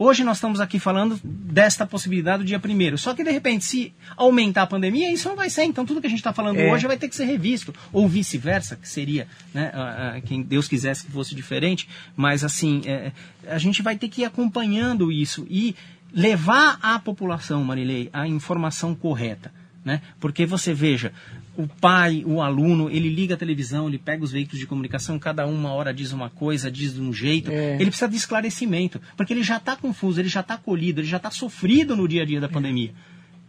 Hoje 0.03 0.23
nós 0.23 0.37
estamos 0.37 0.59
aqui 0.59 0.79
falando 0.79 1.19
desta 1.23 1.85
possibilidade 1.85 2.41
do 2.41 2.47
dia 2.47 2.59
primeiro. 2.59 2.97
Só 2.97 3.13
que, 3.13 3.23
de 3.23 3.29
repente, 3.29 3.65
se 3.65 3.93
aumentar 4.17 4.63
a 4.63 4.65
pandemia, 4.65 5.13
isso 5.13 5.29
não 5.29 5.35
vai 5.35 5.47
ser. 5.47 5.63
Então, 5.65 5.85
tudo 5.85 6.01
que 6.01 6.07
a 6.07 6.09
gente 6.09 6.17
está 6.17 6.33
falando 6.33 6.57
é. 6.57 6.73
hoje 6.73 6.87
vai 6.87 6.97
ter 6.97 7.07
que 7.07 7.15
ser 7.15 7.25
revisto. 7.25 7.71
Ou 7.93 8.07
vice-versa, 8.07 8.75
que 8.75 8.89
seria, 8.89 9.27
né, 9.53 10.19
quem 10.25 10.41
Deus 10.41 10.67
quisesse 10.67 11.05
que 11.05 11.11
fosse 11.11 11.35
diferente. 11.35 11.87
Mas, 12.15 12.43
assim, 12.43 12.81
é, 12.87 13.11
a 13.47 13.59
gente 13.59 13.83
vai 13.83 13.95
ter 13.95 14.09
que 14.09 14.21
ir 14.21 14.25
acompanhando 14.25 15.11
isso. 15.11 15.45
E 15.47 15.75
levar 16.11 16.79
à 16.81 16.97
população, 16.97 17.63
Marilei, 17.63 18.09
a 18.11 18.27
informação 18.27 18.95
correta. 18.95 19.53
Né? 19.85 20.01
Porque 20.19 20.47
você 20.47 20.73
veja, 20.73 21.13
o 21.57 21.67
pai, 21.67 22.23
o 22.25 22.41
aluno, 22.41 22.89
ele 22.89 23.09
liga 23.09 23.35
a 23.35 23.37
televisão, 23.37 23.87
ele 23.87 23.97
pega 23.97 24.23
os 24.23 24.31
veículos 24.31 24.59
de 24.59 24.65
comunicação, 24.65 25.19
cada 25.19 25.45
uma 25.45 25.73
hora 25.73 25.93
diz 25.93 26.11
uma 26.11 26.29
coisa, 26.29 26.71
diz 26.71 26.93
de 26.93 27.01
um 27.01 27.11
jeito. 27.13 27.51
É. 27.51 27.75
Ele 27.75 27.85
precisa 27.85 28.09
de 28.09 28.15
esclarecimento, 28.15 29.01
porque 29.17 29.33
ele 29.33 29.43
já 29.43 29.57
está 29.57 29.75
confuso, 29.75 30.19
ele 30.19 30.29
já 30.29 30.39
está 30.39 30.57
colhido, 30.57 31.01
ele 31.01 31.07
já 31.07 31.17
está 31.17 31.29
sofrido 31.29 31.95
no 31.95 32.07
dia 32.07 32.23
a 32.23 32.25
dia 32.25 32.39
da 32.39 32.47
é. 32.47 32.49
pandemia. 32.49 32.93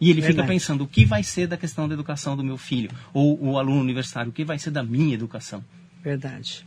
E 0.01 0.09
ele 0.09 0.19
Verdade. 0.19 0.35
fica 0.35 0.47
pensando, 0.47 0.83
o 0.83 0.87
que 0.87 1.05
vai 1.05 1.23
ser 1.23 1.47
da 1.47 1.55
questão 1.55 1.87
da 1.87 1.93
educação 1.93 2.35
do 2.35 2.43
meu 2.43 2.57
filho? 2.57 2.89
Ou 3.13 3.41
o 3.41 3.57
aluno 3.57 3.79
universitário, 3.79 4.31
o 4.31 4.33
que 4.33 4.43
vai 4.43 4.59
ser 4.59 4.71
da 4.71 4.83
minha 4.83 5.13
educação? 5.13 5.63
Verdade. 6.03 6.65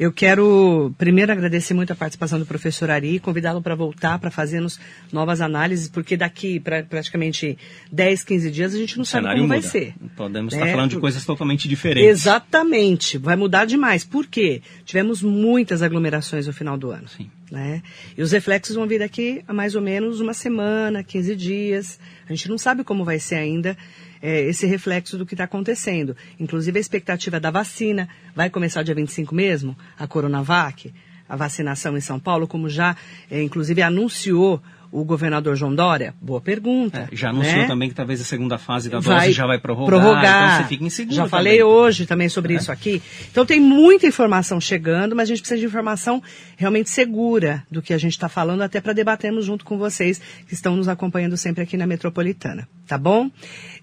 Eu 0.00 0.10
quero 0.10 0.94
primeiro 0.96 1.30
agradecer 1.30 1.74
muito 1.74 1.92
a 1.92 1.94
participação 1.94 2.38
do 2.38 2.46
professor 2.46 2.88
Ari, 2.88 3.18
convidá-lo 3.18 3.60
para 3.60 3.74
voltar 3.74 4.18
para 4.18 4.30
fazermos 4.30 4.80
novas 5.12 5.42
análises, 5.42 5.88
porque 5.88 6.16
daqui 6.16 6.58
para 6.58 6.82
praticamente 6.82 7.58
10, 7.92 8.24
15 8.24 8.50
dias 8.50 8.74
a 8.74 8.78
gente 8.78 8.96
não 8.96 9.02
o 9.02 9.06
sabe 9.06 9.26
como 9.26 9.42
muda. 9.42 9.48
vai 9.48 9.62
ser. 9.62 9.92
Podemos 10.16 10.54
né? 10.54 10.60
estar 10.60 10.72
falando 10.72 10.90
de 10.92 10.98
coisas 10.98 11.22
totalmente 11.22 11.68
diferentes. 11.68 12.08
Exatamente, 12.08 13.18
vai 13.18 13.36
mudar 13.36 13.66
demais. 13.66 14.02
Por 14.02 14.26
quê? 14.26 14.62
Tivemos 14.86 15.22
muitas 15.22 15.82
aglomerações 15.82 16.46
no 16.46 16.52
final 16.54 16.78
do 16.78 16.90
ano. 16.90 17.06
Sim. 17.06 17.30
Né? 17.50 17.82
E 18.16 18.22
os 18.22 18.32
reflexos 18.32 18.76
vão 18.76 18.86
vir 18.86 19.00
daqui 19.00 19.42
a 19.46 19.52
mais 19.52 19.74
ou 19.74 19.82
menos 19.82 20.18
uma 20.18 20.32
semana, 20.32 21.04
15 21.04 21.36
dias. 21.36 22.00
A 22.26 22.32
gente 22.32 22.48
não 22.48 22.56
sabe 22.56 22.84
como 22.84 23.04
vai 23.04 23.18
ser 23.18 23.34
ainda 23.34 23.76
é, 24.22 24.42
esse 24.42 24.66
reflexo 24.66 25.16
do 25.16 25.26
que 25.26 25.34
está 25.34 25.44
acontecendo. 25.44 26.16
Inclusive 26.38 26.78
a 26.78 26.80
expectativa 26.80 27.40
da 27.40 27.50
vacina 27.50 28.08
vai 28.34 28.50
começar 28.50 28.82
dia 28.82 28.94
25 28.94 29.34
mesmo, 29.34 29.76
a 29.98 30.06
Coronavac, 30.06 30.92
a 31.28 31.36
vacinação 31.36 31.96
em 31.96 32.00
São 32.00 32.18
Paulo, 32.18 32.48
como 32.48 32.68
já, 32.68 32.96
é, 33.30 33.42
inclusive, 33.42 33.80
anunciou 33.82 34.60
o 34.92 35.04
governador 35.04 35.56
João 35.56 35.74
Dória? 35.74 36.14
Boa 36.20 36.40
pergunta. 36.40 37.08
É, 37.10 37.16
já 37.16 37.30
anunciou 37.30 37.62
né? 37.62 37.66
também 37.66 37.88
que 37.88 37.94
talvez 37.94 38.20
a 38.20 38.24
segunda 38.24 38.58
fase 38.58 38.88
da 38.88 39.00
vai 39.00 39.26
dose 39.26 39.32
já 39.32 39.46
vai 39.46 39.58
prorrogar, 39.58 40.00
prorrogar. 40.00 40.52
então 40.54 40.62
você 40.62 40.68
fica 40.68 40.84
inseguro. 40.84 41.16
Já 41.16 41.28
falei 41.28 41.58
também. 41.58 41.72
hoje 41.72 42.06
também 42.06 42.28
sobre 42.28 42.54
é. 42.54 42.56
isso 42.56 42.72
aqui. 42.72 43.02
Então 43.30 43.46
tem 43.46 43.60
muita 43.60 44.06
informação 44.06 44.60
chegando, 44.60 45.14
mas 45.14 45.28
a 45.28 45.30
gente 45.30 45.40
precisa 45.40 45.60
de 45.60 45.66
informação 45.66 46.22
realmente 46.56 46.90
segura 46.90 47.64
do 47.70 47.80
que 47.80 47.94
a 47.94 47.98
gente 47.98 48.12
está 48.12 48.28
falando, 48.28 48.62
até 48.62 48.80
para 48.80 48.92
debatermos 48.92 49.44
junto 49.44 49.64
com 49.64 49.78
vocês 49.78 50.20
que 50.46 50.54
estão 50.54 50.76
nos 50.76 50.88
acompanhando 50.88 51.36
sempre 51.36 51.62
aqui 51.62 51.76
na 51.76 51.86
Metropolitana. 51.86 52.68
Tá 52.86 52.98
bom? 52.98 53.30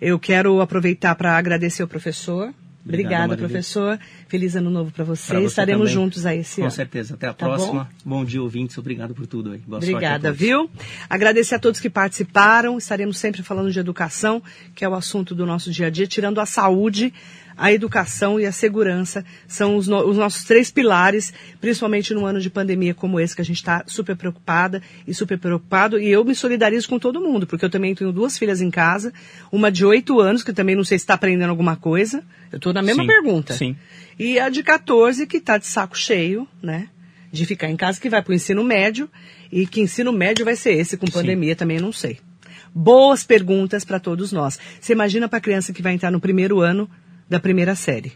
Eu 0.02 0.20
quero 0.20 0.62
aproveitar 0.62 1.16
para 1.16 1.38
agradecer 1.38 1.84
o 1.84 1.88
professor 1.88 2.54
Obrigada, 2.88 3.38
professor. 3.38 4.00
Feliz 4.28 4.56
ano 4.56 4.70
novo 4.70 4.92
para 4.92 5.04
você. 5.04 5.34
você. 5.34 5.46
Estaremos 5.46 5.90
também. 5.90 5.94
juntos 5.94 6.26
aí 6.26 6.40
esse 6.40 6.56
Com 6.56 6.62
ano. 6.62 6.72
Com 6.72 6.76
certeza. 6.76 7.14
Até 7.16 7.28
a 7.28 7.34
tá 7.34 7.46
próxima. 7.46 7.90
Bom? 8.04 8.18
bom? 8.18 8.26
dia, 8.26 8.42
ouvintes. 8.42 8.78
Obrigado 8.78 9.14
por 9.14 9.28
tudo 9.28 9.52
aí. 9.52 9.60
Boa 9.60 9.78
Obrigada, 9.78 10.32
viu? 10.32 10.70
Agradecer 11.10 11.56
a 11.56 11.60
todos 11.60 11.80
que 11.80 11.90
participaram. 11.90 12.78
Estaremos 12.78 13.18
sempre 13.18 13.44
falando 13.44 13.72
de 13.72 13.80
educação, 13.80 14.42
que 14.74 14.86
é 14.86 14.90
o 14.90 14.94
assunto 14.96 15.36
do 15.36 15.46
nosso 15.46 15.72
dia 15.72 15.88
a 15.88 15.90
dia, 15.90 16.08
tirando 16.08 16.40
a 16.40 16.46
saúde 16.46 17.14
a 17.58 17.74
educação 17.74 18.40
e 18.40 18.46
a 18.46 18.52
segurança 18.52 19.26
são 19.48 19.76
os, 19.76 19.88
no, 19.88 20.08
os, 20.08 20.16
nossos 20.16 20.44
três 20.44 20.70
pilares, 20.70 21.34
principalmente 21.60 22.14
num 22.14 22.26
ano 22.26 22.40
de 22.40 22.50
pandemia 22.50 22.94
como 22.94 23.20
esse, 23.20 23.36
que 23.36 23.42
a 23.42 23.46
gente 23.46 23.58
está 23.58 23.84
super 23.88 24.16
preocupada 24.16 24.82
e 25.08 25.14
super 25.14 25.40
preocupado. 25.40 26.00
E 26.00 26.08
eu 26.08 26.24
me 26.24 26.36
solidarizo 26.36 26.88
com 26.88 27.00
todo 27.00 27.20
mundo, 27.20 27.48
porque 27.48 27.66
eu 27.66 27.70
também 27.70 27.96
tenho 27.96 28.12
duas 28.12 28.38
filhas 28.38 28.62
em 28.62 28.70
casa, 28.70 29.12
uma 29.52 29.72
de 29.72 29.84
oito 29.84 30.20
anos, 30.20 30.44
que 30.44 30.54
também 30.54 30.76
não 30.76 30.84
sei 30.84 31.00
se 31.00 31.04
está 31.04 31.16
aprendendo 31.16 31.50
alguma 31.50 31.76
coisa. 31.76 32.24
Eu 32.52 32.58
estou 32.58 32.72
na 32.72 32.84
mesma 32.84 33.04
sim, 33.04 33.08
pergunta. 33.08 33.54
Sim. 33.54 33.76
E 34.20 34.40
a 34.40 34.50
de 34.50 34.62
14, 34.62 35.26
que 35.26 35.38
está 35.38 35.58
de 35.58 35.66
saco 35.66 35.98
cheio, 35.98 36.48
né? 36.62 36.90
De 37.32 37.46
ficar 37.46 37.70
em 37.70 37.76
casa, 37.76 38.00
que 38.00 38.10
vai 38.10 38.22
para 38.22 38.32
o 38.32 38.36
ensino 38.36 38.64
médio. 38.64 39.10
E 39.52 39.66
que 39.66 39.82
ensino 39.82 40.12
médio 40.12 40.46
vai 40.46 40.56
ser 40.56 40.74
esse 40.74 40.98
com 40.98 41.08
pandemia, 41.08 41.54
sim. 41.54 41.58
também 41.58 41.80
não 41.80 41.92
sei. 41.92 42.20
Boas 42.74 43.24
perguntas 43.24 43.84
para 43.84 44.00
todos 44.00 44.32
nós. 44.32 44.60
Você 44.80 44.94
imagina 44.94 45.28
para 45.28 45.38
a 45.38 45.42
criança 45.42 45.74
que 45.74 45.82
vai 45.82 45.94
entrar 45.94 46.12
no 46.12 46.20
primeiro 46.20 46.60
ano 46.60 46.90
da 47.30 47.40
primeira 47.40 47.76
série, 47.76 48.14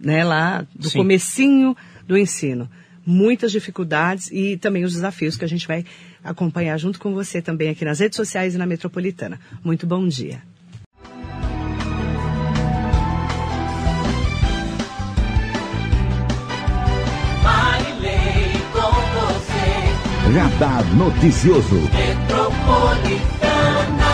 né? 0.00 0.24
Lá 0.24 0.66
do 0.74 0.90
Sim. 0.90 0.98
comecinho 0.98 1.76
do 2.06 2.16
ensino. 2.16 2.68
Muitas 3.04 3.52
dificuldades 3.52 4.30
e 4.32 4.56
também 4.56 4.84
os 4.84 4.92
desafios 4.92 5.36
que 5.36 5.44
a 5.44 5.48
gente 5.48 5.66
vai 5.66 5.84
acompanhar 6.24 6.76
junto 6.76 6.98
com 6.98 7.14
você 7.14 7.40
também 7.40 7.68
aqui 7.68 7.84
nas 7.84 8.00
redes 8.00 8.16
sociais 8.16 8.54
e 8.54 8.58
na 8.58 8.66
Metropolitana. 8.66 9.38
Muito 9.62 9.86
bom 9.86 10.08
dia. 10.08 10.42
Radar 20.36 20.84
Noticioso. 20.94 21.80
Metropolitana. 21.92 24.05